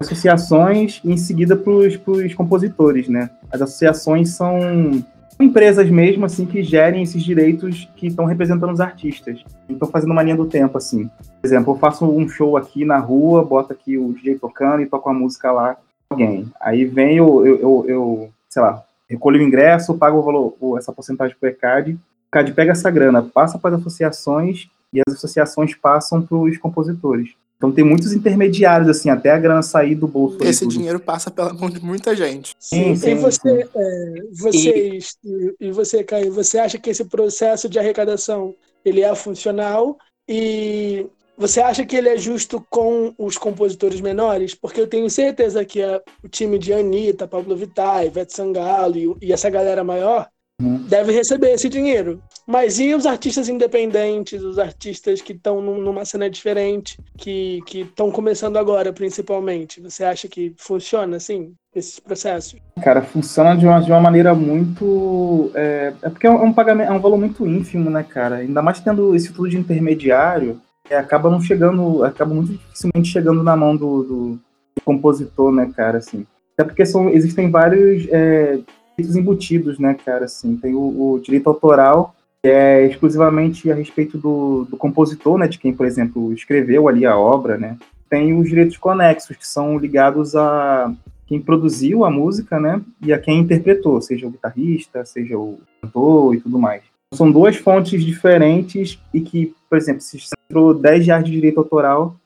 associações 0.00 1.00
e 1.04 1.12
em 1.12 1.16
seguida 1.16 1.56
para 1.56 1.72
os 1.72 2.34
compositores, 2.34 3.08
né? 3.08 3.30
As 3.50 3.62
associações 3.62 4.30
são 4.30 5.04
empresas 5.40 5.90
mesmo 5.90 6.24
assim 6.24 6.46
que 6.46 6.62
gerem 6.62 7.02
esses 7.02 7.22
direitos 7.22 7.88
que 7.96 8.06
estão 8.06 8.24
representando 8.24 8.72
os 8.72 8.80
artistas. 8.80 9.44
Então 9.68 9.88
fazendo 9.88 10.12
uma 10.12 10.22
linha 10.22 10.36
do 10.36 10.46
tempo 10.46 10.78
assim. 10.78 11.10
Por 11.40 11.46
exemplo, 11.46 11.74
eu 11.74 11.78
faço 11.78 12.06
um 12.06 12.28
show 12.28 12.56
aqui 12.56 12.84
na 12.84 12.98
rua, 12.98 13.44
boto 13.44 13.72
aqui 13.72 13.96
o 13.96 14.12
DJ 14.12 14.36
tocando 14.36 14.82
e 14.82 14.86
toco 14.86 15.08
a 15.08 15.14
música 15.14 15.50
lá 15.50 15.76
alguém. 16.08 16.46
Aí 16.60 16.84
vem 16.84 17.16
eu, 17.16 17.46
eu, 17.46 17.60
eu, 17.60 17.84
eu 17.88 18.28
sei 18.48 18.62
lá, 18.62 18.82
recolho 19.08 19.40
o 19.40 19.42
ingresso, 19.42 19.94
pago 19.94 20.18
o 20.18 20.22
valor, 20.22 20.78
essa 20.78 20.92
porcentagem 20.92 21.36
para 21.38 21.48
o 21.48 21.50
ECAD 21.50 21.98
CAD 22.34 22.52
pega 22.52 22.72
essa 22.72 22.90
grana, 22.90 23.22
passa 23.22 23.58
para 23.58 23.76
as 23.76 23.80
associações 23.80 24.68
e 24.92 25.00
as 25.06 25.14
associações 25.14 25.74
passam 25.74 26.20
para 26.20 26.36
os 26.36 26.58
compositores. 26.58 27.30
Então 27.56 27.70
tem 27.70 27.84
muitos 27.84 28.12
intermediários, 28.12 28.88
assim, 28.88 29.08
até 29.08 29.30
a 29.30 29.38
grana 29.38 29.62
sair 29.62 29.94
do 29.94 30.08
bolso. 30.08 30.38
Esse 30.42 30.66
dinheiro 30.66 30.98
passa 30.98 31.30
pela 31.30 31.54
mão 31.54 31.70
de 31.70 31.80
muita 31.80 32.14
gente. 32.16 32.52
Sim, 32.58 32.96
sim, 32.96 33.12
e 33.12 33.14
você, 33.14 33.68
é, 33.74 34.14
vocês, 34.32 35.16
e... 35.24 35.54
e 35.60 35.70
você, 35.70 36.02
Caio, 36.02 36.32
você 36.32 36.58
acha 36.58 36.76
que 36.76 36.90
esse 36.90 37.04
processo 37.04 37.68
de 37.68 37.78
arrecadação 37.78 38.54
ele 38.84 39.00
é 39.00 39.14
funcional 39.14 39.96
e 40.28 41.06
você 41.38 41.60
acha 41.60 41.86
que 41.86 41.96
ele 41.96 42.08
é 42.08 42.16
justo 42.18 42.64
com 42.68 43.14
os 43.16 43.38
compositores 43.38 44.00
menores? 44.00 44.54
Porque 44.54 44.80
eu 44.80 44.86
tenho 44.88 45.08
certeza 45.08 45.64
que 45.64 45.80
a, 45.80 46.02
o 46.22 46.28
time 46.28 46.58
de 46.58 46.72
Anitta, 46.72 47.28
Pablo 47.28 47.56
Vittar, 47.56 48.04
Ivete 48.04 48.34
Sangalo 48.34 48.96
e, 48.96 49.28
e 49.28 49.32
essa 49.32 49.48
galera 49.48 49.84
maior 49.84 50.28
Deve 50.60 51.12
receber 51.12 51.52
esse 51.52 51.68
dinheiro. 51.68 52.22
Mas 52.46 52.78
e 52.78 52.94
os 52.94 53.06
artistas 53.06 53.48
independentes, 53.48 54.42
os 54.42 54.58
artistas 54.58 55.20
que 55.20 55.32
estão 55.32 55.60
numa 55.60 56.04
cena 56.04 56.30
diferente, 56.30 56.98
que 57.16 57.62
estão 57.74 58.10
começando 58.10 58.56
agora, 58.56 58.92
principalmente? 58.92 59.80
Você 59.80 60.04
acha 60.04 60.28
que 60.28 60.54
funciona 60.56 61.16
assim, 61.16 61.54
esses 61.74 61.98
processos? 61.98 62.60
Cara, 62.82 63.02
funciona 63.02 63.56
de 63.56 63.66
uma, 63.66 63.80
de 63.80 63.90
uma 63.90 64.00
maneira 64.00 64.34
muito. 64.34 65.50
É, 65.54 65.92
é 66.02 66.08
porque 66.08 66.26
é 66.26 66.30
um, 66.30 66.52
pagamento, 66.52 66.88
é 66.88 66.92
um 66.92 67.00
valor 67.00 67.18
muito 67.18 67.46
ínfimo, 67.46 67.90
né, 67.90 68.04
cara? 68.04 68.36
Ainda 68.36 68.62
mais 68.62 68.80
tendo 68.80 69.14
esse 69.16 69.32
tudo 69.32 69.48
de 69.48 69.58
intermediário, 69.58 70.60
é, 70.88 70.96
acaba 70.96 71.30
não 71.30 71.40
chegando, 71.40 72.04
acaba 72.04 72.32
muito 72.32 72.52
dificilmente 72.52 73.08
chegando 73.08 73.42
na 73.42 73.56
mão 73.56 73.76
do, 73.76 74.02
do, 74.02 74.30
do 74.76 74.82
compositor, 74.84 75.50
né, 75.50 75.72
cara, 75.74 75.98
assim. 75.98 76.24
Até 76.52 76.64
porque 76.64 76.86
são, 76.86 77.08
existem 77.08 77.50
vários 77.50 78.06
é, 78.10 78.60
direitos 78.96 79.16
embutidos, 79.16 79.78
né, 79.78 79.94
cara? 80.04 80.24
Assim, 80.24 80.56
tem 80.56 80.74
o, 80.74 81.12
o, 81.12 81.20
direito 81.20 81.48
autoral, 81.48 82.14
que 82.42 82.48
é 82.48 82.86
exclusivamente 82.86 83.70
a 83.70 83.74
respeito 83.74 84.18
do, 84.18 84.64
do 84.64 84.76
compositor, 84.76 85.38
né, 85.38 85.48
de 85.48 85.58
quem, 85.58 85.72
por 85.72 85.86
exemplo, 85.86 86.32
escreveu 86.32 86.88
ali 86.88 87.04
a 87.04 87.16
obra, 87.16 87.56
né? 87.56 87.76
Tem 88.08 88.38
os 88.38 88.48
direitos 88.48 88.76
conexos, 88.76 89.36
que 89.36 89.46
são 89.46 89.78
ligados 89.78 90.36
a 90.36 90.92
quem 91.26 91.40
produziu 91.40 92.04
a 92.04 92.10
música, 92.10 92.60
né, 92.60 92.80
e 93.00 93.12
a 93.12 93.18
quem 93.18 93.40
interpretou, 93.40 94.00
seja 94.00 94.26
o 94.26 94.30
guitarrista, 94.30 95.04
seja 95.04 95.38
o 95.38 95.58
cantor 95.80 96.34
e 96.34 96.40
tudo 96.40 96.58
mais. 96.58 96.82
São 97.14 97.30
duas 97.30 97.56
fontes 97.56 98.04
diferentes 98.04 98.98
e 99.12 99.20
que, 99.20 99.54
por 99.68 99.78
exemplo, 99.78 100.00
se 100.00 100.18
entrou 100.48 100.74
10 100.74 101.06
reais 101.06 101.24
de 101.24 101.30
direito 101.30 101.58
autoral, 101.58 102.16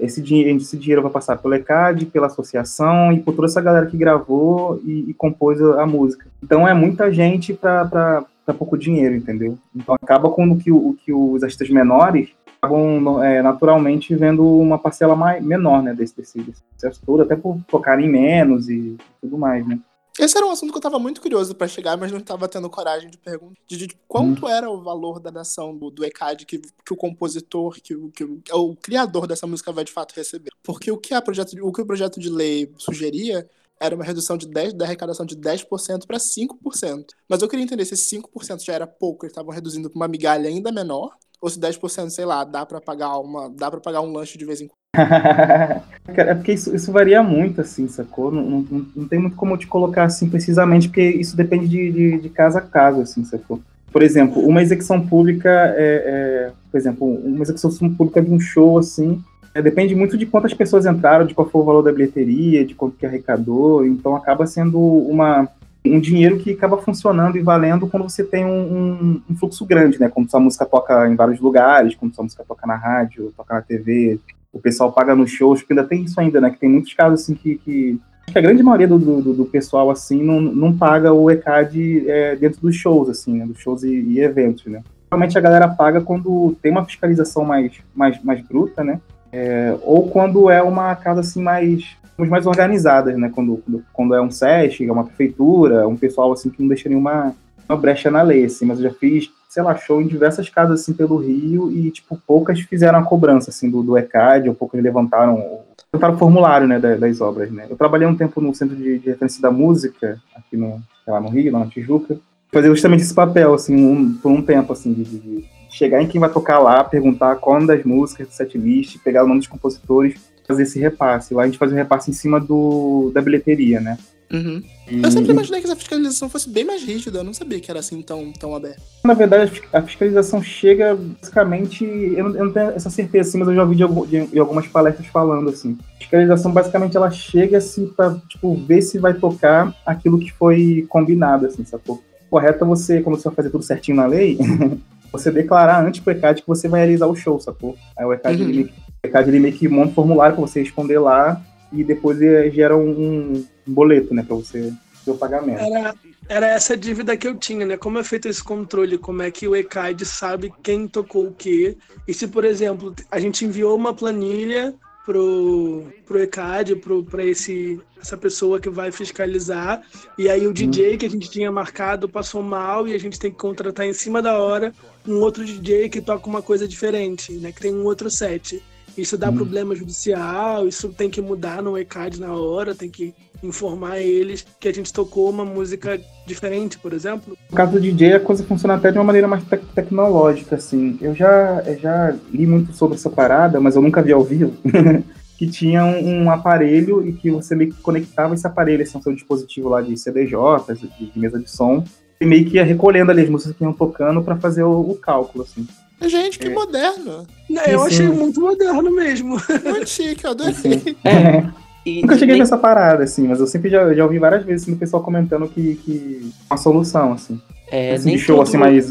esse, 0.00 0.20
dinheiro, 0.20 0.58
esse 0.58 0.76
dinheiro 0.76 1.00
vai 1.00 1.10
passar 1.10 1.38
pelo 1.38 1.54
ECAD, 1.54 2.06
pela 2.06 2.26
associação 2.26 3.10
e 3.12 3.20
por 3.20 3.34
toda 3.34 3.46
essa 3.46 3.62
galera 3.62 3.86
que 3.86 3.96
gravou 3.96 4.78
e, 4.84 5.08
e 5.08 5.14
compôs 5.14 5.60
a, 5.60 5.82
a, 5.82 5.86
música. 5.86 6.26
Então 6.42 6.68
é 6.68 6.74
muita 6.74 7.10
gente 7.10 7.54
para 7.54 8.26
pouco 8.58 8.76
dinheiro, 8.76 9.14
entendeu? 9.14 9.56
Então 9.74 9.94
acaba 9.94 10.28
com 10.28 10.58
que, 10.58 10.70
o, 10.70 10.94
que 11.02 11.12
os 11.12 11.42
artistas 11.42 11.70
menores 11.70 12.28
acabam 12.60 13.22
é, 13.22 13.40
naturalmente 13.40 14.14
vendo 14.14 14.46
uma 14.46 14.78
parcela 14.78 15.16
mais, 15.16 15.42
menor 15.42 15.82
né, 15.82 15.94
desse, 15.94 16.14
desse, 16.16 16.38
desse 16.42 16.62
processo 16.70 17.00
todo, 17.04 17.22
até 17.22 17.34
por 17.34 17.58
tocarem 17.66 18.08
menos 18.08 18.68
e 18.68 18.96
tudo 19.20 19.38
mais, 19.38 19.66
né? 19.66 19.78
Esse 20.18 20.36
era 20.36 20.46
um 20.46 20.50
assunto 20.50 20.70
que 20.70 20.76
eu 20.76 20.82
tava 20.82 20.98
muito 20.98 21.20
curioso 21.20 21.54
para 21.54 21.66
chegar, 21.66 21.96
mas 21.96 22.12
não 22.12 22.20
tava 22.20 22.48
tendo 22.48 22.70
coragem 22.70 23.10
de 23.10 23.18
perguntar. 23.18 23.60
De, 23.66 23.76
de 23.76 23.88
quanto 24.06 24.46
hum. 24.46 24.48
era 24.48 24.70
o 24.70 24.80
valor 24.80 25.18
da 25.18 25.30
nação 25.30 25.76
do, 25.76 25.90
do 25.90 26.04
ECAD 26.04 26.46
que, 26.46 26.58
que 26.58 26.92
o 26.92 26.96
compositor, 26.96 27.74
que, 27.82 27.96
que, 28.10 28.26
que, 28.38 28.52
é 28.52 28.54
o 28.54 28.76
criador 28.76 29.26
dessa 29.26 29.46
música 29.46 29.72
vai 29.72 29.84
de 29.84 29.92
fato 29.92 30.14
receber. 30.14 30.50
Porque 30.62 30.90
o 30.90 30.96
que, 30.96 31.14
a 31.14 31.20
projeto, 31.20 31.54
o, 31.60 31.72
que 31.72 31.82
o 31.82 31.86
projeto 31.86 32.20
de 32.20 32.30
lei 32.30 32.72
sugeria 32.78 33.48
era 33.80 33.94
uma 33.94 34.04
redução 34.04 34.36
de 34.36 34.46
10, 34.46 34.74
da 34.74 34.84
arrecadação 34.84 35.26
de 35.26 35.36
10% 35.36 36.06
para 36.06 36.18
5%. 36.18 37.06
Mas 37.28 37.42
eu 37.42 37.48
queria 37.48 37.64
entender 37.64 37.84
se 37.84 37.94
esse 37.94 38.16
5% 38.16 38.64
já 38.64 38.72
era 38.72 38.86
pouco, 38.86 39.24
eles 39.24 39.32
estavam 39.32 39.52
reduzindo 39.52 39.90
para 39.90 39.96
uma 39.96 40.08
migalha 40.08 40.48
ainda 40.48 40.70
menor, 40.70 41.16
ou 41.44 41.50
se 41.50 41.60
10%, 41.60 42.08
sei 42.08 42.24
lá, 42.24 42.42
dá 42.42 42.64
pra 42.64 42.80
pagar 42.80 43.18
uma, 43.18 43.50
dá 43.50 43.70
para 43.70 43.78
pagar 43.78 44.00
um 44.00 44.10
lanche 44.10 44.38
de 44.38 44.46
vez 44.46 44.62
em 44.62 44.66
quando. 44.66 44.78
é 46.16 46.34
porque 46.34 46.52
isso, 46.54 46.74
isso, 46.74 46.90
varia 46.90 47.22
muito, 47.22 47.60
assim, 47.60 47.86
sacou? 47.86 48.32
Não, 48.32 48.42
não, 48.42 48.86
não, 48.96 49.06
tem 49.06 49.18
muito 49.18 49.36
como 49.36 49.54
te 49.58 49.66
colocar 49.66 50.04
assim 50.04 50.26
precisamente, 50.30 50.88
porque 50.88 51.02
isso 51.02 51.36
depende 51.36 51.68
de, 51.68 51.92
de, 51.92 52.18
de 52.18 52.28
casa 52.30 52.60
a 52.60 52.62
casa, 52.62 53.02
assim, 53.02 53.22
sacou? 53.26 53.60
Por 53.92 54.02
exemplo, 54.02 54.40
uma 54.40 54.62
execução 54.62 55.06
pública 55.06 55.50
é, 55.76 56.48
é, 56.48 56.52
por 56.72 56.78
exemplo, 56.78 57.06
uma 57.06 57.42
execução 57.42 57.70
pública 57.92 58.22
de 58.22 58.30
um 58.30 58.40
show, 58.40 58.78
assim, 58.78 59.22
é, 59.52 59.60
depende 59.60 59.94
muito 59.94 60.16
de 60.16 60.24
quantas 60.24 60.54
pessoas 60.54 60.86
entraram, 60.86 61.26
de 61.26 61.34
qual 61.34 61.46
foi 61.46 61.60
o 61.60 61.64
valor 61.64 61.82
da 61.82 61.92
bilheteria, 61.92 62.64
de 62.64 62.74
quanto 62.74 62.96
que 62.96 63.04
arrecadou, 63.04 63.84
então 63.84 64.16
acaba 64.16 64.46
sendo 64.46 64.80
uma, 64.80 65.46
um 65.84 66.00
dinheiro 66.00 66.38
que 66.38 66.52
acaba 66.52 66.78
funcionando 66.78 67.36
e 67.36 67.42
valendo 67.42 67.86
quando 67.86 68.04
você 68.04 68.24
tem 68.24 68.44
um, 68.44 68.50
um, 68.50 69.22
um, 69.30 69.36
fluxo 69.36 69.66
grande, 69.66 70.00
né? 70.00 70.08
Quando 70.08 70.30
sua 70.30 70.40
música 70.40 70.64
toca 70.64 71.08
em 71.08 71.14
vários 71.14 71.40
lugares, 71.40 71.94
quando 71.94 72.14
sua 72.14 72.24
música 72.24 72.44
toca 72.46 72.66
na 72.66 72.74
rádio, 72.74 73.34
toca 73.36 73.54
na 73.54 73.60
TV, 73.60 74.18
o 74.52 74.58
pessoal 74.58 74.92
paga 74.92 75.14
nos 75.14 75.30
shows, 75.30 75.60
porque 75.60 75.74
ainda 75.74 75.84
tem 75.84 76.04
isso 76.04 76.18
ainda, 76.18 76.40
né? 76.40 76.50
Que 76.50 76.58
tem 76.58 76.70
muitos 76.70 76.94
casos 76.94 77.20
assim 77.20 77.34
que, 77.34 77.56
que 77.56 78.00
a 78.34 78.40
grande 78.40 78.62
maioria 78.62 78.88
do, 78.88 78.98
do, 78.98 79.34
do, 79.34 79.44
pessoal 79.44 79.90
assim 79.90 80.22
não, 80.22 80.40
não 80.40 80.76
paga 80.76 81.12
o 81.12 81.30
ECAD 81.30 82.08
é, 82.08 82.36
dentro 82.36 82.62
dos 82.62 82.74
shows, 82.74 83.10
assim, 83.10 83.34
né? 83.34 83.46
Dos 83.46 83.58
shows 83.58 83.82
e, 83.82 83.94
e, 83.94 84.20
eventos, 84.20 84.64
né? 84.66 84.82
Realmente 85.10 85.36
a 85.36 85.40
galera 85.40 85.68
paga 85.68 86.00
quando 86.00 86.56
tem 86.62 86.72
uma 86.72 86.84
fiscalização 86.84 87.44
mais, 87.44 87.72
mais, 87.94 88.22
mais 88.22 88.40
bruta, 88.40 88.82
né? 88.82 89.00
É, 89.30 89.76
ou 89.82 90.08
quando 90.08 90.48
é 90.48 90.62
uma 90.62 90.94
casa 90.96 91.20
assim 91.20 91.42
mais 91.42 91.96
mais 92.18 92.46
organizadas, 92.46 93.16
né? 93.16 93.30
Quando, 93.34 93.62
quando, 93.92 94.14
é 94.14 94.22
um 94.22 94.30
SESC, 94.30 94.86
é 94.86 94.92
uma 94.92 95.04
prefeitura, 95.04 95.86
um 95.88 95.96
pessoal 95.96 96.32
assim 96.32 96.50
que 96.50 96.60
não 96.60 96.68
deixa 96.68 96.88
nenhuma 96.88 97.34
uma 97.68 97.78
brecha 97.78 98.10
na 98.10 98.22
lei, 98.22 98.44
assim, 98.44 98.66
mas 98.66 98.78
eu 98.78 98.90
já 98.90 98.94
fiz, 98.94 99.30
sei 99.48 99.62
lá, 99.62 99.74
show 99.74 100.00
em 100.00 100.06
diversas 100.06 100.48
casas 100.50 100.80
assim 100.80 100.92
pelo 100.92 101.16
Rio 101.16 101.72
e 101.72 101.90
tipo 101.90 102.20
poucas 102.26 102.60
fizeram 102.60 102.98
a 102.98 103.02
cobrança 103.02 103.50
assim 103.50 103.70
do, 103.70 103.82
do 103.82 103.96
ECAD, 103.96 104.48
ou 104.48 104.54
poucas 104.54 104.82
levantaram 104.82 105.60
levantaram 105.92 106.14
o 106.14 106.18
formulário, 106.18 106.66
né, 106.66 106.78
das, 106.78 107.00
das, 107.00 107.20
obras, 107.20 107.50
né? 107.50 107.66
Eu 107.70 107.76
trabalhei 107.76 108.06
um 108.06 108.16
tempo 108.16 108.40
no 108.40 108.54
Centro 108.54 108.76
de, 108.76 108.98
de 108.98 109.10
Referência 109.10 109.40
da 109.40 109.50
Música 109.50 110.20
aqui 110.34 110.56
no, 110.56 110.80
lá 111.06 111.20
no 111.20 111.28
Rio, 111.28 111.52
lá 111.52 111.60
na 111.60 111.66
Tijuca, 111.66 112.18
fazer 112.52 112.68
justamente 112.68 113.02
esse 113.02 113.14
papel 113.14 113.54
assim, 113.54 113.74
um, 113.74 114.12
por 114.14 114.30
um 114.30 114.42
tempo 114.42 114.72
assim 114.72 114.92
de, 114.92 115.04
de 115.04 115.44
chegar 115.70 116.02
em 116.02 116.06
quem 116.06 116.20
vai 116.20 116.30
tocar 116.30 116.58
lá, 116.58 116.84
perguntar 116.84 117.36
qual 117.36 117.64
das 117.66 117.82
músicas 117.84 118.28
do 118.28 118.32
setlist, 118.32 118.98
pegar 119.02 119.24
o 119.24 119.26
nome 119.26 119.40
dos 119.40 119.48
compositores 119.48 120.33
fazer 120.46 120.64
esse 120.64 120.78
repasse. 120.78 121.34
Lá 121.34 121.42
a 121.42 121.46
gente 121.46 121.58
faz 121.58 121.72
um 121.72 121.76
repasse 121.76 122.10
em 122.10 122.14
cima 122.14 122.40
do, 122.40 123.10
da 123.14 123.20
bilheteria, 123.20 123.80
né? 123.80 123.98
Uhum. 124.32 124.62
E... 124.90 125.02
Eu 125.02 125.10
sempre 125.10 125.30
imaginei 125.30 125.60
que 125.60 125.66
essa 125.66 125.76
fiscalização 125.76 126.28
fosse 126.28 126.48
bem 126.48 126.64
mais 126.64 126.82
rígida, 126.82 127.18
eu 127.18 127.24
não 127.24 127.32
sabia 127.32 127.60
que 127.60 127.70
era 127.70 127.80
assim 127.80 128.00
tão, 128.02 128.32
tão 128.32 128.54
aberto. 128.54 128.82
Na 129.04 129.14
verdade, 129.14 129.62
a 129.72 129.82
fiscalização 129.82 130.42
chega 130.42 130.96
basicamente. 130.96 131.84
Eu 131.84 132.24
não, 132.24 132.36
eu 132.36 132.44
não 132.46 132.52
tenho 132.52 132.70
essa 132.70 132.90
certeza, 132.90 133.28
assim, 133.28 133.38
mas 133.38 133.48
eu 133.48 133.54
já 133.54 133.62
ouvi 133.62 133.76
de, 133.76 133.84
de, 134.06 134.26
de, 134.26 134.38
algumas 134.38 134.66
palestras 134.66 135.06
falando 135.06 135.50
assim. 135.50 135.78
A 135.94 135.98
fiscalização 135.98 136.52
basicamente 136.52 136.96
ela 136.96 137.10
chega 137.10 137.58
assim 137.58 137.86
pra 137.86 138.16
tipo, 138.28 138.54
ver 138.54 138.82
se 138.82 138.98
vai 138.98 139.14
tocar 139.14 139.74
aquilo 139.86 140.18
que 140.18 140.32
foi 140.32 140.84
combinado, 140.88 141.46
assim, 141.46 141.64
sacou? 141.64 142.02
Correto 142.28 142.64
é 142.64 142.66
você, 142.66 143.00
como 143.00 143.16
você 143.16 143.28
vai 143.28 143.36
fazer 143.36 143.50
tudo 143.50 143.62
certinho 143.62 143.96
na 143.96 144.06
lei, 144.06 144.36
você 145.12 145.30
declarar 145.30 145.84
antes 145.84 146.00
pro 146.00 146.12
ECAD 146.12 146.42
que 146.42 146.48
você 146.48 146.66
vai 146.66 146.80
realizar 146.80 147.06
o 147.06 147.14
show, 147.14 147.38
sacou? 147.38 147.76
Aí 147.96 148.04
o 148.04 148.12
ECAD 148.12 148.42
uhum. 148.42 148.48
ele 148.48 148.72
mercado 149.04 149.28
ele 149.28 149.40
meio 149.40 149.54
que 149.54 149.68
monta 149.68 149.90
um 149.90 149.94
formulário 149.94 150.34
para 150.34 150.46
você 150.46 150.60
responder 150.60 150.98
lá 150.98 151.40
e 151.72 151.84
depois 151.84 152.18
gera 152.52 152.76
um, 152.76 153.44
um 153.66 153.72
boleto, 153.72 154.14
né, 154.14 154.22
para 154.22 154.36
você 154.36 154.72
fazer 154.94 155.10
o 155.10 155.18
pagamento. 155.18 155.60
Era, 155.60 155.94
era 156.28 156.46
essa 156.48 156.76
dívida 156.76 157.16
que 157.16 157.26
eu 157.26 157.36
tinha, 157.36 157.66
né? 157.66 157.76
Como 157.76 157.98
é 157.98 158.04
feito 158.04 158.28
esse 158.28 158.42
controle? 158.42 158.96
Como 158.96 159.22
é 159.22 159.30
que 159.30 159.46
o 159.46 159.54
ECAD 159.54 160.04
sabe 160.04 160.52
quem 160.62 160.88
tocou 160.88 161.26
o 161.26 161.32
quê? 161.32 161.76
E 162.08 162.14
se, 162.14 162.26
por 162.28 162.44
exemplo, 162.44 162.94
a 163.10 163.18
gente 163.18 163.44
enviou 163.44 163.76
uma 163.76 163.92
planilha 163.92 164.74
pro, 165.04 165.84
pro 166.06 166.22
ECAD, 166.22 166.76
pro, 166.76 167.04
pra 167.04 167.24
esse, 167.24 167.78
essa 168.00 168.16
pessoa 168.16 168.58
que 168.58 168.70
vai 168.70 168.90
fiscalizar. 168.90 169.82
E 170.16 170.30
aí 170.30 170.46
o 170.46 170.52
DJ 170.52 170.96
que 170.96 171.06
a 171.06 171.10
gente 171.10 171.30
tinha 171.30 171.52
marcado 171.52 172.08
passou 172.08 172.42
mal 172.42 172.88
e 172.88 172.94
a 172.94 172.98
gente 172.98 173.18
tem 173.18 173.30
que 173.30 173.36
contratar 173.36 173.84
em 173.84 173.92
cima 173.92 174.22
da 174.22 174.38
hora 174.38 174.72
um 175.06 175.20
outro 175.20 175.44
DJ 175.44 175.88
que 175.88 176.00
toca 176.00 176.26
uma 176.26 176.40
coisa 176.40 176.66
diferente, 176.66 177.32
né? 177.32 177.52
Que 177.52 177.60
tem 177.60 177.74
um 177.74 177.84
outro 177.84 178.08
set. 178.08 178.62
Isso 178.96 179.18
dá 179.18 179.30
hum. 179.30 179.34
problema 179.34 179.74
judicial, 179.74 180.68
isso 180.68 180.88
tem 180.90 181.10
que 181.10 181.20
mudar 181.20 181.62
no 181.62 181.76
ECAD 181.76 182.20
na 182.20 182.32
hora, 182.32 182.74
tem 182.74 182.88
que 182.88 183.14
informar 183.42 183.98
eles 183.98 184.46
que 184.58 184.68
a 184.68 184.72
gente 184.72 184.92
tocou 184.92 185.28
uma 185.28 185.44
música 185.44 186.00
diferente, 186.26 186.78
por 186.78 186.92
exemplo. 186.92 187.36
No 187.50 187.56
caso 187.56 187.72
do 187.72 187.80
DJ, 187.80 188.14
a 188.14 188.20
coisa 188.20 188.44
funciona 188.44 188.74
até 188.74 188.90
de 188.90 188.98
uma 188.98 189.04
maneira 189.04 189.28
mais 189.28 189.42
te 189.44 189.56
tecnológica, 189.74 190.56
assim. 190.56 190.96
Eu 191.00 191.14
já, 191.14 191.62
eu 191.66 191.78
já 191.78 192.16
li 192.32 192.46
muito 192.46 192.72
sobre 192.72 192.96
essa 192.96 193.10
parada, 193.10 193.60
mas 193.60 193.76
eu 193.76 193.82
nunca 193.82 194.02
vi 194.02 194.12
ao 194.12 194.24
vivo. 194.24 194.54
que 195.36 195.48
tinha 195.48 195.84
um, 195.84 196.22
um, 196.22 196.30
aparelho 196.30 197.06
e 197.06 197.12
que 197.12 197.28
você 197.28 197.56
meio 197.56 197.72
que 197.72 197.82
conectava 197.82 198.34
esse 198.34 198.46
aparelho, 198.46 198.82
esse 198.82 198.96
o 198.96 199.02
seu 199.02 199.12
dispositivo 199.12 199.68
lá 199.68 199.82
de 199.82 199.96
CDJ, 199.96 200.36
de, 200.74 201.10
de 201.10 201.18
mesa 201.18 201.40
de 201.40 201.50
som, 201.50 201.84
e 202.20 202.24
meio 202.24 202.44
que 202.44 202.56
ia 202.56 202.64
recolhendo 202.64 203.10
ali 203.10 203.22
as 203.22 203.28
músicas 203.28 203.56
que 203.56 203.64
iam 203.64 203.72
tocando 203.72 204.22
para 204.22 204.36
fazer 204.36 204.62
o, 204.62 204.80
o 204.80 204.94
cálculo, 204.94 205.42
assim. 205.42 205.66
Gente, 206.08 206.38
que 206.38 206.46
é. 206.46 206.50
moderno. 206.50 207.26
eu 207.66 207.82
achei 207.82 208.08
muito 208.08 208.40
moderno 208.40 208.90
mesmo. 208.90 209.40
Muito 209.64 209.88
chique, 209.88 210.24
eu 210.24 210.30
adorei. 210.30 210.96
É. 211.04 211.64
E, 211.84 212.00
Nunca 212.00 212.16
cheguei 212.16 212.38
nessa 212.38 212.56
parada, 212.56 213.04
assim, 213.04 213.28
mas 213.28 213.40
eu 213.40 213.46
sempre 213.46 213.68
já, 213.68 213.92
já 213.92 214.04
ouvi 214.04 214.18
várias 214.18 214.42
vezes 214.42 214.62
assim, 214.62 214.72
o 214.72 214.78
pessoal 214.78 215.02
comentando 215.02 215.46
que, 215.48 215.74
que 215.76 216.32
uma 216.48 216.56
solução, 216.56 217.12
assim. 217.12 217.38
É, 217.70 217.98
nem 217.98 218.16
show 218.16 218.36
todo, 218.36 218.48
assim 218.48 218.56
mais. 218.56 218.90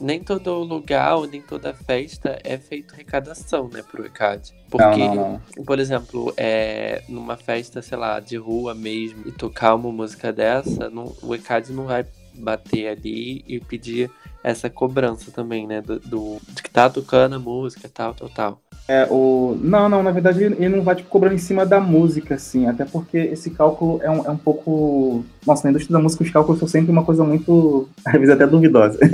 Nem 0.00 0.18
todo 0.18 0.54
lugar 0.60 1.16
ou 1.16 1.26
nem 1.26 1.42
toda 1.42 1.74
festa 1.74 2.38
é 2.42 2.56
feito 2.56 2.94
arrecadação, 2.94 3.68
né, 3.70 3.82
pro 3.82 4.06
ECAD. 4.06 4.54
Porque, 4.70 4.98
não, 4.98 5.14
não, 5.14 5.42
não. 5.56 5.64
por 5.64 5.78
exemplo, 5.78 6.32
é, 6.38 7.02
numa 7.06 7.36
festa, 7.36 7.82
sei 7.82 7.98
lá, 7.98 8.18
de 8.18 8.38
rua 8.38 8.74
mesmo, 8.74 9.24
e 9.26 9.32
tocar 9.32 9.74
uma 9.74 9.92
música 9.92 10.32
dessa, 10.32 10.88
não, 10.88 11.14
o 11.22 11.34
ECAD 11.34 11.70
não 11.72 11.84
vai 11.84 12.06
bater 12.32 12.88
ali 12.88 13.44
e 13.46 13.60
pedir 13.60 14.10
essa 14.42 14.70
cobrança 14.70 15.30
também, 15.30 15.66
né? 15.66 15.80
Do, 15.80 15.98
do, 16.00 16.38
de 16.48 16.62
que 16.62 16.70
tá 16.70 16.88
tocando 16.88 17.34
a 17.34 17.38
música, 17.38 17.88
tal, 17.92 18.14
tal, 18.14 18.28
tal. 18.28 18.60
É, 18.88 19.06
o... 19.10 19.56
Não, 19.60 19.88
não, 19.88 20.02
na 20.02 20.10
verdade 20.10 20.42
ele 20.42 20.68
não 20.68 20.82
vai 20.82 20.96
tipo, 20.96 21.08
cobrando 21.08 21.34
em 21.34 21.38
cima 21.38 21.64
da 21.64 21.80
música, 21.80 22.34
assim, 22.34 22.66
até 22.66 22.84
porque 22.84 23.18
esse 23.18 23.50
cálculo 23.50 24.00
é 24.02 24.10
um, 24.10 24.26
é 24.26 24.30
um 24.30 24.36
pouco. 24.36 25.24
Nossa, 25.46 25.64
na 25.64 25.70
indústria 25.70 25.96
da 25.96 26.02
música 26.02 26.24
os 26.24 26.30
cálculos 26.30 26.58
são 26.58 26.66
sempre 26.66 26.90
uma 26.90 27.04
coisa 27.04 27.22
muito, 27.22 27.88
às 28.04 28.12
vezes 28.14 28.30
até 28.30 28.46
duvidosa. 28.46 28.98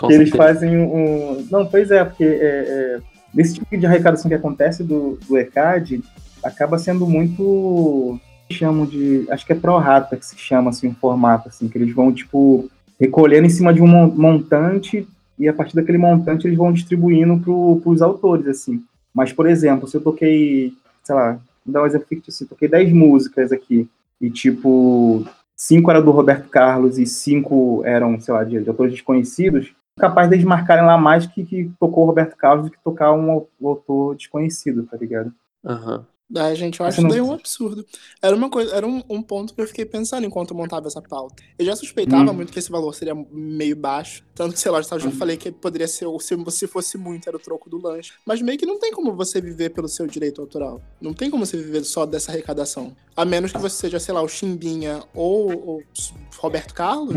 É, 0.00 0.14
eles 0.14 0.30
fazem 0.30 0.78
um. 0.78 1.44
Não, 1.50 1.66
pois 1.66 1.90
é, 1.90 2.04
porque 2.04 2.22
é, 2.22 2.28
é, 2.28 2.98
nesse 3.34 3.54
tipo 3.54 3.76
de 3.76 3.84
arrecadação 3.84 4.28
que 4.28 4.34
acontece 4.34 4.84
do, 4.84 5.18
do 5.28 5.36
ECAD, 5.36 6.00
acaba 6.40 6.78
sendo 6.78 7.04
muito. 7.04 8.16
chamam 8.48 8.86
de. 8.86 9.26
Acho 9.28 9.44
que 9.44 9.52
é 9.52 9.56
pró-rata 9.56 10.16
que 10.16 10.24
se 10.24 10.38
chama 10.38 10.70
assim, 10.70 10.86
o 10.86 10.94
formato, 10.94 11.48
assim, 11.48 11.68
que 11.68 11.76
eles 11.76 11.92
vão, 11.92 12.12
tipo 12.12 12.70
recolhendo 12.98 13.46
em 13.46 13.50
cima 13.50 13.72
de 13.72 13.82
um 13.82 13.86
montante 13.86 15.06
e 15.38 15.48
a 15.48 15.52
partir 15.52 15.76
daquele 15.76 15.98
montante 15.98 16.46
eles 16.46 16.58
vão 16.58 16.72
distribuindo 16.72 17.38
para 17.38 17.90
os 17.90 18.02
autores, 18.02 18.46
assim. 18.46 18.82
Mas, 19.14 19.32
por 19.32 19.46
exemplo, 19.46 19.86
se 19.86 19.96
eu 19.96 20.00
toquei, 20.00 20.72
sei 21.02 21.14
lá, 21.14 21.38
vou 21.64 21.72
dar 21.72 21.82
um 21.82 21.86
exemplo 21.86 22.08
fictício, 22.08 22.44
assim, 22.44 22.48
toquei 22.48 22.68
10 22.68 22.92
músicas 22.92 23.52
aqui 23.52 23.88
e, 24.20 24.30
tipo, 24.30 25.24
cinco 25.56 25.90
eram 25.90 26.04
do 26.04 26.10
Roberto 26.10 26.48
Carlos 26.48 26.98
e 26.98 27.06
cinco 27.06 27.82
eram, 27.84 28.20
sei 28.20 28.34
lá, 28.34 28.44
de, 28.44 28.60
de 28.60 28.68
autores 28.68 28.92
desconhecidos, 28.92 29.72
capaz 29.98 30.28
deles 30.28 30.44
marcarem 30.44 30.84
lá 30.84 30.96
mais 30.96 31.26
que, 31.26 31.44
que 31.44 31.70
tocou 31.78 32.04
o 32.04 32.06
Roberto 32.06 32.36
Carlos 32.36 32.66
do 32.66 32.70
que 32.70 32.82
tocar 32.82 33.12
um, 33.12 33.46
um 33.60 33.68
autor 33.68 34.16
desconhecido, 34.16 34.84
tá 34.84 34.96
ligado? 34.96 35.32
Uhum. 35.64 36.04
É, 36.36 36.54
gente, 36.54 36.78
eu 36.78 36.86
acho 36.86 37.00
isso 37.00 37.08
daí 37.08 37.20
um 37.20 37.32
absurdo. 37.32 37.86
Era 38.20 38.36
uma 38.36 38.50
coisa, 38.50 38.74
era 38.74 38.86
um, 38.86 39.02
um, 39.08 39.22
ponto 39.22 39.54
que 39.54 39.60
eu 39.60 39.66
fiquei 39.66 39.86
pensando 39.86 40.26
enquanto 40.26 40.50
eu 40.50 40.56
montava 40.56 40.86
essa 40.86 41.00
pauta. 41.00 41.42
Eu 41.58 41.64
já 41.64 41.74
suspeitava 41.74 42.30
hum. 42.30 42.34
muito 42.34 42.52
que 42.52 42.58
esse 42.58 42.70
valor 42.70 42.94
seria 42.94 43.14
meio 43.32 43.74
baixo. 43.74 44.22
Tanto 44.34 44.52
que, 44.52 44.60
sei 44.60 44.70
lá, 44.70 44.78
eu 44.78 45.00
já 45.00 45.08
hum. 45.08 45.12
falei 45.12 45.38
que 45.38 45.50
poderia 45.50 45.88
ser, 45.88 46.06
se, 46.20 46.36
se 46.50 46.66
fosse 46.66 46.98
muito, 46.98 47.26
era 47.28 47.36
o 47.36 47.40
troco 47.40 47.70
do 47.70 47.80
lanche. 47.80 48.12
Mas 48.26 48.42
meio 48.42 48.58
que 48.58 48.66
não 48.66 48.78
tem 48.78 48.92
como 48.92 49.14
você 49.14 49.40
viver 49.40 49.70
pelo 49.70 49.88
seu 49.88 50.06
direito 50.06 50.40
autoral. 50.40 50.82
Não 51.00 51.14
tem 51.14 51.30
como 51.30 51.46
você 51.46 51.56
viver 51.56 51.82
só 51.84 52.04
dessa 52.04 52.30
arrecadação. 52.30 52.94
A 53.16 53.24
menos 53.24 53.50
que 53.50 53.58
você 53.58 53.76
seja, 53.76 53.98
sei 53.98 54.12
lá, 54.12 54.20
o 54.20 54.28
Chimbinha 54.28 55.02
ou 55.14 55.50
o 55.50 55.82
Roberto 56.36 56.74
Carlos. 56.74 57.14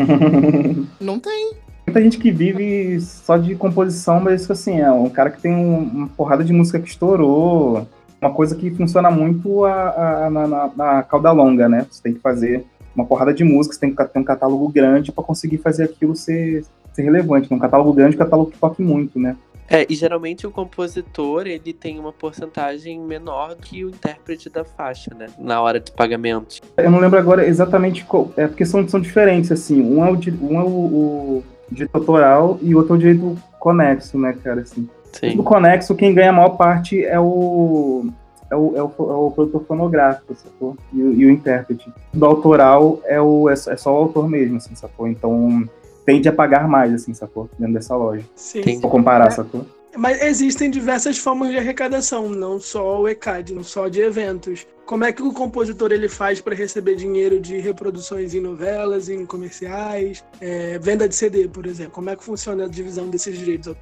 não 1.01 1.19
tem 1.19 1.53
muita 1.85 2.01
gente 2.01 2.17
que 2.17 2.31
vive 2.31 3.01
só 3.01 3.37
de 3.37 3.55
composição, 3.55 4.19
mas 4.21 4.41
isso 4.41 4.51
assim, 4.51 4.79
é 4.79 4.91
um 4.91 5.09
cara 5.09 5.29
que 5.29 5.41
tem 5.41 5.53
uma 5.53 6.07
porrada 6.07 6.43
de 6.43 6.53
música 6.53 6.79
que 6.79 6.87
estourou, 6.87 7.87
uma 8.21 8.31
coisa 8.31 8.55
que 8.55 8.69
funciona 8.69 9.09
muito 9.09 9.65
a, 9.65 10.25
a, 10.25 10.29
na, 10.29 10.47
na, 10.47 10.71
na, 10.75 11.03
cauda 11.03 11.31
longa, 11.31 11.67
né? 11.67 11.87
Você 11.89 12.03
tem 12.03 12.13
que 12.13 12.19
fazer 12.19 12.63
uma 12.95 13.05
porrada 13.05 13.33
de 13.33 13.43
músicas, 13.43 13.79
tem 13.79 13.93
que 13.93 14.05
ter 14.05 14.19
um 14.19 14.23
catálogo 14.23 14.69
grande 14.69 15.11
para 15.11 15.23
conseguir 15.23 15.57
fazer 15.57 15.85
aquilo 15.85 16.15
ser, 16.15 16.63
ser 16.93 17.01
relevante. 17.01 17.49
Né? 17.49 17.57
Um 17.57 17.59
catálogo 17.59 17.91
grande, 17.93 18.15
um 18.15 18.19
catálogo 18.19 18.51
que 18.51 18.59
toque 18.59 18.81
muito, 18.81 19.19
né? 19.19 19.35
É, 19.67 19.87
e 19.89 19.95
geralmente 19.95 20.45
o 20.45 20.51
compositor, 20.51 21.47
ele 21.47 21.71
tem 21.71 21.97
uma 21.97 22.11
porcentagem 22.11 22.99
menor 22.99 23.55
que 23.55 23.85
o 23.85 23.89
intérprete 23.89 24.49
da 24.49 24.65
faixa, 24.65 25.15
né? 25.15 25.27
Na 25.39 25.61
hora 25.61 25.79
de 25.79 25.91
pagamento. 25.93 26.59
Eu 26.75 26.91
não 26.91 26.99
lembro 26.99 27.17
agora 27.17 27.47
exatamente 27.47 28.03
qual, 28.03 28.31
é 28.35 28.47
porque 28.47 28.65
são, 28.65 28.85
são 28.87 28.99
diferentes, 28.99 29.49
assim. 29.49 29.81
Um 29.81 30.05
é 30.05 30.11
o, 30.11 30.19
um 30.41 30.59
é 30.59 30.63
o, 30.63 30.67
o 30.67 31.43
direito 31.71 31.95
autoral 31.95 32.59
e 32.61 32.75
outro 32.75 32.93
é 32.93 32.97
o 32.97 32.99
direito 32.99 33.37
conexo, 33.59 34.19
né, 34.19 34.37
cara, 34.43 34.61
assim. 34.61 34.89
Sim. 35.13 35.35
No 35.35 35.43
conexo, 35.43 35.95
quem 35.95 36.13
ganha 36.13 36.29
a 36.29 36.33
maior 36.33 36.57
parte 36.57 37.03
é 37.05 37.19
o, 37.19 38.07
é 38.49 38.55
o, 38.55 38.77
é 38.77 38.81
o, 38.83 38.85
é 38.97 39.13
o 39.15 39.31
produtor 39.31 39.63
fonográfico, 39.67 40.33
sacou? 40.35 40.75
E, 40.93 41.01
o- 41.01 41.13
e 41.13 41.25
o 41.25 41.29
intérprete. 41.31 41.91
Do 42.13 42.25
autoral 42.25 42.99
é, 43.05 43.19
o, 43.21 43.49
é, 43.49 43.55
só- 43.55 43.71
é 43.71 43.77
só 43.77 43.93
o 43.93 43.97
autor 43.97 44.29
mesmo, 44.29 44.57
assim, 44.57 44.73
sacou? 44.75 45.07
Então 45.07 45.63
tende 46.05 46.27
a 46.27 46.33
pagar 46.33 46.67
mais, 46.67 46.93
assim, 46.93 47.13
sacou? 47.13 47.49
Dentro 47.59 47.73
dessa 47.75 47.95
loja. 47.95 48.23
Sim. 48.35 48.79
Vou 48.79 48.89
comparar, 48.89 49.29
sacou? 49.31 49.65
Mas 49.95 50.21
existem 50.21 50.69
diversas 50.71 51.17
formas 51.17 51.49
de 51.49 51.57
arrecadação, 51.57 52.29
não 52.29 52.59
só 52.59 53.01
o 53.01 53.07
ECAD, 53.09 53.53
não 53.53 53.63
só 53.63 53.87
de 53.87 53.99
eventos. 53.99 54.65
Como 54.85 55.03
é 55.03 55.11
que 55.11 55.21
o 55.21 55.33
compositor 55.33 55.91
ele 55.91 56.07
faz 56.07 56.39
para 56.41 56.55
receber 56.55 56.95
dinheiro 56.95 57.39
de 57.39 57.57
reproduções 57.59 58.33
em 58.33 58.39
novelas, 58.39 59.09
em 59.09 59.25
comerciais, 59.25 60.23
é, 60.39 60.79
venda 60.79 61.07
de 61.07 61.15
CD, 61.15 61.47
por 61.47 61.65
exemplo? 61.65 61.91
Como 61.93 62.09
é 62.09 62.15
que 62.15 62.23
funciona 62.23 62.65
a 62.65 62.67
divisão 62.67 63.09
desses 63.09 63.37
direitos? 63.37 63.75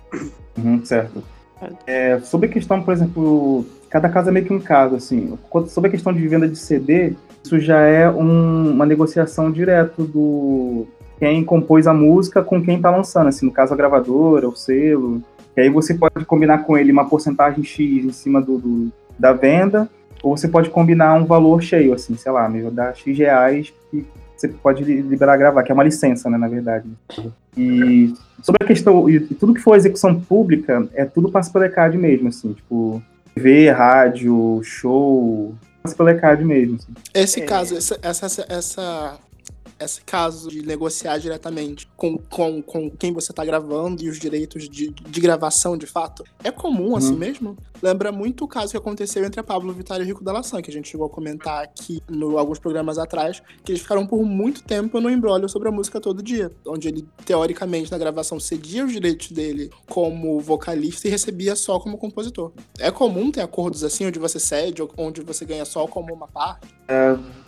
Uhum, 0.58 0.84
certo. 0.84 1.24
É, 1.86 2.20
sobre 2.22 2.48
a 2.48 2.52
questão, 2.52 2.82
por 2.82 2.94
exemplo, 2.94 3.66
cada 3.90 4.10
caso 4.10 4.30
é 4.30 4.32
meio 4.32 4.46
que 4.46 4.54
um 4.54 4.60
caso, 4.60 4.96
assim. 4.96 5.38
Sobre 5.68 5.90
a 5.90 5.92
questão 5.92 6.14
de 6.14 6.26
venda 6.28 6.48
de 6.48 6.58
CD, 6.58 7.14
isso 7.44 7.60
já 7.60 7.82
é 7.82 8.10
um- 8.10 8.72
uma 8.72 8.86
negociação 8.86 9.52
direto 9.52 10.04
do 10.04 10.88
quem 11.20 11.44
compôs 11.44 11.86
a 11.86 11.94
música 11.94 12.42
com 12.42 12.64
quem 12.64 12.80
tá 12.82 12.90
lançando, 12.90 13.28
assim, 13.28 13.46
no 13.46 13.52
caso 13.52 13.74
a 13.74 13.78
gravadora, 13.78 14.48
o 14.48 14.56
selo. 14.56 15.22
E 15.60 15.64
aí 15.64 15.70
você 15.70 15.94
pode 15.94 16.24
combinar 16.26 16.60
com 16.60 16.78
ele 16.78 16.90
uma 16.90 17.04
porcentagem 17.10 17.64
X 17.66 18.06
em 18.06 18.12
cima 18.14 18.42
do, 18.42 18.58
do- 18.58 18.92
da 19.20 19.34
venda, 19.34 19.90
ou 20.24 20.38
você 20.38 20.48
pode 20.48 20.70
combinar 20.70 21.14
um 21.16 21.26
valor 21.26 21.62
cheio, 21.62 21.94
assim, 21.94 22.16
sei 22.16 22.32
lá, 22.32 22.48
meio 22.48 22.72
dar 22.72 22.96
X 22.96 23.18
reais 23.18 23.74
que 23.92 24.06
você 24.38 24.48
pode 24.48 24.86
li- 24.86 25.02
liberar 25.02 25.36
gravar, 25.36 25.62
que 25.64 25.72
é 25.72 25.76
uma 25.76 25.84
licença, 25.84 26.30
né, 26.30 26.38
na 26.38 26.48
verdade. 26.48 26.88
E 27.58 28.14
sobre 28.42 28.64
a 28.64 28.68
questão, 28.68 29.10
e 29.10 29.20
tudo 29.20 29.54
que 29.54 29.60
for 29.60 29.76
execução 29.76 30.18
pública, 30.18 30.88
é 30.94 31.04
tudo 31.04 31.30
passa 31.30 31.52
pelo 31.52 31.66
ECAD 31.66 31.98
mesmo, 31.98 32.30
assim, 32.30 32.54
tipo, 32.54 33.04
TV, 33.36 33.70
rádio, 33.72 34.62
show, 34.64 35.54
passa 35.84 35.94
pelo 35.98 36.08
ECAD 36.08 36.46
mesmo, 36.46 36.76
assim. 36.78 36.94
Esse 37.14 37.42
É. 37.42 37.46
caso, 37.46 37.76
essa, 37.76 38.00
essa, 38.02 38.46
essa, 38.48 39.18
esse 39.80 40.02
caso 40.02 40.50
de 40.50 40.62
negociar 40.66 41.18
diretamente 41.18 41.88
com, 41.96 42.18
com, 42.18 42.62
com 42.62 42.90
quem 42.92 43.14
você 43.14 43.32
tá 43.34 43.44
gravando 43.46 44.04
e 44.04 44.10
os 44.10 44.20
direitos 44.20 44.68
de, 44.70 44.90
de 44.90 45.22
gravação, 45.22 45.78
de 45.78 45.86
fato, 45.86 46.24
é 46.44 46.52
comum 46.52 46.96
assim 46.96 47.12
Uhum. 47.14 47.18
mesmo? 47.18 47.58
Lembra 47.82 48.12
muito 48.12 48.44
o 48.44 48.48
caso 48.48 48.72
que 48.72 48.78
aconteceu 48.78 49.24
entre 49.24 49.40
a 49.40 49.44
Pablo 49.44 49.72
Vittar 49.74 50.00
e 50.00 50.04
o 50.04 50.06
Rico 50.06 50.24
da 50.24 50.32
Laçã, 50.34 50.62
que 50.62 50.70
a 50.70 50.74
gente 50.74 50.90
chegou 50.90 51.08
a 51.08 51.10
comentar 51.10 51.64
aqui 51.64 52.02
no 52.10 52.38
alguns 52.38 52.60
programas 52.60 52.98
atrás, 52.98 53.42
que 53.64 53.72
eles 53.72 53.82
ficaram 53.82 54.06
por 54.06 54.24
muito 54.26 54.62
tempo 54.64 55.00
no 55.00 55.10
embrólio 55.10 55.48
sobre 55.48 55.70
a 55.70 55.72
música 55.72 56.00
todo 56.02 56.22
dia, 56.22 56.52
onde 56.68 56.88
ele, 56.90 57.08
teoricamente, 57.26 57.90
na 57.92 57.98
gravação 57.98 58.38
cedia 58.40 58.84
os 58.86 58.92
direitos 58.92 59.32
dele 59.32 59.70
como 59.88 60.40
vocalista 60.42 61.08
e 61.08 61.12
recebia 61.12 61.56
só 61.56 61.80
como 61.80 61.98
compositor. 61.98 62.52
É 62.78 62.92
comum 62.92 63.32
ter 63.32 63.42
acordos 63.42 63.84
assim, 63.84 64.06
onde 64.06 64.20
você 64.20 64.40
cede, 64.40 64.82
onde 64.98 65.22
você 65.22 65.46
ganha 65.46 65.64
só 65.64 65.88
como 65.88 66.14
uma 66.14 66.28
parte? 66.28 66.68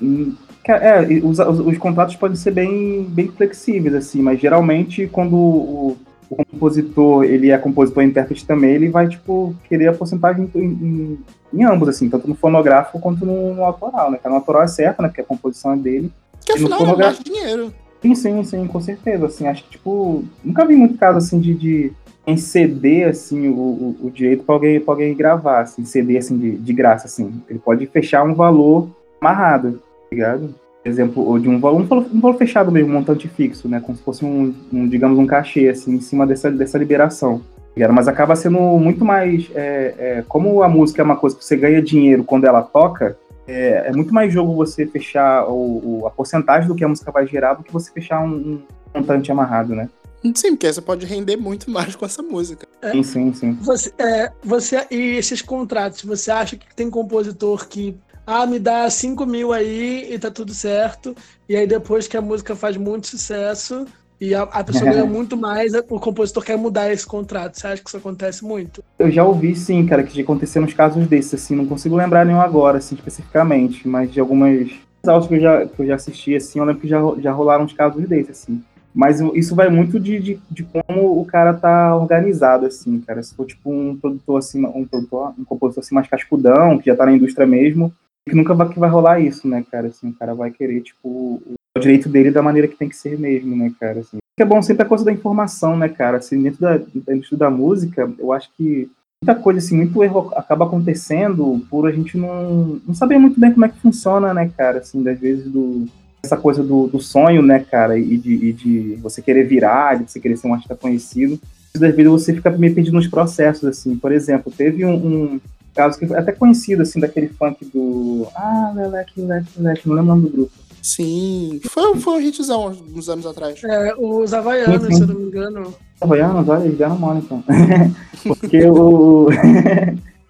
Hum, 0.01 0.35
ca- 0.60 0.60
É, 0.67 1.03
e 1.11 1.19
os, 1.19 1.39
os, 1.39 1.59
os 1.59 1.77
contratos 1.77 2.15
podem 2.15 2.35
ser 2.35 2.51
bem, 2.51 3.03
bem 3.03 3.27
flexíveis, 3.27 3.95
assim, 3.95 4.21
mas 4.21 4.39
geralmente 4.39 5.07
quando 5.07 5.35
o, 5.35 5.97
o 6.29 6.35
compositor, 6.45 7.23
ele 7.23 7.49
é 7.51 7.57
compositor 7.57 8.03
e 8.03 8.07
intérprete 8.07 8.45
também, 8.45 8.71
ele 8.71 8.89
vai, 8.89 9.07
tipo, 9.07 9.55
querer 9.67 9.87
a 9.87 9.93
porcentagem 9.93 10.49
em, 10.55 10.59
em, 10.61 11.19
em 11.53 11.63
ambos, 11.63 11.89
assim, 11.89 12.09
tanto 12.09 12.27
no 12.27 12.35
fonográfico 12.35 12.99
quanto 12.99 13.25
no, 13.25 13.53
no 13.55 13.63
autoral, 13.65 14.11
né? 14.11 14.19
Que 14.21 14.29
no 14.29 14.35
autoral 14.35 14.63
é 14.63 14.67
certo, 14.67 15.01
né? 15.01 15.07
Porque 15.07 15.21
a 15.21 15.25
composição 15.25 15.73
é 15.73 15.77
dele. 15.77 16.11
Que 16.45 16.53
E 16.57 16.59
no 16.61 16.67
afinal 16.67 16.79
é 16.79 16.85
fonogra- 16.85 17.05
mais 17.07 17.19
dinheiro. 17.19 17.73
Sim, 18.01 18.15
sim, 18.15 18.43
sim, 18.43 18.65
com 18.67 18.79
certeza, 18.81 19.25
assim, 19.27 19.47
acho 19.47 19.63
que, 19.63 19.71
tipo, 19.71 20.23
nunca 20.43 20.65
vi 20.65 20.75
muito 20.75 20.97
caso, 20.97 21.17
assim, 21.19 21.39
de, 21.39 21.53
de 21.53 21.91
em 22.25 22.37
ceder, 22.37 23.09
assim, 23.09 23.47
o, 23.49 23.53
o, 23.53 23.97
o 24.03 24.11
direito 24.11 24.43
pra 24.43 24.55
alguém, 24.55 24.79
pra 24.79 24.93
alguém 24.93 25.13
gravar, 25.15 25.61
assim, 25.61 25.83
ceder, 25.85 26.17
assim, 26.19 26.37
de, 26.37 26.51
de 26.57 26.73
graça, 26.73 27.07
assim. 27.07 27.31
Ele 27.49 27.59
pode 27.59 27.85
fechar 27.87 28.23
um 28.23 28.33
valor 28.33 28.89
amarrado, 29.19 29.81
ligado? 30.13 30.53
Por 30.83 30.89
exemplo, 30.89 31.23
ou 31.25 31.37
de 31.39 31.47
um 31.47 31.59
valor, 31.59 31.81
um 31.81 31.85
valor, 31.85 32.05
um 32.11 32.19
valor 32.19 32.37
fechado 32.37 32.71
mesmo, 32.71 32.89
um 32.89 32.93
montante 32.93 33.27
fixo, 33.27 33.67
né? 33.67 33.79
Como 33.79 33.95
se 33.97 34.03
fosse 34.03 34.25
um, 34.25 34.53
um, 34.73 34.87
digamos, 34.87 35.17
um 35.17 35.27
cachê, 35.27 35.67
assim, 35.69 35.93
em 35.95 36.01
cima 36.01 36.25
dessa, 36.25 36.49
dessa 36.51 36.77
liberação. 36.77 37.39
tá 37.39 37.43
ligado? 37.75 37.93
Mas 37.93 38.07
acaba 38.07 38.35
sendo 38.35 38.59
muito 38.59 39.05
mais. 39.05 39.49
é, 39.53 39.93
é, 39.97 40.23
como 40.27 40.61
a 40.63 40.67
música 40.67 41.01
é 41.01 41.05
uma 41.05 41.15
coisa 41.15 41.35
que 41.35 41.45
você 41.45 41.55
ganha 41.55 41.81
dinheiro 41.81 42.23
quando 42.23 42.45
ela 42.45 42.61
toca, 42.63 43.15
é, 43.47 43.89
é 43.89 43.91
muito 43.93 44.13
mais 44.13 44.33
jogo 44.33 44.55
você 44.55 44.85
fechar 44.87 45.45
o, 45.47 46.01
o- 46.01 46.07
a 46.07 46.09
porcentagem 46.09 46.67
do 46.67 46.75
que 46.75 46.83
a 46.83 46.87
música 46.87 47.11
vai 47.11 47.27
gerar 47.27 47.53
do 47.55 47.63
que 47.63 47.71
você 47.71 47.91
fechar 47.91 48.23
um, 48.23 48.29
um 48.33 48.61
montante 48.95 49.31
amarrado, 49.31 49.75
né? 49.75 49.87
Sim, 50.35 50.51
porque 50.51 50.71
você 50.71 50.81
pode 50.81 51.05
render 51.05 51.35
muito 51.37 51.69
mais 51.69 51.95
com 51.95 52.05
essa 52.05 52.21
música. 52.21 52.67
É. 52.81 52.91
Sim, 52.91 53.03
sim, 53.03 53.33
sim. 53.33 53.53
Você, 53.61 53.91
é, 53.99 54.31
você 54.43 54.85
e 54.91 55.15
esses 55.17 55.41
contratos, 55.41 56.03
você 56.03 56.29
acha 56.31 56.55
que 56.55 56.75
tem 56.75 56.89
compositor 56.91 57.67
que 57.67 57.95
ah, 58.25 58.45
me 58.45 58.59
dá 58.59 58.89
5 58.89 59.25
mil 59.25 59.51
aí 59.51 60.13
e 60.13 60.19
tá 60.19 60.29
tudo 60.29 60.53
certo, 60.53 61.15
e 61.47 61.55
aí 61.55 61.67
depois 61.67 62.07
que 62.07 62.17
a 62.17 62.21
música 62.21 62.55
faz 62.55 62.77
muito 62.77 63.07
sucesso 63.07 63.85
e 64.21 64.35
a, 64.35 64.43
a 64.43 64.63
pessoa 64.63 64.91
ganha 64.91 65.03
muito 65.05 65.35
mais, 65.35 65.73
o 65.73 65.99
compositor 65.99 66.43
quer 66.43 66.57
mudar 66.57 66.91
esse 66.91 67.05
contrato. 67.05 67.57
Você 67.57 67.65
acha 67.65 67.81
que 67.81 67.89
isso 67.89 67.97
acontece 67.97 68.45
muito? 68.45 68.83
Eu 68.99 69.09
já 69.09 69.25
ouvi, 69.25 69.55
sim, 69.55 69.83
cara, 69.85 70.03
que 70.03 70.15
já 70.15 70.21
aconteceram 70.21 70.67
uns 70.67 70.73
casos 70.73 71.07
desses, 71.07 71.33
assim, 71.33 71.55
não 71.55 71.65
consigo 71.65 71.95
lembrar 71.95 72.23
nenhum 72.23 72.39
agora, 72.39 72.77
assim, 72.77 72.93
especificamente, 72.93 73.87
mas 73.87 74.11
de 74.11 74.19
algumas 74.19 74.69
aulas 75.05 75.25
que 75.25 75.33
eu 75.33 75.39
já, 75.39 75.65
que 75.65 75.79
eu 75.81 75.87
já 75.87 75.95
assisti, 75.95 76.35
assim, 76.35 76.59
eu 76.59 76.65
lembro 76.65 76.81
que 76.81 76.87
já, 76.87 76.99
já 77.17 77.31
rolaram 77.31 77.65
uns 77.65 77.73
casos 77.73 78.07
desses, 78.07 78.43
assim. 78.43 78.63
Mas 78.93 79.21
isso 79.33 79.55
vai 79.55 79.69
muito 79.69 79.99
de, 79.99 80.19
de, 80.19 80.39
de 80.51 80.63
como 80.63 81.19
o 81.19 81.25
cara 81.25 81.53
tá 81.53 81.95
organizado, 81.95 82.65
assim, 82.65 82.99
cara. 82.99 83.23
Se 83.23 83.33
for, 83.33 83.45
tipo, 83.45 83.71
um 83.71 83.97
produtor, 83.97 84.37
assim, 84.37 84.63
um 84.65 84.85
produtor, 84.85 85.33
um 85.39 85.45
compositor, 85.45 85.83
assim, 85.83 85.95
mais 85.95 86.07
cascudão, 86.07 86.77
que 86.77 86.87
já 86.87 86.95
tá 86.95 87.05
na 87.05 87.13
indústria 87.13 87.47
mesmo, 87.47 87.91
que 88.27 88.35
nunca 88.35 88.53
vai, 88.53 88.69
que 88.69 88.79
vai 88.79 88.89
rolar 88.89 89.19
isso, 89.19 89.47
né, 89.47 89.63
cara, 89.71 89.87
assim, 89.87 90.09
o 90.09 90.13
cara 90.13 90.33
vai 90.33 90.51
querer, 90.51 90.81
tipo, 90.81 91.41
o, 91.45 91.79
direito 91.79 92.09
dele 92.09 92.31
da 92.31 92.41
maneira 92.41 92.67
que 92.67 92.75
tem 92.75 92.89
que 92.89 92.95
ser 92.95 93.17
mesmo, 93.17 93.55
né, 93.55 93.71
cara, 93.79 94.01
assim. 94.01 94.17
O 94.17 94.35
que 94.37 94.43
é 94.43 94.45
bom 94.45 94.61
sempre 94.61 94.83
é 94.83 94.85
a 94.85 94.89
coisa 94.89 95.05
da 95.05 95.11
informação, 95.11 95.77
né, 95.77 95.89
cara, 95.89 96.17
assim, 96.17 96.41
dentro 96.41 96.61
da, 96.61 96.75
indústria 97.13 97.37
da 97.37 97.49
música, 97.49 98.11
eu 98.19 98.31
acho 98.31 98.49
que 98.55 98.89
muita 99.23 99.39
coisa, 99.39 99.59
assim, 99.59 99.77
muito 99.77 100.03
erro 100.03 100.31
acaba 100.35 100.65
acontecendo 100.65 101.65
por 101.69 101.87
a 101.87 101.91
gente 101.91 102.17
não, 102.17 102.79
não 102.85 102.93
saber 102.93 103.17
muito 103.17 103.39
bem 103.39 103.51
como 103.51 103.65
é 103.65 103.69
que 103.69 103.79
funciona, 103.79 104.33
né, 104.33 104.51
cara, 104.55 104.79
assim, 104.79 105.01
das 105.01 105.19
vezes 105.19 105.49
do, 105.51 105.87
essa 106.23 106.37
coisa 106.37 106.63
do, 106.63 106.87
do 106.87 106.99
sonho, 106.99 107.41
né, 107.41 107.59
cara, 107.59 107.97
e 107.97 108.17
de, 108.17 108.33
e 108.33 108.53
de 108.53 108.95
você 109.01 109.21
querer 109.21 109.43
virar, 109.43 109.97
de 109.97 110.09
você 110.09 110.19
querer 110.19 110.37
ser 110.37 110.47
um 110.47 110.53
artista 110.53 110.75
conhecido, 110.75 111.39
das 111.73 111.95
vezes 111.95 112.11
você 112.11 112.33
fica 112.33 112.49
meio 112.51 112.75
perdido 112.75 112.93
nos 112.93 113.07
processos, 113.07 113.63
assim, 113.65 113.95
por 113.95 114.11
exemplo, 114.11 114.51
teve 114.55 114.85
um, 114.85 114.93
um 114.93 115.39
caso 115.73 115.97
que 115.97 116.05
foi 116.07 116.17
até 116.17 116.31
conhecido, 116.31 116.81
assim, 116.83 116.99
daquele 116.99 117.27
funk 117.29 117.63
do, 117.65 118.27
ah, 118.35 118.71
Leleque, 118.75 119.21
Leleque, 119.21 119.47
Leleque, 119.57 119.87
não 119.87 119.95
lembro 119.95 120.11
o 120.11 120.15
nome 120.15 120.29
do 120.29 120.35
grupo. 120.37 120.51
Sim. 120.81 121.59
Foi, 121.69 121.95
foi 121.99 122.13
um 122.15 122.21
hitzão 122.21 122.67
uns- 122.67 122.81
uns 122.95 123.07
anos 123.09 123.25
atrás. 123.25 123.61
É, 123.63 123.93
os 123.97 124.33
havaianos, 124.33 124.81
Sim, 124.81 124.87
sim. 124.87 124.95
se 124.95 125.01
eu 125.03 125.07
não 125.07 125.15
me 125.15 125.27
engano. 125.27 125.73
Havaianos, 126.01 126.49
olha, 126.49 126.63
eles 126.65 126.77
deram 126.77 126.97
mole, 126.97 127.19
então. 127.19 127.43
Porque 128.25 128.65
o... 128.65 129.27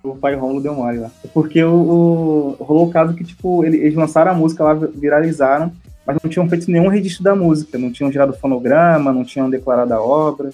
o 0.03 0.15
pai 0.19 0.35
Romulo 0.35 0.61
deu 0.61 0.73
mole 0.73 0.99
lá. 0.99 1.09
Porque 1.33 1.63
o, 1.63 1.73
o- 2.59 2.63
rolou 2.63 2.87
o 2.87 2.91
caso 2.91 3.13
que, 3.13 3.23
tipo, 3.23 3.63
ele- 3.63 3.77
eles 3.77 3.95
lançaram 3.95 4.31
a 4.31 4.35
música 4.35 4.61
lá, 4.63 4.73
viralizaram, 4.73 5.71
mas 6.05 6.17
não 6.21 6.29
tinham 6.29 6.49
feito 6.49 6.69
nenhum 6.69 6.89
registro 6.89 7.23
da 7.23 7.33
música, 7.35 7.77
não 7.77 7.91
tinham 7.91 8.11
gerado 8.11 8.33
fonograma, 8.33 9.13
não 9.13 9.23
tinham 9.23 9.49
declarado 9.49 9.93
a 9.93 10.01
obra. 10.01 10.49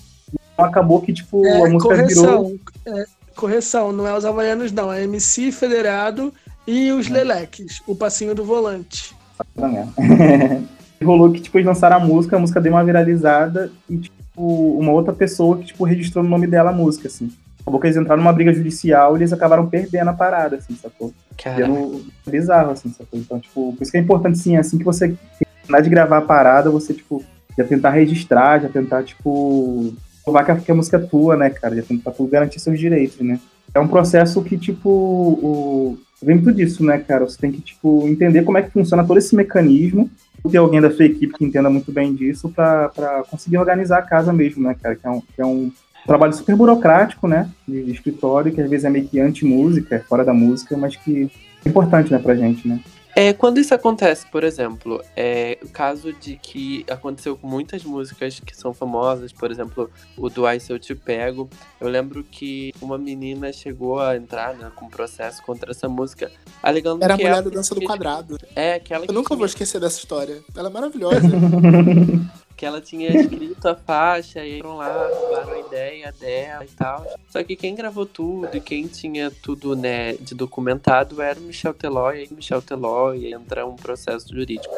Então 0.54 0.66
acabou 0.66 1.02
que, 1.02 1.12
tipo, 1.14 1.44
É, 1.46 1.66
a 1.66 1.70
música 1.70 1.96
virou... 2.06 2.26
correção. 2.26 2.56
É, 2.86 3.06
correção, 3.38 3.94
não 3.94 4.06
é 4.06 4.18
os 4.18 4.26
havaianos, 4.26 4.72
não. 4.72 4.92
É 4.92 5.04
MC 5.04 5.52
Federado 5.52 6.34
e 6.68 6.92
os 6.92 7.08
Leleques, 7.08 7.82
o 7.88 7.96
passinho 7.96 8.36
do 8.36 8.44
volante. 8.44 9.16
Rolou 11.02 11.32
que, 11.32 11.40
tipo, 11.40 11.58
eles 11.58 11.68
lançaram 11.68 11.98
a 11.98 12.00
música, 12.00 12.36
a 12.36 12.40
música 12.40 12.60
deu 12.60 12.74
uma 12.74 12.84
viralizada 12.84 13.72
e, 13.90 13.98
tipo, 14.00 14.78
uma 14.78 14.92
outra 14.92 15.14
pessoa 15.14 15.58
que, 15.58 15.66
tipo, 15.68 15.86
registrou 15.86 16.24
no 16.24 16.30
nome 16.30 16.48
dela 16.48 16.72
a 16.72 16.74
música, 16.74 17.08
assim. 17.08 17.32
Acabou 17.62 17.80
que 17.80 17.88
eles 17.88 17.98
entraram 17.98 18.22
numa 18.22 18.34
briga 18.34 18.54
judicial 18.54 19.16
e 19.16 19.20
eles 19.20 19.32
acabaram 19.32 19.68
perdendo 19.68 20.10
a 20.10 20.14
parada, 20.14 20.56
assim, 20.56 20.76
sacou? 20.76 21.14
Cara, 21.38 21.58
Pelo... 21.58 22.02
bizarro, 22.26 22.72
assim, 22.72 22.90
sacou? 22.90 23.20
Então, 23.20 23.40
tipo, 23.40 23.74
por 23.74 23.84
isso 23.84 23.92
que 23.92 23.98
é 23.98 24.02
importante, 24.02 24.40
sim, 24.40 24.58
assim 24.58 24.78
que 24.78 24.84
você 24.84 25.16
terminar 25.38 25.82
de 25.82 25.90
gravar 25.90 26.18
a 26.18 26.22
parada, 26.22 26.72
você, 26.72 26.94
tipo, 26.94 27.24
já 27.58 27.64
tentar 27.64 27.92
registrar, 27.92 28.62
já 28.62 28.70
tentar, 28.70 29.04
tipo, 29.04 29.94
provar 30.28 30.44
que 30.44 30.72
a, 30.72 30.76
música 30.76 30.98
é 30.98 31.00
tua, 31.00 31.38
né, 31.38 31.50
cara? 31.50 31.76
Já 31.76 31.84
tentar 31.84 32.12
tu 32.12 32.28
garantir 32.28 32.60
seus 32.60 32.78
direitos, 32.78 33.20
né? 33.22 33.40
É 33.74 33.80
um 33.80 33.88
processo 33.88 34.44
que, 34.44 34.58
tipo, 34.58 34.90
o... 34.90 35.98
vem 36.22 36.36
muito 36.36 36.54
disso, 36.54 36.84
né, 36.84 36.98
cara? 36.98 37.26
Você 37.26 37.38
tem 37.38 37.52
que, 37.52 37.62
tipo, 37.62 38.06
entender 38.08 38.44
como 38.44 38.58
é 38.58 38.62
que 38.62 38.72
funciona 38.72 39.06
todo 39.06 39.18
esse 39.18 39.36
mecanismo, 39.36 40.10
ter 40.52 40.58
alguém 40.58 40.82
da 40.82 40.92
sua 40.92 41.06
equipe 41.06 41.34
que 41.34 41.46
entenda 41.46 41.70
muito 41.70 41.92
bem 41.92 42.14
disso 42.14 42.50
pra, 42.50 42.90
pra 42.90 43.24
conseguir 43.30 43.58
organizar 43.58 44.00
a 44.00 44.02
casa 44.02 44.34
mesmo, 44.34 44.64
né, 44.64 44.76
cara? 44.82 44.96
Que 44.96 45.08
é 45.08 45.10
um, 45.10 45.22
que 45.22 45.42
é 45.42 45.46
um 45.46 45.72
trabalho 46.06 46.34
super 46.34 46.56
burocrático, 46.56 47.28
né, 47.28 47.50
de, 47.68 47.84
de 47.84 47.92
escritório, 47.92 48.52
que 48.52 48.62
às 48.62 48.70
vezes 48.70 48.86
é 48.86 48.90
meio 48.90 49.08
que 49.08 49.20
anti-música, 49.20 49.96
é 49.96 50.00
fora 50.00 50.24
da 50.24 50.34
música, 50.34 50.78
mas 50.78 50.96
que 50.96 51.30
é 51.66 51.70
importante, 51.70 52.12
né, 52.12 52.20
pra 52.20 52.36
gente, 52.36 52.66
né? 52.68 52.80
É, 53.20 53.34
quando 53.34 53.58
isso 53.60 53.74
acontece, 53.74 54.28
por 54.28 54.44
exemplo, 54.44 55.04
é 55.16 55.58
o 55.64 55.70
caso 55.70 56.14
de 56.14 56.36
que 56.38 56.86
aconteceu 56.88 57.36
com 57.36 57.48
muitas 57.48 57.84
músicas 57.84 58.40
que 58.40 58.56
são 58.56 58.76
famosas, 58.76 59.34
por 59.34 59.50
exemplo, 59.50 59.90
o 60.16 60.30
do 60.30 60.46
Ai 60.46 60.60
Se 60.60 60.72
Eu 60.72 60.78
Te 60.78 60.94
Pego. 60.94 61.50
Eu 61.82 61.90
lembro 61.90 62.24
que 62.24 62.72
uma 62.80 62.96
menina 62.96 63.52
chegou 63.52 64.00
a 64.00 64.16
entrar 64.16 64.54
né, 64.54 64.72
com 64.76 64.88
processo 64.88 65.42
contra 65.42 65.72
essa 65.72 65.90
música, 65.90 66.32
alegando 66.62 67.04
Era 67.04 67.16
a 67.16 67.18
que 67.18 67.24
mulher 67.24 67.34
ela 67.38 67.42
da 67.42 67.50
dança 67.50 67.74
do 67.74 67.80
tinha- 67.80 67.88
quadrado. 67.90 68.38
É, 68.56 68.76
aquela 68.76 69.06
Eu 69.06 69.08
que 69.08 69.14
nunca 69.16 69.30
tinha- 69.30 69.38
vou 69.38 69.46
esquecer 69.48 69.82
dessa 69.82 69.98
história. 69.98 70.42
Ela 70.56 70.70
é 70.70 70.72
maravilhosa. 70.72 71.22
que 72.58 72.66
ela 72.66 72.82
tinha 72.82 73.16
escrito 73.16 73.68
a 73.68 73.76
faixa 73.76 74.44
e 74.44 74.60
foram 74.60 74.78
lá, 74.78 75.08
roubaram 75.08 75.54
a 75.54 75.60
ideia 75.60 76.12
dela 76.12 76.66
e 76.66 76.68
tal. 76.70 77.06
Só 77.30 77.44
que 77.44 77.56
quem 77.56 77.76
gravou 77.76 78.08
tudo 78.08 78.58
e 78.58 78.60
quem 78.60 78.88
tinha 78.88 79.30
tudo, 79.30 79.76
né, 79.76 80.14
de 80.14 80.34
documentado 80.34 81.22
era 81.22 81.40
o 81.40 81.44
Michel 81.44 81.74
Teló, 81.74 82.12
e 82.12 82.22
aí 82.22 82.28
Michel 82.32 82.62
Teló 82.62 83.14
ia 83.14 83.36
entrar 83.36 83.68
um 83.68 83.76
processo 83.76 84.34
jurídico. 84.34 84.74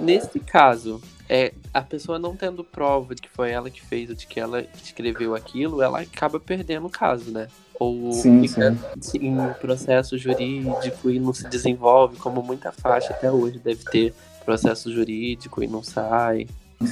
Nesse 0.00 0.38
caso, 0.38 1.02
é, 1.28 1.52
a 1.72 1.82
pessoa 1.82 2.20
não 2.20 2.36
tendo 2.36 2.62
prova 2.62 3.16
de 3.16 3.22
que 3.22 3.28
foi 3.28 3.50
ela 3.50 3.68
que 3.68 3.82
fez 3.82 4.10
ou 4.10 4.14
de 4.14 4.28
que 4.28 4.38
ela 4.38 4.64
escreveu 4.80 5.34
aquilo, 5.34 5.82
ela 5.82 6.00
acaba 6.00 6.38
perdendo 6.38 6.86
o 6.86 6.90
caso, 6.90 7.32
né? 7.32 7.48
Ou 7.80 8.12
Sim, 8.12 8.46
fica 8.46 8.76
em 9.20 9.36
processo 9.60 10.16
jurídico 10.16 11.10
e 11.10 11.18
não 11.18 11.34
se 11.34 11.48
desenvolve, 11.48 12.16
como 12.18 12.40
muita 12.40 12.70
faixa 12.70 13.12
até 13.12 13.28
hoje 13.32 13.58
deve 13.58 13.82
ter 13.84 14.14
processo 14.44 14.92
jurídico 14.92 15.64
e 15.64 15.66
não 15.66 15.82
sai. 15.82 16.46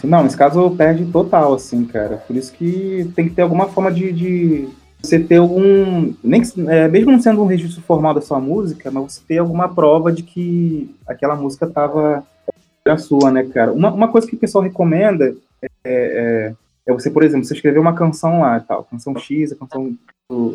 Não, 0.04 0.22
nesse 0.22 0.36
caso 0.36 0.70
perde 0.70 1.04
total, 1.06 1.54
assim, 1.54 1.84
cara. 1.84 2.16
Por 2.26 2.36
isso 2.36 2.52
que 2.52 3.10
tem 3.14 3.28
que 3.28 3.34
ter 3.34 3.42
alguma 3.42 3.68
forma 3.68 3.92
de, 3.92 4.12
de 4.12 4.68
você 5.02 5.18
ter 5.18 5.36
algum. 5.36 6.14
Nem 6.22 6.42
é, 6.68 6.88
mesmo 6.88 7.10
não 7.10 7.20
sendo 7.20 7.42
um 7.42 7.46
registro 7.46 7.82
formal 7.82 8.14
da 8.14 8.20
sua 8.20 8.40
música, 8.40 8.90
mas 8.90 9.14
você 9.14 9.20
ter 9.26 9.38
alguma 9.38 9.68
prova 9.68 10.12
de 10.12 10.22
que 10.22 10.94
aquela 11.06 11.34
música 11.34 11.66
tava 11.66 12.24
era 12.84 12.98
sua, 12.98 13.30
né, 13.30 13.44
cara? 13.44 13.72
Uma, 13.72 13.92
uma 13.92 14.08
coisa 14.08 14.26
que 14.26 14.34
o 14.34 14.38
pessoal 14.38 14.64
recomenda 14.64 15.34
é, 15.62 15.68
é, 15.84 16.54
é 16.86 16.92
você, 16.92 17.10
por 17.10 17.22
exemplo, 17.22 17.44
você 17.44 17.54
escrever 17.54 17.78
uma 17.78 17.94
canção 17.94 18.40
lá 18.40 18.58
e 18.58 18.60
tal, 18.60 18.84
canção 18.84 19.16
X, 19.16 19.52
a 19.52 19.56
canção. 19.56 19.94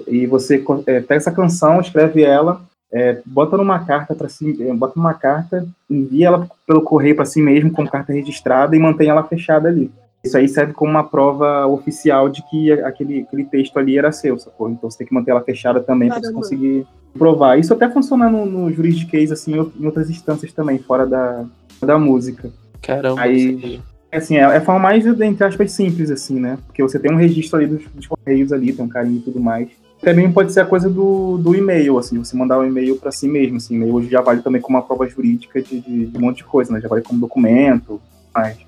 E 0.08 0.26
você 0.26 0.64
é, 0.88 1.02
pega 1.02 1.16
essa 1.16 1.32
canção, 1.32 1.80
escreve 1.80 2.24
ela, 2.24 2.62
é, 2.92 3.20
bota 3.26 3.58
numa 3.58 3.80
carta 3.80 4.16
para 4.16 4.30
si, 4.30 4.58
é, 4.62 4.74
bota 4.74 4.94
numa 4.96 5.14
carta, 5.14 5.68
envia 5.90 6.28
ela 6.28 6.50
pelo 6.66 6.82
correio 6.82 7.16
para 7.16 7.26
si 7.26 7.42
mesmo 7.42 7.72
como 7.72 7.90
carta 7.90 8.14
registrada 8.14 8.76
e 8.76 8.80
mantém 8.80 9.10
ela 9.10 9.24
fechada 9.24 9.68
ali. 9.68 9.92
Isso 10.24 10.38
aí 10.38 10.48
serve 10.48 10.74
como 10.74 10.92
uma 10.92 11.04
prova 11.04 11.68
oficial 11.68 12.28
de 12.28 12.42
que 12.50 12.72
aquele, 12.72 13.22
aquele 13.22 13.46
texto 13.46 13.78
ali 13.78 13.98
era 13.98 14.12
seu, 14.12 14.38
sacou? 14.38 14.70
Então 14.70 14.90
você 14.90 14.98
tem 15.00 15.08
que 15.08 15.14
manter 15.14 15.32
ela 15.32 15.42
fechada 15.42 15.80
também 15.80 16.10
para 16.10 16.20
você 16.20 16.34
conseguir 16.34 16.88
provar. 17.18 17.58
Isso 17.58 17.74
até 17.74 17.90
funciona 17.90 18.30
no, 18.30 18.46
no 18.46 18.72
juridiquês, 18.72 19.32
assim, 19.32 19.54
em 19.54 19.86
outras 19.86 20.10
instâncias 20.10 20.52
também, 20.52 20.80
fora 20.80 21.06
da, 21.06 21.46
da 21.82 21.98
música. 21.98 22.50
Caramba, 22.82 23.22
Aí-. 23.22 23.82
É, 24.12 24.18
Assim, 24.18 24.38
é, 24.38 24.40
é 24.40 24.58
a 24.58 24.62
forma 24.62 24.80
mais, 24.80 25.06
entre 25.06 25.44
aspas, 25.44 25.72
simples, 25.74 26.10
assim, 26.10 26.40
né? 26.40 26.58
Porque 26.66 26.82
você 26.82 26.98
tem 26.98 27.12
um 27.12 27.18
registro 27.18 27.58
ali 27.58 27.68
dos, 27.68 27.84
dos 27.90 28.08
correios 28.08 28.54
ali, 28.54 28.72
tem 28.72 28.86
um 28.86 28.90
carinho 28.90 29.18
e 29.18 29.22
tudo 29.22 29.40
mais. 29.40 29.68
Também 30.02 30.32
pode 30.32 30.54
ser 30.54 30.60
a 30.60 30.66
coisa 30.66 30.90
do, 30.90 31.38
do 31.38 31.56
e-mail, 31.56 31.98
assim, 31.98 32.18
você 32.20 32.36
mandar 32.36 32.60
um 32.60 32.66
e-mail 32.66 32.98
para 32.98 33.12
si 33.12 33.28
mesmo, 33.28 33.58
assim, 33.58 33.76
e-mail 33.76 33.96
hoje 33.96 34.10
já 34.10 34.22
vale 34.22 34.42
também 34.42 34.62
como 34.62 34.78
uma 34.78 34.84
prova 34.84 35.08
jurídica 35.08 35.62
de, 35.62 35.82
de, 35.82 36.06
de 36.06 36.18
um 36.18 36.22
monte 36.22 36.38
de 36.38 36.44
coisa, 36.44 36.72
né? 36.72 36.80
Já 36.80 36.88
vale 36.88 37.02
como 37.02 37.20
documento, 37.20 38.00
mas... 38.34 38.67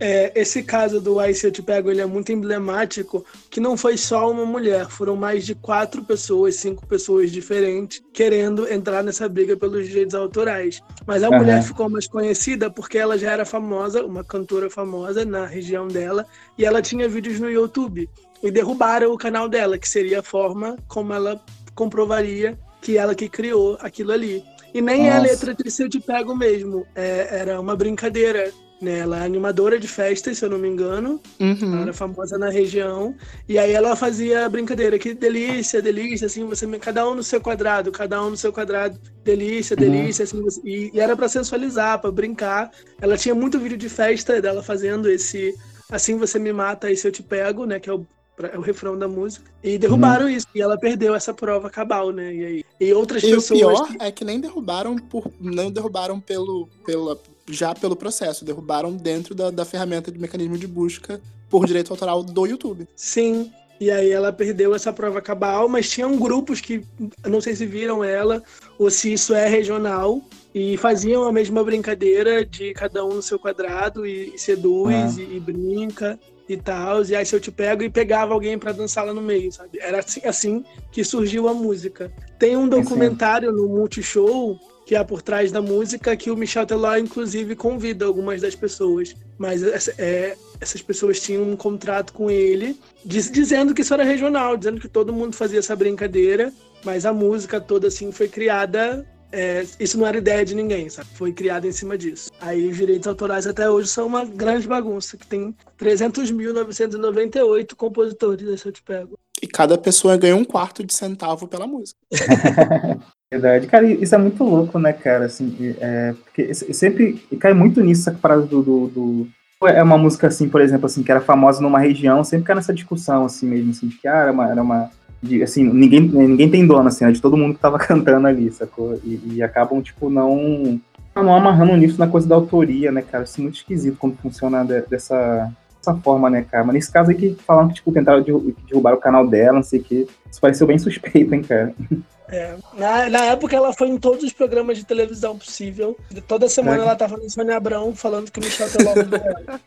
É, 0.00 0.32
esse 0.34 0.62
caso 0.62 1.00
do 1.00 1.18
Ai 1.18 1.34
Se 1.34 1.46
Eu 1.46 1.50
Te 1.50 1.60
Pego, 1.60 1.90
ele 1.90 2.00
é 2.00 2.06
muito 2.06 2.30
emblemático, 2.30 3.24
que 3.50 3.58
não 3.58 3.76
foi 3.76 3.96
só 3.96 4.30
uma 4.30 4.46
mulher, 4.46 4.88
foram 4.88 5.16
mais 5.16 5.44
de 5.44 5.56
quatro 5.56 6.04
pessoas, 6.04 6.54
cinco 6.56 6.86
pessoas 6.86 7.32
diferentes, 7.32 8.00
querendo 8.12 8.70
entrar 8.72 9.02
nessa 9.02 9.28
briga 9.28 9.56
pelos 9.56 9.88
direitos 9.88 10.14
autorais. 10.14 10.80
Mas 11.04 11.24
a 11.24 11.28
Aham. 11.28 11.38
mulher 11.38 11.62
ficou 11.62 11.90
mais 11.90 12.06
conhecida 12.06 12.70
porque 12.70 12.96
ela 12.96 13.18
já 13.18 13.32
era 13.32 13.44
famosa, 13.44 14.04
uma 14.04 14.22
cantora 14.22 14.70
famosa 14.70 15.24
na 15.24 15.46
região 15.46 15.88
dela, 15.88 16.24
e 16.56 16.64
ela 16.64 16.80
tinha 16.80 17.08
vídeos 17.08 17.40
no 17.40 17.50
YouTube. 17.50 18.08
E 18.40 18.52
derrubaram 18.52 19.12
o 19.12 19.18
canal 19.18 19.48
dela, 19.48 19.78
que 19.78 19.88
seria 19.88 20.20
a 20.20 20.22
forma 20.22 20.76
como 20.86 21.12
ela 21.12 21.40
comprovaria 21.74 22.56
que 22.80 22.96
ela 22.96 23.14
que 23.14 23.28
criou 23.28 23.76
aquilo 23.80 24.12
ali. 24.12 24.44
E 24.72 24.80
nem 24.80 25.08
é 25.08 25.12
a 25.12 25.20
Nossa. 25.20 25.30
letra 25.32 25.54
de 25.54 25.68
Se 25.70 25.82
Eu 25.82 25.88
Te 25.88 25.98
Pego 25.98 26.36
mesmo, 26.36 26.86
é- 26.94 27.40
era 27.40 27.60
uma 27.60 27.74
brincadeira 27.74 28.52
né? 28.80 28.98
Ela 29.00 29.18
é 29.22 29.26
animadora 29.26 29.78
de 29.78 29.88
festas, 29.88 30.38
se 30.38 30.44
eu 30.44 30.50
não 30.50 30.58
me 30.58 30.68
engano. 30.68 31.20
Ela 31.40 31.50
Uhum. 31.54 31.82
era 31.82 31.92
famosa 31.92 32.38
na 32.38 32.48
região. 32.50 33.14
E 33.48 33.58
aí 33.58 33.72
ela 33.72 33.96
fazia 33.96 34.48
brincadeira, 34.48 34.98
que 34.98 35.14
delícia, 35.14 35.82
delícia, 35.82 36.26
assim, 36.26 36.44
você 36.44 36.66
cada 36.78 37.08
um 37.08 37.14
no 37.14 37.22
seu 37.22 37.40
quadrado, 37.40 37.90
cada 37.90 38.22
um 38.22 38.30
no 38.30 38.36
seu 38.36 38.52
quadrado, 38.52 38.98
delícia, 39.24 39.74
Uhum. 39.74 39.80
delícia, 39.90 40.22
assim, 40.24 40.40
você- 40.42 40.60
e, 40.64 40.90
e 40.94 41.00
era 41.00 41.16
pra 41.16 41.28
sensualizar, 41.28 42.00
pra 42.00 42.10
brincar. 42.10 42.70
Ela 43.00 43.16
tinha 43.16 43.34
muito 43.34 43.58
vídeo 43.58 43.76
de 43.78 43.88
festa 43.88 44.40
dela 44.40 44.62
fazendo 44.62 45.08
esse 45.10 45.54
Assim 45.90 46.18
você 46.18 46.38
me 46.38 46.52
mata, 46.52 46.86
aí 46.88 46.96
se 46.98 47.08
eu 47.08 47.10
te 47.10 47.22
pego, 47.22 47.64
né? 47.64 47.80
Que 47.80 47.88
é 47.88 47.94
o, 47.94 48.06
é 48.52 48.58
o 48.58 48.60
refrão 48.60 48.94
da 48.98 49.08
música. 49.08 49.50
E 49.64 49.78
derrubaram 49.78 50.26
Uhum. 50.26 50.30
isso. 50.32 50.46
E 50.54 50.60
ela 50.60 50.76
perdeu 50.78 51.14
essa 51.14 51.32
prova 51.32 51.70
cabal, 51.70 52.10
né? 52.12 52.34
E, 52.34 52.44
aí, 52.44 52.64
e 52.78 52.92
outras 52.92 53.22
E 53.22 53.32
o 53.32 53.36
pessoas. 53.36 53.58
pior 53.58 53.88
que- 53.88 53.96
é 53.98 54.12
que 54.12 54.22
nem 54.22 54.38
derrubaram 54.38 54.96
por. 54.96 55.32
Não 55.40 55.70
derrubaram 55.70 56.20
pelo. 56.20 56.68
Pela, 56.84 57.18
já 57.50 57.74
pelo 57.74 57.96
processo. 57.96 58.44
Derrubaram 58.44 58.92
dentro 58.96 59.34
da, 59.34 59.50
da 59.50 59.64
ferramenta 59.64 60.10
de 60.10 60.18
mecanismo 60.18 60.56
de 60.58 60.66
busca 60.66 61.20
por 61.48 61.66
direito 61.66 61.92
autoral 61.92 62.22
do 62.22 62.46
YouTube. 62.46 62.86
Sim. 62.94 63.50
E 63.80 63.90
aí 63.92 64.10
ela 64.10 64.32
perdeu 64.32 64.74
essa 64.74 64.92
prova 64.92 65.20
cabal, 65.20 65.68
mas 65.68 65.88
tinham 65.88 66.16
grupos 66.16 66.60
que 66.60 66.82
não 67.24 67.40
sei 67.40 67.54
se 67.54 67.64
viram 67.64 68.02
ela 68.02 68.42
ou 68.76 68.90
se 68.90 69.12
isso 69.12 69.32
é 69.34 69.48
regional 69.48 70.20
e 70.52 70.76
faziam 70.76 71.22
a 71.22 71.32
mesma 71.32 71.62
brincadeira 71.62 72.44
de 72.44 72.74
cada 72.74 73.04
um 73.04 73.14
no 73.14 73.22
seu 73.22 73.38
quadrado 73.38 74.04
e, 74.04 74.34
e 74.34 74.38
seduz 74.38 75.16
Ah. 75.16 75.22
e, 75.22 75.36
e 75.36 75.40
brinca 75.40 76.18
e 76.48 76.56
tal. 76.56 77.04
E 77.04 77.14
aí 77.14 77.24
se 77.24 77.36
eu 77.36 77.40
te 77.40 77.52
pego 77.52 77.84
e 77.84 77.88
pegava 77.90 78.34
alguém 78.34 78.58
pra 78.58 78.72
dançar 78.72 79.06
lá 79.06 79.14
no 79.14 79.22
meio, 79.22 79.52
sabe? 79.52 79.78
Era 79.80 80.00
assim, 80.00 80.20
assim 80.24 80.64
que 80.90 81.04
surgiu 81.04 81.48
a 81.48 81.54
música. 81.54 82.10
Tem 82.36 82.56
um 82.56 82.68
documentário 82.68 83.52
no 83.52 83.68
Multishow 83.68 84.58
que 84.88 84.96
é 84.96 85.04
por 85.04 85.20
trás 85.20 85.52
da 85.52 85.60
música 85.60 86.16
que 86.16 86.30
o 86.30 86.36
Michel 86.36 86.64
Teló 86.64 86.96
inclusive 86.96 87.54
convida 87.54 88.06
algumas 88.06 88.40
das 88.40 88.54
pessoas, 88.54 89.14
mas 89.36 89.62
essa- 89.62 89.92
é, 89.98 90.34
essas 90.58 90.80
pessoas 90.80 91.20
tinham 91.20 91.42
um 91.42 91.54
contrato 91.54 92.10
com 92.14 92.30
ele 92.30 92.74
diz- 93.04 93.30
dizendo 93.30 93.74
que 93.74 93.82
isso 93.82 93.92
era 93.92 94.02
regional, 94.02 94.56
dizendo 94.56 94.80
que 94.80 94.88
todo 94.88 95.12
mundo 95.12 95.36
fazia 95.36 95.58
essa 95.58 95.76
brincadeira, 95.76 96.50
mas 96.82 97.04
a 97.04 97.12
música 97.12 97.60
toda 97.60 97.88
assim 97.88 98.10
foi 98.10 98.28
criada. 98.28 99.06
é, 99.30 99.62
isso 99.78 99.98
não 99.98 100.06
era 100.06 100.16
ideia 100.16 100.42
de 100.42 100.54
ninguém, 100.54 100.88
sabe? 100.88 101.06
Foi 101.12 101.34
criada 101.34 101.66
em 101.66 101.70
cima 101.72 101.98
disso. 101.98 102.30
Aí 102.40 102.66
os 102.66 102.74
direitos 102.78 103.06
autorais 103.06 103.46
até 103.46 103.68
hoje 103.68 103.86
são 103.90 104.06
uma 104.06 104.24
grande 104.24 104.66
bagunça, 104.66 105.18
que 105.18 105.26
tem 105.26 105.54
300.998 105.76 107.74
compositores, 107.76 108.48
esse 108.48 108.64
eu 108.66 108.72
te 108.72 108.82
pego. 108.82 109.18
E 109.42 109.46
cada 109.46 109.76
pessoa 109.76 110.16
ganha 110.16 110.34
um 110.34 110.44
quarto 110.46 110.82
de 110.82 110.94
centavo 110.94 111.46
pela 111.46 111.66
música. 111.66 111.98
Verdade. 113.30 113.66
Cara, 113.66 113.86
isso 113.86 114.14
é 114.14 114.18
muito 114.18 114.42
louco, 114.42 114.78
né, 114.78 114.92
cara? 114.92 115.26
Assim, 115.26 115.54
é, 115.80 116.14
porque 116.24 116.52
se- 116.54 116.72
sempre 116.72 117.14
cai 117.38 117.52
muito 117.52 117.82
nisso 117.82 118.08
essa 118.08 118.18
parada 118.18 118.42
do, 118.42 118.62
do, 118.62 118.86
do- 118.88 119.28
É 119.66 119.82
uma 119.82 119.98
música, 119.98 120.28
assim, 120.28 120.48
por 120.48 120.60
exemplo, 120.60 120.86
assim, 120.86 121.02
que 121.02 121.10
era 121.10 121.20
famosa 121.20 121.60
numa 121.60 121.78
região, 121.80 122.22
sempre 122.24 122.46
cai 122.46 122.56
nessa 122.56 122.72
discussão, 122.72 123.24
assim 123.26 123.46
mesmo, 123.46 123.70
assim, 123.72 123.88
de 123.88 123.96
que 123.98 124.08
ah, 124.08 124.16
era 124.16 124.32
uma. 124.32 124.48
Era 124.50 124.62
uma 124.62 124.90
de, 125.20 125.42
assim, 125.42 125.64
ninguém, 125.64 126.00
ninguém 126.00 126.48
tem 126.48 126.64
dono, 126.64 126.86
assim, 126.88 127.04
né, 127.04 127.10
de 127.10 127.20
todo 127.20 127.36
mundo 127.36 127.54
que 127.54 127.60
tava 127.60 127.76
cantando 127.78 128.26
ali, 128.28 128.50
sacou? 128.52 128.94
E, 129.04 129.20
e 129.34 129.42
acabam, 129.42 129.82
tipo, 129.82 130.08
não. 130.08 130.80
Não 131.16 131.34
amarrando 131.34 131.76
nisso 131.76 131.98
na 131.98 132.06
coisa 132.06 132.28
da 132.28 132.36
autoria, 132.36 132.92
né, 132.92 133.02
cara? 133.02 133.24
Isso 133.24 133.40
é 133.40 133.42
muito 133.42 133.56
esquisito 133.56 133.98
como 133.98 134.14
funciona 134.22 134.64
de- 134.64 134.82
dessa, 134.82 135.50
dessa 135.78 135.94
forma, 135.96 136.30
né, 136.30 136.46
cara? 136.48 136.62
Mas 136.64 136.74
nesse 136.74 136.92
caso 136.92 137.10
aí 137.10 137.16
que 137.16 137.36
falaram 137.44 137.66
que, 137.68 137.74
tipo, 137.74 137.90
tentaram 137.92 138.22
derru- 138.22 138.54
derrubar 138.68 138.94
o 138.94 138.98
canal 139.00 139.26
dela, 139.26 139.54
não 139.54 139.62
sei 139.64 139.80
o 139.80 139.82
quê. 139.82 140.06
Isso 140.30 140.40
pareceu 140.40 140.66
bem 140.68 140.78
suspeito, 140.78 141.34
hein, 141.34 141.42
cara? 141.42 141.74
É, 142.30 142.54
na, 142.74 143.08
na 143.08 143.24
época 143.24 143.56
ela 143.56 143.72
foi 143.72 143.88
em 143.88 143.96
todos 143.98 144.22
os 144.22 144.32
programas 144.32 144.76
de 144.76 144.84
televisão 144.84 145.38
possível. 145.38 145.96
Toda 146.26 146.46
semana 146.48 146.78
É. 146.78 146.80
ela 146.82 146.94
tava 146.94 147.16
no 147.16 147.28
Sônia 147.30 147.56
Abrão 147.56 147.94
falando 147.94 148.30
que 148.30 148.38
o 148.38 148.42
Michel 148.44 148.68
Teló 148.70 148.90
ela. 148.92 149.60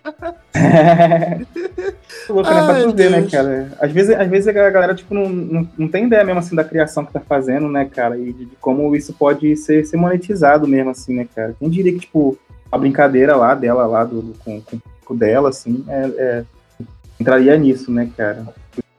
louco, 2.29 2.49
né? 2.49 2.63
Pra 2.63 2.73
Ai, 2.75 2.83
tu 2.83 2.93
ver, 2.95 3.09
né, 3.11 3.27
cara? 3.29 3.71
Às 3.79 3.91
vezes, 3.91 4.15
às 4.15 4.27
vezes 4.29 4.47
a 4.47 4.51
galera, 4.51 4.93
tipo, 4.93 5.13
não, 5.13 5.27
não, 5.29 5.69
não 5.77 5.87
tem 5.87 6.05
ideia 6.05 6.23
mesmo, 6.23 6.39
assim, 6.39 6.55
da 6.55 6.63
criação 6.63 7.05
que 7.05 7.13
tá 7.13 7.19
fazendo, 7.19 7.67
né, 7.67 7.85
cara? 7.85 8.17
E 8.17 8.31
de, 8.31 8.45
de 8.45 8.55
como 8.57 8.95
isso 8.95 9.13
pode 9.13 9.55
ser, 9.57 9.85
ser 9.85 9.97
monetizado 9.97 10.67
mesmo, 10.67 10.91
assim, 10.91 11.15
né, 11.15 11.27
cara? 11.35 11.55
Quem 11.59 11.69
diria 11.69 11.91
que, 11.93 11.99
tipo, 12.01 12.37
a 12.71 12.77
brincadeira 12.77 13.35
lá 13.35 13.55
dela, 13.55 13.85
lá 13.85 14.03
do, 14.03 14.21
do- 14.21 14.33
com, 14.39 14.61
com 14.61 15.13
o 15.13 15.17
dela, 15.17 15.49
assim, 15.49 15.83
é, 15.87 16.05
é- 16.17 16.43
entraria 17.19 17.57
nisso, 17.57 17.91
né, 17.91 18.09
cara? 18.15 18.45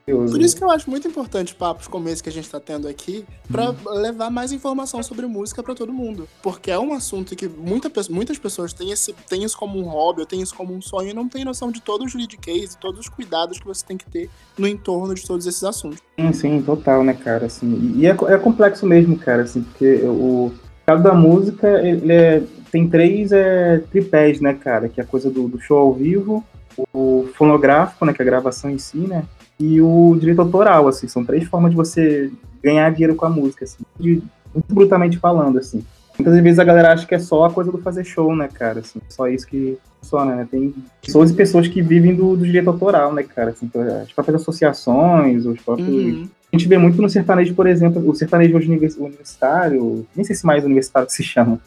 Por 0.05 0.41
isso 0.41 0.57
que 0.57 0.65
eu 0.65 0.71
acho 0.71 0.91
muito 0.91 1.07
importante 1.07 1.55
papos 1.55 1.87
como 1.87 2.09
esse 2.09 2.23
que 2.23 2.29
a 2.29 2.33
gente 2.33 2.51
tá 2.51 2.59
tendo 2.59 2.89
aqui, 2.89 3.25
pra 3.51 3.75
levar 3.93 4.31
mais 4.31 4.53
informação 4.53 5.03
sobre 5.03 5.27
música 5.27 5.63
pra 5.63 5.75
todo 5.75 5.93
mundo. 5.93 6.29
Porque 6.43 6.71
é 6.71 6.79
um 6.79 6.93
assunto 6.93 7.37
que 7.37 7.49
muita, 7.49 7.91
muitas 8.11 8.39
pessoas 8.39 8.73
têm, 8.73 8.91
esse, 8.91 9.13
têm 9.29 9.45
isso 9.45 9.57
como 9.57 9.79
um 9.79 9.85
hobby, 9.85 10.21
ou 10.21 10.27
têm 10.27 10.43
isso 10.43 10.55
como 10.55 10.75
um 10.75 10.83
sonho, 10.83 11.11
e 11.11 11.15
não 11.15 11.29
têm 11.29 11.45
noção 11.45 11.71
de 11.71 11.81
todo 11.81 12.05
o 12.05 12.09
juridiquês 12.09 12.75
e 12.75 12.79
todos 12.79 13.01
os 13.01 13.09
cuidados 13.09 13.59
que 13.59 13.65
você 13.65 13.85
tem 13.87 13.97
que 13.97 14.11
ter 14.11 14.29
no 14.59 14.67
entorno 14.67 15.15
de 15.15 15.25
todos 15.25 15.47
esses 15.47 15.63
assuntos. 15.63 16.01
Sim, 16.19 16.33
sim, 16.33 16.63
total, 16.63 17.05
né, 17.05 17.15
cara, 17.15 17.47
assim, 17.47 17.95
e 17.97 18.07
é, 18.07 18.11
é 18.11 18.39
complexo 18.39 18.85
mesmo, 18.85 19.17
cara, 19.17 19.43
assim, 19.43 19.63
porque 19.63 20.03
o, 20.05 20.53
Cada 20.85 21.15
música, 21.15 21.81
ele 21.81 22.13
é, 22.13 22.43
tem 22.71 22.89
três 22.89 23.31
é, 23.31 23.79
tripés, 23.91 24.41
né, 24.41 24.53
cara? 24.53 24.89
Que 24.89 25.01
é 25.01 25.05
a 25.05 25.07
coisa 25.07 25.31
do, 25.31 25.47
do, 25.47 25.61
show 25.61 25.79
ao 25.79 25.93
vivo, 25.93 26.45
o 26.93 27.29
fonográfico, 27.35 28.05
né, 28.05 28.13
que 28.13 28.21
é 28.21 28.25
a 28.25 28.27
gravação 28.27 28.69
em 28.69 28.79
si, 28.79 28.99
né? 28.99 29.25
E 29.63 29.81
o 29.81 30.17
direito 30.19 30.41
autoral, 30.41 30.89
assim. 30.89 31.07
São 31.07 31.25
três 31.25 31.45
formas 31.45 31.71
de 31.71 31.77
você 31.77 32.33
ganhar 32.63 32.91
dinheiro 32.91 33.15
com 33.15 33.25
a 33.25 33.31
música, 33.31 33.65
assim. 33.65 33.85
De, 33.99 34.21
muito 34.53 34.75
brutalmente 34.75 35.19
falando, 35.19 35.59
assim. 35.59 35.85
Muitas 36.19 36.43
vezes 36.43 36.59
a 36.59 36.65
galera 36.65 36.93
acha 36.93 37.07
que 37.07 37.15
é 37.15 37.19
só 37.19 37.45
a 37.45 37.51
coisa 37.51 37.71
do 37.71 37.79
fazer 37.79 38.05
show, 38.05 38.35
né, 38.35 38.49
cara? 38.53 38.81
Assim, 38.81 39.01
só 39.09 39.29
isso 39.29 39.47
que 39.47 39.79
funciona, 40.01 40.35
né? 40.35 40.49
Tem 40.51 40.75
pessoas 41.01 41.31
e 41.31 41.35
pessoas 41.35 41.69
que 41.69 41.81
vivem 41.81 42.15
do, 42.15 42.37
do 42.37 42.45
direito 42.45 42.69
autoral, 42.69 43.15
né, 43.15 43.23
cara? 43.23 43.51
Assim, 43.51 43.71
as 44.03 44.13
próprias 44.13 44.43
associações, 44.43 45.47
os 45.47 45.61
próprios. 45.61 45.89
Uhum. 45.89 46.29
A 46.53 46.57
gente 46.57 46.69
vê 46.69 46.77
muito 46.77 47.01
no 47.01 47.09
sertanejo, 47.09 47.55
por 47.55 47.67
exemplo, 47.67 48.07
o 48.07 48.15
sertanejo 48.15 48.57
hoje 48.57 48.69
universitário, 48.69 50.07
nem 50.15 50.25
sei 50.25 50.37
se 50.37 50.45
mais 50.45 50.65
universitário 50.65 51.07
que 51.07 51.15
se 51.15 51.23
chama, 51.23 51.59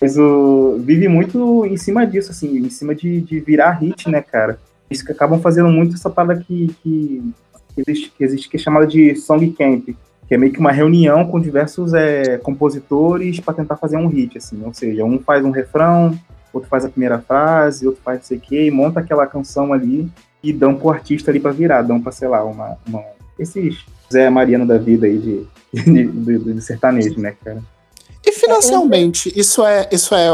mas 0.00 0.18
o, 0.18 0.78
vive 0.80 1.08
muito 1.08 1.64
em 1.64 1.76
cima 1.76 2.06
disso, 2.06 2.30
assim, 2.32 2.58
em 2.58 2.70
cima 2.70 2.94
de, 2.94 3.20
de 3.20 3.40
virar 3.40 3.72
hit, 3.72 4.08
né, 4.08 4.20
cara? 4.20 4.58
Isso 4.94 5.04
que 5.04 5.12
acabam 5.12 5.40
fazendo 5.40 5.68
muito 5.68 5.94
essa 5.94 6.08
parada 6.08 6.40
que, 6.40 6.74
que, 6.82 7.22
que, 7.74 7.82
existe, 7.84 8.12
que 8.16 8.24
existe, 8.24 8.48
que 8.48 8.56
é 8.56 8.60
chamada 8.60 8.86
de 8.86 9.16
song 9.16 9.50
camp, 9.50 9.88
que 10.26 10.34
é 10.34 10.38
meio 10.38 10.52
que 10.52 10.60
uma 10.60 10.70
reunião 10.70 11.26
com 11.26 11.40
diversos 11.40 11.92
é, 11.92 12.38
compositores 12.38 13.40
para 13.40 13.54
tentar 13.54 13.76
fazer 13.76 13.96
um 13.96 14.06
hit, 14.06 14.38
assim, 14.38 14.62
ou 14.64 14.72
seja, 14.72 15.04
um 15.04 15.18
faz 15.18 15.44
um 15.44 15.50
refrão, 15.50 16.18
outro 16.52 16.68
faz 16.68 16.84
a 16.84 16.88
primeira 16.88 17.18
frase, 17.18 17.86
outro 17.86 18.00
faz 18.02 18.20
não 18.20 18.24
sei 18.24 18.38
o 18.38 18.40
quê, 18.40 18.66
e 18.66 18.70
monta 18.70 19.00
aquela 19.00 19.26
canção 19.26 19.72
ali 19.72 20.08
e 20.42 20.52
dão 20.52 20.76
pro 20.76 20.90
artista 20.90 21.30
ali 21.30 21.40
para 21.40 21.50
virar, 21.50 21.82
dão 21.82 22.00
pra, 22.00 22.12
sei 22.12 22.28
lá, 22.28 22.44
uma, 22.44 22.78
uma, 22.86 23.02
esses 23.38 23.84
Zé 24.12 24.30
Mariano 24.30 24.66
da 24.66 24.78
vida 24.78 25.06
aí 25.06 25.18
de, 25.18 25.46
de, 25.72 26.06
de, 26.06 26.38
de 26.54 26.60
sertanejo, 26.62 27.18
né, 27.18 27.34
cara? 27.44 27.60
E 28.24 28.32
financeiramente, 28.32 29.32
isso 29.36 29.64
é, 29.64 29.88
isso 29.90 30.14
é, 30.14 30.28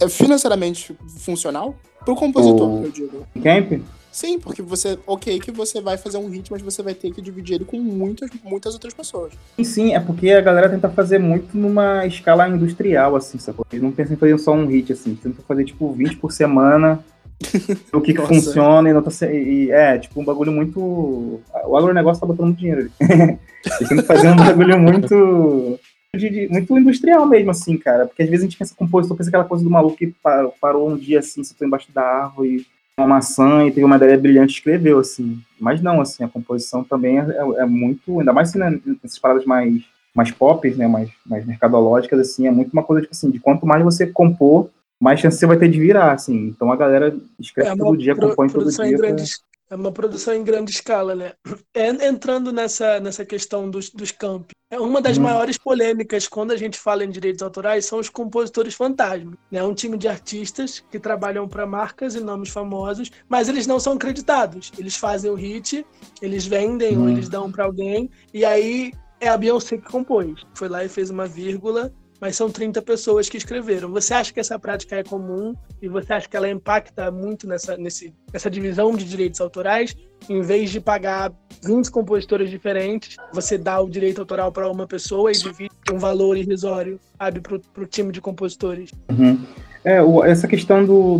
é 0.00 0.08
financeiramente 0.08 0.96
funcional? 1.18 1.74
Pro 2.04 2.14
compositor, 2.14 2.68
o... 2.68 2.84
eu 2.84 2.90
digo. 2.90 3.26
Camp? 3.42 3.82
Sim, 4.14 4.38
porque 4.38 4.62
você, 4.62 4.96
ok, 5.08 5.40
que 5.40 5.50
você 5.50 5.80
vai 5.80 5.98
fazer 5.98 6.18
um 6.18 6.28
hit, 6.28 6.48
mas 6.48 6.62
você 6.62 6.84
vai 6.84 6.94
ter 6.94 7.12
que 7.12 7.20
dividir 7.20 7.56
ele 7.56 7.64
com 7.64 7.80
muitas, 7.80 8.30
muitas 8.44 8.72
outras 8.72 8.94
pessoas. 8.94 9.32
Sim, 9.56 9.64
sim, 9.64 9.92
é 9.92 9.98
porque 9.98 10.30
a 10.30 10.40
galera 10.40 10.68
tenta 10.68 10.88
fazer 10.88 11.18
muito 11.18 11.58
numa 11.58 12.06
escala 12.06 12.48
industrial, 12.48 13.16
assim, 13.16 13.40
sacou? 13.40 13.66
Eles 13.72 13.82
não 13.82 13.90
pensam 13.90 14.14
em 14.14 14.16
fazer 14.16 14.38
só 14.38 14.52
um 14.52 14.66
hit, 14.66 14.92
assim, 14.92 15.16
tentam 15.16 15.44
fazer, 15.44 15.64
tipo, 15.64 15.92
20 15.92 16.16
por 16.18 16.30
semana, 16.30 17.04
o 17.92 18.00
que, 18.00 18.14
que 18.14 18.22
funciona 18.24 18.88
e 18.88 18.92
não 18.92 19.02
tá 19.02 19.10
e, 19.26 19.72
É, 19.72 19.98
tipo, 19.98 20.20
um 20.20 20.24
bagulho 20.24 20.52
muito. 20.52 20.78
O 20.78 21.76
agronegócio 21.76 22.20
tá 22.20 22.26
botando 22.28 22.46
muito 22.46 22.60
dinheiro 22.60 22.82
ali. 22.82 22.90
Eles 23.66 23.88
tentam 23.88 24.04
fazer 24.04 24.28
um 24.28 24.36
bagulho 24.36 24.78
muito. 24.78 25.76
De, 26.14 26.30
de, 26.30 26.48
muito 26.48 26.78
industrial 26.78 27.26
mesmo, 27.26 27.50
assim, 27.50 27.76
cara. 27.76 28.06
Porque 28.06 28.22
às 28.22 28.28
vezes 28.28 28.44
a 28.44 28.46
gente 28.48 28.58
pensa 28.58 28.76
compositor, 28.76 29.16
pensa 29.16 29.28
aquela 29.28 29.42
coisa 29.42 29.64
do 29.64 29.70
maluco 29.70 29.96
que 29.96 30.14
parou, 30.22 30.54
parou 30.60 30.88
um 30.88 30.96
dia 30.96 31.18
assim, 31.18 31.42
sentou 31.42 31.66
embaixo 31.66 31.88
da 31.92 32.02
árvore 32.02 32.64
uma 32.98 33.08
maçã 33.08 33.66
e 33.66 33.70
teve 33.70 33.84
uma 33.84 33.96
ideia 33.96 34.16
brilhante 34.16 34.54
escreveu, 34.54 34.98
assim. 34.98 35.40
Mas 35.60 35.80
não, 35.82 36.00
assim, 36.00 36.22
a 36.22 36.28
composição 36.28 36.84
também 36.84 37.18
é, 37.18 37.22
é, 37.22 37.62
é 37.62 37.66
muito, 37.66 38.20
ainda 38.20 38.32
mais 38.32 38.50
assim, 38.50 38.58
né, 38.58 38.80
nessas 39.02 39.18
paradas 39.18 39.44
mais, 39.44 39.82
mais 40.14 40.30
pop, 40.30 40.68
né, 40.74 40.86
mais, 40.86 41.10
mais 41.26 41.44
mercadológicas, 41.44 42.20
assim, 42.20 42.46
é 42.46 42.50
muito 42.50 42.72
uma 42.72 42.84
coisa, 42.84 43.02
tipo 43.02 43.14
assim, 43.14 43.30
de 43.30 43.40
quanto 43.40 43.66
mais 43.66 43.82
você 43.82 44.06
compor, 44.06 44.70
mais 45.00 45.18
chance 45.18 45.38
você 45.38 45.46
vai 45.46 45.56
ter 45.56 45.68
de 45.68 45.80
virar, 45.80 46.12
assim. 46.12 46.46
Então 46.46 46.70
a 46.70 46.76
galera 46.76 47.16
escreve 47.38 47.70
é 47.70 47.76
todo 47.76 47.96
dia, 47.96 48.14
compõe 48.14 48.48
todo 48.48 48.70
dia. 48.70 49.26
É 49.70 49.74
uma 49.74 49.90
produção 49.90 50.34
em 50.34 50.44
grande 50.44 50.70
escala, 50.70 51.14
né? 51.14 51.32
É, 51.72 51.88
entrando 52.06 52.52
nessa, 52.52 53.00
nessa 53.00 53.24
questão 53.24 53.70
dos, 53.70 53.90
dos 53.90 54.10
campi. 54.10 54.54
É 54.70 54.78
uma 54.78 55.00
das 55.00 55.18
hum. 55.18 55.22
maiores 55.22 55.56
polêmicas 55.56 56.26
quando 56.26 56.52
a 56.52 56.56
gente 56.56 56.78
fala 56.78 57.04
em 57.04 57.10
direitos 57.10 57.42
autorais 57.42 57.86
são 57.86 57.98
os 57.98 58.08
compositores 58.08 58.74
fantasma. 58.74 59.32
É 59.52 59.56
né? 59.56 59.62
um 59.62 59.74
time 59.74 59.96
de 59.96 60.08
artistas 60.08 60.80
que 60.90 60.98
trabalham 60.98 61.48
para 61.48 61.66
marcas 61.66 62.14
e 62.14 62.20
nomes 62.20 62.50
famosos, 62.50 63.10
mas 63.28 63.48
eles 63.48 63.66
não 63.66 63.78
são 63.78 63.94
acreditados. 63.94 64.72
Eles 64.78 64.96
fazem 64.96 65.30
o 65.30 65.34
hit, 65.34 65.86
eles 66.20 66.46
vendem 66.46 66.98
hum. 66.98 67.02
ou 67.02 67.08
eles 67.08 67.28
dão 67.28 67.50
para 67.50 67.64
alguém, 67.64 68.10
e 68.32 68.44
aí 68.44 68.92
é 69.20 69.28
a 69.28 69.36
Beyoncé 69.36 69.78
que 69.78 69.90
compôs. 69.90 70.44
Foi 70.54 70.68
lá 70.68 70.84
e 70.84 70.88
fez 70.88 71.08
uma 71.08 71.26
vírgula 71.26 71.92
mas 72.20 72.36
são 72.36 72.50
30 72.50 72.80
pessoas 72.82 73.28
que 73.28 73.36
escreveram. 73.36 73.90
Você 73.90 74.14
acha 74.14 74.32
que 74.32 74.40
essa 74.40 74.58
prática 74.58 74.96
é 74.96 75.02
comum 75.02 75.54
e 75.80 75.88
você 75.88 76.12
acha 76.12 76.28
que 76.28 76.36
ela 76.36 76.48
impacta 76.48 77.10
muito 77.10 77.46
nessa, 77.46 77.76
nesse, 77.76 78.14
nessa 78.32 78.50
divisão 78.50 78.94
de 78.94 79.04
direitos 79.04 79.40
autorais? 79.40 79.96
Em 80.28 80.40
vez 80.40 80.70
de 80.70 80.80
pagar 80.80 81.32
20 81.62 81.90
compositores 81.90 82.50
diferentes, 82.50 83.16
você 83.32 83.58
dá 83.58 83.80
o 83.80 83.90
direito 83.90 84.20
autoral 84.20 84.50
para 84.50 84.70
uma 84.70 84.86
pessoa 84.86 85.30
e 85.30 85.34
divide 85.34 85.74
um 85.92 85.98
valor 85.98 86.36
irrisório, 86.36 86.98
sabe, 87.18 87.40
para 87.40 87.82
o 87.82 87.86
time 87.86 88.10
de 88.10 88.20
compositores. 88.20 88.90
Uhum. 89.10 89.38
É, 89.84 90.02
o, 90.02 90.24
essa 90.24 90.48
questão 90.48 90.82
do, 90.84 91.18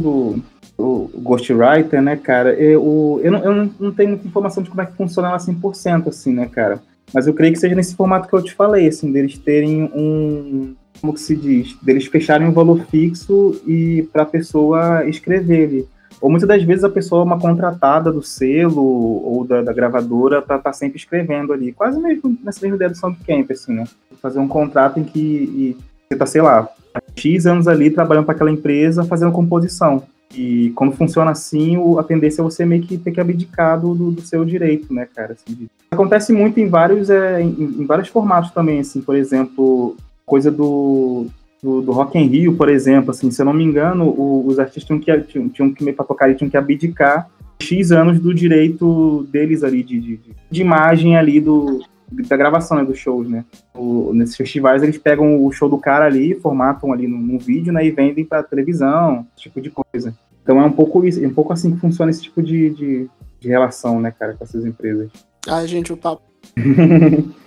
do, 0.78 1.10
ghostwriter, 1.18 2.00
né, 2.00 2.16
cara, 2.16 2.54
eu, 2.54 3.20
eu, 3.22 3.30
não, 3.30 3.44
eu 3.44 3.70
não 3.78 3.92
tenho 3.92 4.10
muita 4.10 4.26
informação 4.26 4.62
de 4.62 4.70
como 4.70 4.80
é 4.80 4.86
que 4.86 4.96
funciona 4.96 5.28
ela 5.28 5.36
100%, 5.36 6.08
assim, 6.08 6.32
né, 6.32 6.46
cara? 6.46 6.82
Mas 7.12 7.26
eu 7.26 7.34
creio 7.34 7.52
que 7.52 7.58
seja 7.58 7.74
nesse 7.74 7.94
formato 7.94 8.28
que 8.28 8.34
eu 8.34 8.42
te 8.42 8.54
falei, 8.54 8.88
assim, 8.88 9.12
deles 9.12 9.38
terem 9.38 9.84
um, 9.94 10.74
como 11.04 11.12
que 11.12 11.20
se 11.20 11.36
diz, 11.36 11.76
deles 11.82 12.06
fecharem 12.06 12.48
um 12.48 12.52
valor 12.52 12.80
fixo 12.86 13.60
e 13.66 14.08
para 14.10 14.22
a 14.22 14.26
pessoa 14.26 15.06
escrever 15.06 15.60
ele. 15.60 15.88
Ou 16.18 16.30
muitas 16.30 16.48
das 16.48 16.62
vezes 16.62 16.82
a 16.82 16.88
pessoa 16.88 17.20
é 17.20 17.24
uma 17.24 17.38
contratada 17.38 18.10
do 18.10 18.22
selo 18.22 18.82
ou 18.82 19.44
da, 19.46 19.60
da 19.60 19.72
gravadora 19.74 20.40
para 20.40 20.56
estar 20.56 20.70
tá 20.70 20.72
sempre 20.72 20.96
escrevendo 20.96 21.52
ali, 21.52 21.72
quase 21.72 22.00
mesmo 22.00 22.38
nessa 22.42 22.60
mesma 22.62 22.76
ideia 22.76 22.90
do 22.90 22.96
Soundcamp, 22.96 23.50
assim, 23.50 23.74
né? 23.74 23.84
Fazer 24.22 24.38
um 24.38 24.48
contrato 24.48 24.98
em 24.98 25.04
que 25.04 25.76
você 26.08 26.16
tá, 26.16 26.24
sei 26.24 26.40
lá, 26.40 26.66
X 27.14 27.44
anos 27.44 27.68
ali 27.68 27.90
trabalhando 27.90 28.24
para 28.24 28.34
aquela 28.34 28.50
empresa 28.50 29.04
fazendo 29.04 29.30
composição. 29.30 30.04
E 30.34 30.70
quando 30.70 30.96
funciona 30.96 31.32
assim, 31.32 31.76
a 31.98 32.02
tendência 32.02 32.40
é 32.40 32.44
você 32.44 32.64
meio 32.64 32.82
que 32.82 32.96
ter 32.96 33.12
que 33.12 33.20
abdicar 33.20 33.78
do, 33.78 33.94
do 33.94 34.22
seu 34.22 34.42
direito, 34.42 34.92
né, 34.92 35.06
cara? 35.14 35.34
Assim, 35.34 35.68
acontece 35.90 36.32
muito 36.32 36.58
em 36.58 36.68
vários, 36.68 37.10
é, 37.10 37.42
em, 37.42 37.50
em, 37.50 37.86
vários 37.86 38.08
formatos 38.08 38.50
também, 38.50 38.80
assim, 38.80 39.00
por 39.00 39.14
exemplo, 39.14 39.96
coisa 40.26 40.50
do, 40.50 41.26
do, 41.62 41.82
do, 41.82 41.92
Rock 41.92 42.18
in 42.18 42.26
Rio, 42.26 42.56
por 42.56 42.68
exemplo, 42.68 43.10
assim, 43.10 43.30
se 43.30 43.40
eu 43.40 43.46
não 43.46 43.52
me 43.52 43.64
engano, 43.64 44.06
o, 44.06 44.46
os 44.46 44.58
artistas 44.58 44.84
tinham 44.84 45.00
que, 45.00 45.20
tinham, 45.22 45.48
tinham 45.48 45.72
que 45.72 45.92
para 45.92 46.04
tocar 46.04 46.30
e 46.30 46.34
tinham 46.34 46.50
que 46.50 46.56
abdicar 46.56 47.28
X 47.60 47.92
anos 47.92 48.18
do 48.18 48.34
direito 48.34 49.26
deles 49.30 49.62
ali, 49.62 49.82
de, 49.82 50.00
de, 50.00 50.20
de 50.50 50.60
imagem 50.60 51.16
ali 51.16 51.40
do, 51.40 51.80
da 52.10 52.36
gravação 52.36 52.76
né, 52.76 52.84
dos 52.84 52.98
shows, 52.98 53.28
né? 53.28 53.44
O, 53.74 54.12
nesses 54.12 54.36
festivais 54.36 54.82
eles 54.82 54.98
pegam 54.98 55.44
o 55.44 55.50
show 55.52 55.68
do 55.68 55.78
cara 55.78 56.04
ali, 56.04 56.34
formatam 56.34 56.92
ali 56.92 57.06
num, 57.06 57.18
num 57.18 57.38
vídeo, 57.38 57.72
né, 57.72 57.84
e 57.84 57.90
vendem 57.90 58.24
para 58.24 58.42
televisão, 58.42 59.26
esse 59.36 59.44
tipo 59.44 59.60
de 59.60 59.70
coisa. 59.70 60.14
Então 60.42 60.60
é 60.60 60.64
um 60.64 60.72
pouco 60.72 61.04
isso, 61.04 61.24
é 61.24 61.26
um 61.26 61.34
pouco 61.34 61.52
assim 61.52 61.74
que 61.74 61.80
funciona 61.80 62.10
esse 62.10 62.22
tipo 62.22 62.42
de, 62.42 62.70
de, 62.70 63.10
de 63.40 63.48
relação, 63.48 64.00
né, 64.00 64.12
cara, 64.16 64.34
com 64.34 64.44
essas 64.44 64.64
empresas. 64.64 65.10
Ai, 65.48 65.66
gente, 65.66 65.92
o 65.92 65.96
papo 65.96 66.22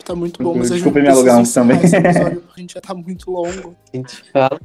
tá 0.06 0.16
muito 0.16 0.42
bom, 0.42 0.56
mas 0.56 0.72
a 0.72 0.78
gente 0.78 0.92
me 0.92 1.08
alugar 1.08 1.40
uns 1.40 1.54
também. 1.54 1.78
a 2.56 2.60
gente 2.60 2.74
já 2.74 2.82
tá 2.82 2.94
muito 2.94 3.32
longo. 3.32 3.76
A 3.94 3.98
gente 3.98 4.24
fala. 4.32 4.60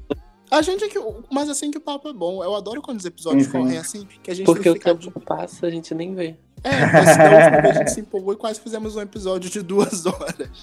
A 0.53 0.61
gente 0.61 0.85
é 0.85 0.89
que. 0.89 0.99
Mas 1.30 1.49
assim 1.49 1.70
que 1.70 1.78
o 1.78 1.80
papo 1.80 2.09
é 2.09 2.12
bom. 2.12 2.45
Eu 2.45 2.55
adoro 2.55 2.83
quando 2.83 2.99
os 2.99 3.07
episódios 3.07 3.47
uhum. 3.47 3.53
correm 3.53 3.78
assim, 3.78 4.07
que 4.22 4.30
a 4.30 4.35
gente 4.35 4.45
Porque 4.45 4.68
o 4.68 4.78
tempo 4.78 5.01
de... 5.01 5.11
passa, 5.24 5.66
a 5.66 5.70
gente 5.70 5.95
nem 5.95 6.14
vê. 6.14 6.37
É, 6.62 6.93
mas 6.93 7.16
não, 7.16 7.70
a 7.70 7.72
gente 7.72 7.91
se 7.91 8.01
empolgou 8.01 8.35
e 8.35 8.37
quase 8.37 8.61
fizemos 8.61 8.95
um 8.95 9.01
episódio 9.01 9.51
de 9.51 9.62
duas 9.62 10.05
horas. 10.07 10.62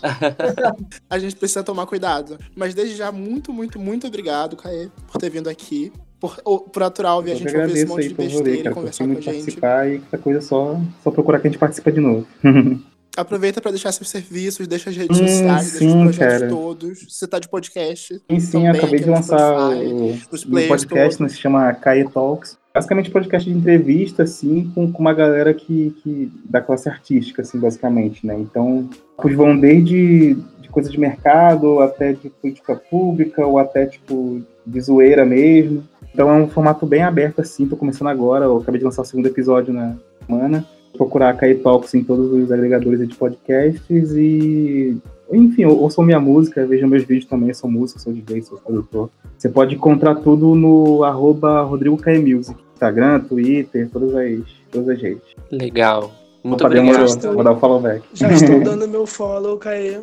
a 1.10 1.20
gente 1.20 1.36
precisa 1.36 1.64
tomar 1.64 1.88
cuidado. 1.88 2.38
Mas 2.56 2.76
desde 2.76 2.96
já, 2.96 3.12
muito, 3.12 3.52
muito, 3.52 3.80
muito 3.80 4.06
obrigado, 4.06 4.56
Caê, 4.56 4.90
por 5.08 5.20
ter 5.20 5.32
vindo 5.32 5.50
aqui. 5.50 5.92
Por, 6.20 6.36
por 6.38 6.84
aturar 6.84 7.16
ouvir 7.16 7.32
a 7.32 7.36
gente 7.36 7.56
ouvir 7.56 7.72
esse 7.72 7.86
monte 7.86 8.10
de 8.10 8.14
besteira 8.14 8.70
e 8.70 8.74
conversar 8.74 9.06
com 9.06 9.12
a 9.12 9.16
gente. 9.16 9.26
participar 9.26 9.90
e 9.90 10.00
qualquer 10.00 10.20
coisa 10.20 10.42
só, 10.42 10.80
só 11.02 11.12
procurar 11.12 11.40
que 11.40 11.48
a 11.48 11.50
gente 11.50 11.60
participa 11.60 11.92
de 11.92 12.00
novo. 12.00 12.28
Aproveita 13.20 13.60
para 13.60 13.72
deixar 13.72 13.92
seus 13.92 14.10
serviços, 14.10 14.66
deixa 14.66 14.90
as 14.90 14.96
redes 14.96 15.20
hum, 15.20 15.28
sociais, 15.28 15.66
sim, 15.66 15.80
deixa 15.80 15.98
os 15.98 16.04
projetos 16.04 16.40
cara. 16.40 16.50
todos. 16.50 17.06
Você 17.10 17.28
tá 17.28 17.38
de 17.38 17.50
podcast. 17.50 18.14
Sim, 18.14 18.40
sim, 18.40 18.52
também, 18.52 18.68
acabei 18.70 19.00
de 19.02 19.10
lançar 19.10 19.72
o, 19.76 20.12
o 20.14 20.68
podcast, 20.68 21.22
né, 21.22 21.28
se 21.28 21.38
chama 21.38 21.74
Caia 21.74 22.10
Talks. 22.10 22.58
Basicamente 22.74 23.12
podcast 23.12 23.50
de 23.50 23.58
entrevista, 23.58 24.24
assim, 24.24 24.72
com, 24.74 24.90
com 24.90 25.00
uma 25.02 25.14
galera 25.14 25.54
que, 25.54 25.94
que 26.02 26.32
da 26.46 26.62
classe 26.62 26.88
artística, 26.88 27.42
assim, 27.42 27.60
basicamente, 27.60 28.26
né? 28.26 28.38
Então, 28.40 28.90
eles 29.26 29.36
vão 29.36 29.60
desde 29.60 30.36
de 30.62 30.70
coisa 30.70 30.90
de 30.90 30.98
mercado 30.98 31.82
até 31.82 32.14
de 32.14 32.30
política 32.30 32.74
pública 32.76 33.46
ou 33.46 33.60
até, 33.60 33.86
tipo, 33.86 34.42
de 34.66 34.80
zoeira 34.80 35.26
mesmo. 35.26 35.84
Então 36.14 36.30
é 36.30 36.34
um 36.34 36.48
formato 36.48 36.86
bem 36.86 37.04
aberto, 37.04 37.42
assim, 37.42 37.68
tô 37.68 37.76
começando 37.76 38.08
agora, 38.08 38.46
eu 38.46 38.58
acabei 38.60 38.80
de 38.80 38.86
lançar 38.86 39.02
o 39.02 39.06
segundo 39.06 39.28
episódio 39.28 39.74
na 39.74 39.98
semana 40.26 40.66
procurar 40.94 41.36
Kai 41.38 41.56
Talks 41.56 41.94
em 41.94 42.04
todos 42.04 42.32
os 42.32 42.52
agregadores 42.52 43.08
de 43.08 43.16
podcasts 43.16 44.12
e, 44.12 44.98
enfim, 45.32 45.66
ouçam 45.66 46.04
minha 46.04 46.20
música, 46.20 46.66
vejam 46.66 46.90
meus 46.90 47.04
vídeos 47.04 47.26
também, 47.26 47.54
sou 47.54 47.70
músico, 47.70 48.00
sou 48.00 48.14
DJ, 48.14 48.42
sou 48.42 48.58
produtor. 48.58 49.10
Você 49.38 49.50
pode 49.50 49.76
encontrar 49.76 50.16
tudo 50.16 50.56
no 50.56 51.04
arroba 51.04 51.62
Rodrigo 51.62 51.98
Music, 52.22 52.60
Instagram, 52.74 53.22
Twitter, 53.22 53.90
todas 53.90 54.16
as, 54.16 54.40
todas 54.72 54.90
as 54.90 55.02
redes. 55.02 55.24
Legal. 55.52 56.12
Muito 56.44 56.62
Opa, 56.62 56.68
obrigado. 56.68 56.96
Demorou. 56.96 57.34
Vou 57.34 57.44
dar 57.44 57.52
o 57.52 57.60
follow 57.60 57.80
back. 57.80 58.06
Já 58.14 58.32
estou 58.32 58.60
dando 58.64 58.88
meu 58.88 59.06
follow, 59.06 59.58
Caê. 59.58 60.00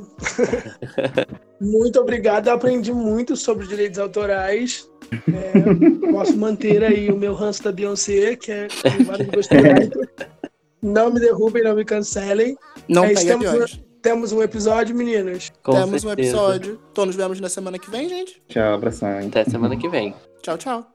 Muito 1.60 1.98
obrigado, 1.98 2.48
eu 2.48 2.54
aprendi 2.54 2.92
muito 2.92 3.34
sobre 3.34 3.66
direitos 3.66 3.98
autorais. 3.98 4.86
É, 5.10 6.10
posso 6.12 6.36
manter 6.36 6.84
aí 6.84 7.10
o 7.10 7.16
meu 7.16 7.32
ranço 7.32 7.62
da 7.62 7.72
Beyoncé, 7.72 8.36
que 8.36 8.52
é 8.52 8.68
gostos 9.34 9.58
muito. 9.62 10.08
Não 10.82 11.10
me 11.12 11.18
derrubem, 11.20 11.62
não 11.64 11.74
me 11.74 11.84
cancelem. 11.84 12.56
Não 12.88 13.04
É 13.04 13.14
temos, 13.14 13.46
aviões. 13.46 13.80
temos 14.02 14.32
um 14.32 14.42
episódio, 14.42 14.94
meninas. 14.94 15.50
Com 15.62 15.72
Temos 15.72 16.04
um 16.04 16.08
certeza. 16.08 16.28
episódio. 16.30 16.80
Então 16.92 17.06
nos 17.06 17.16
vemos 17.16 17.40
na 17.40 17.48
semana 17.48 17.78
que 17.78 17.90
vem, 17.90 18.08
gente. 18.08 18.42
Tchau, 18.48 18.74
abração. 18.74 19.20
hein? 19.20 19.28
Até 19.28 19.44
semana 19.44 19.76
que 19.76 19.88
vem. 19.88 20.14
Tchau, 20.42 20.56
tchau. 20.58 20.86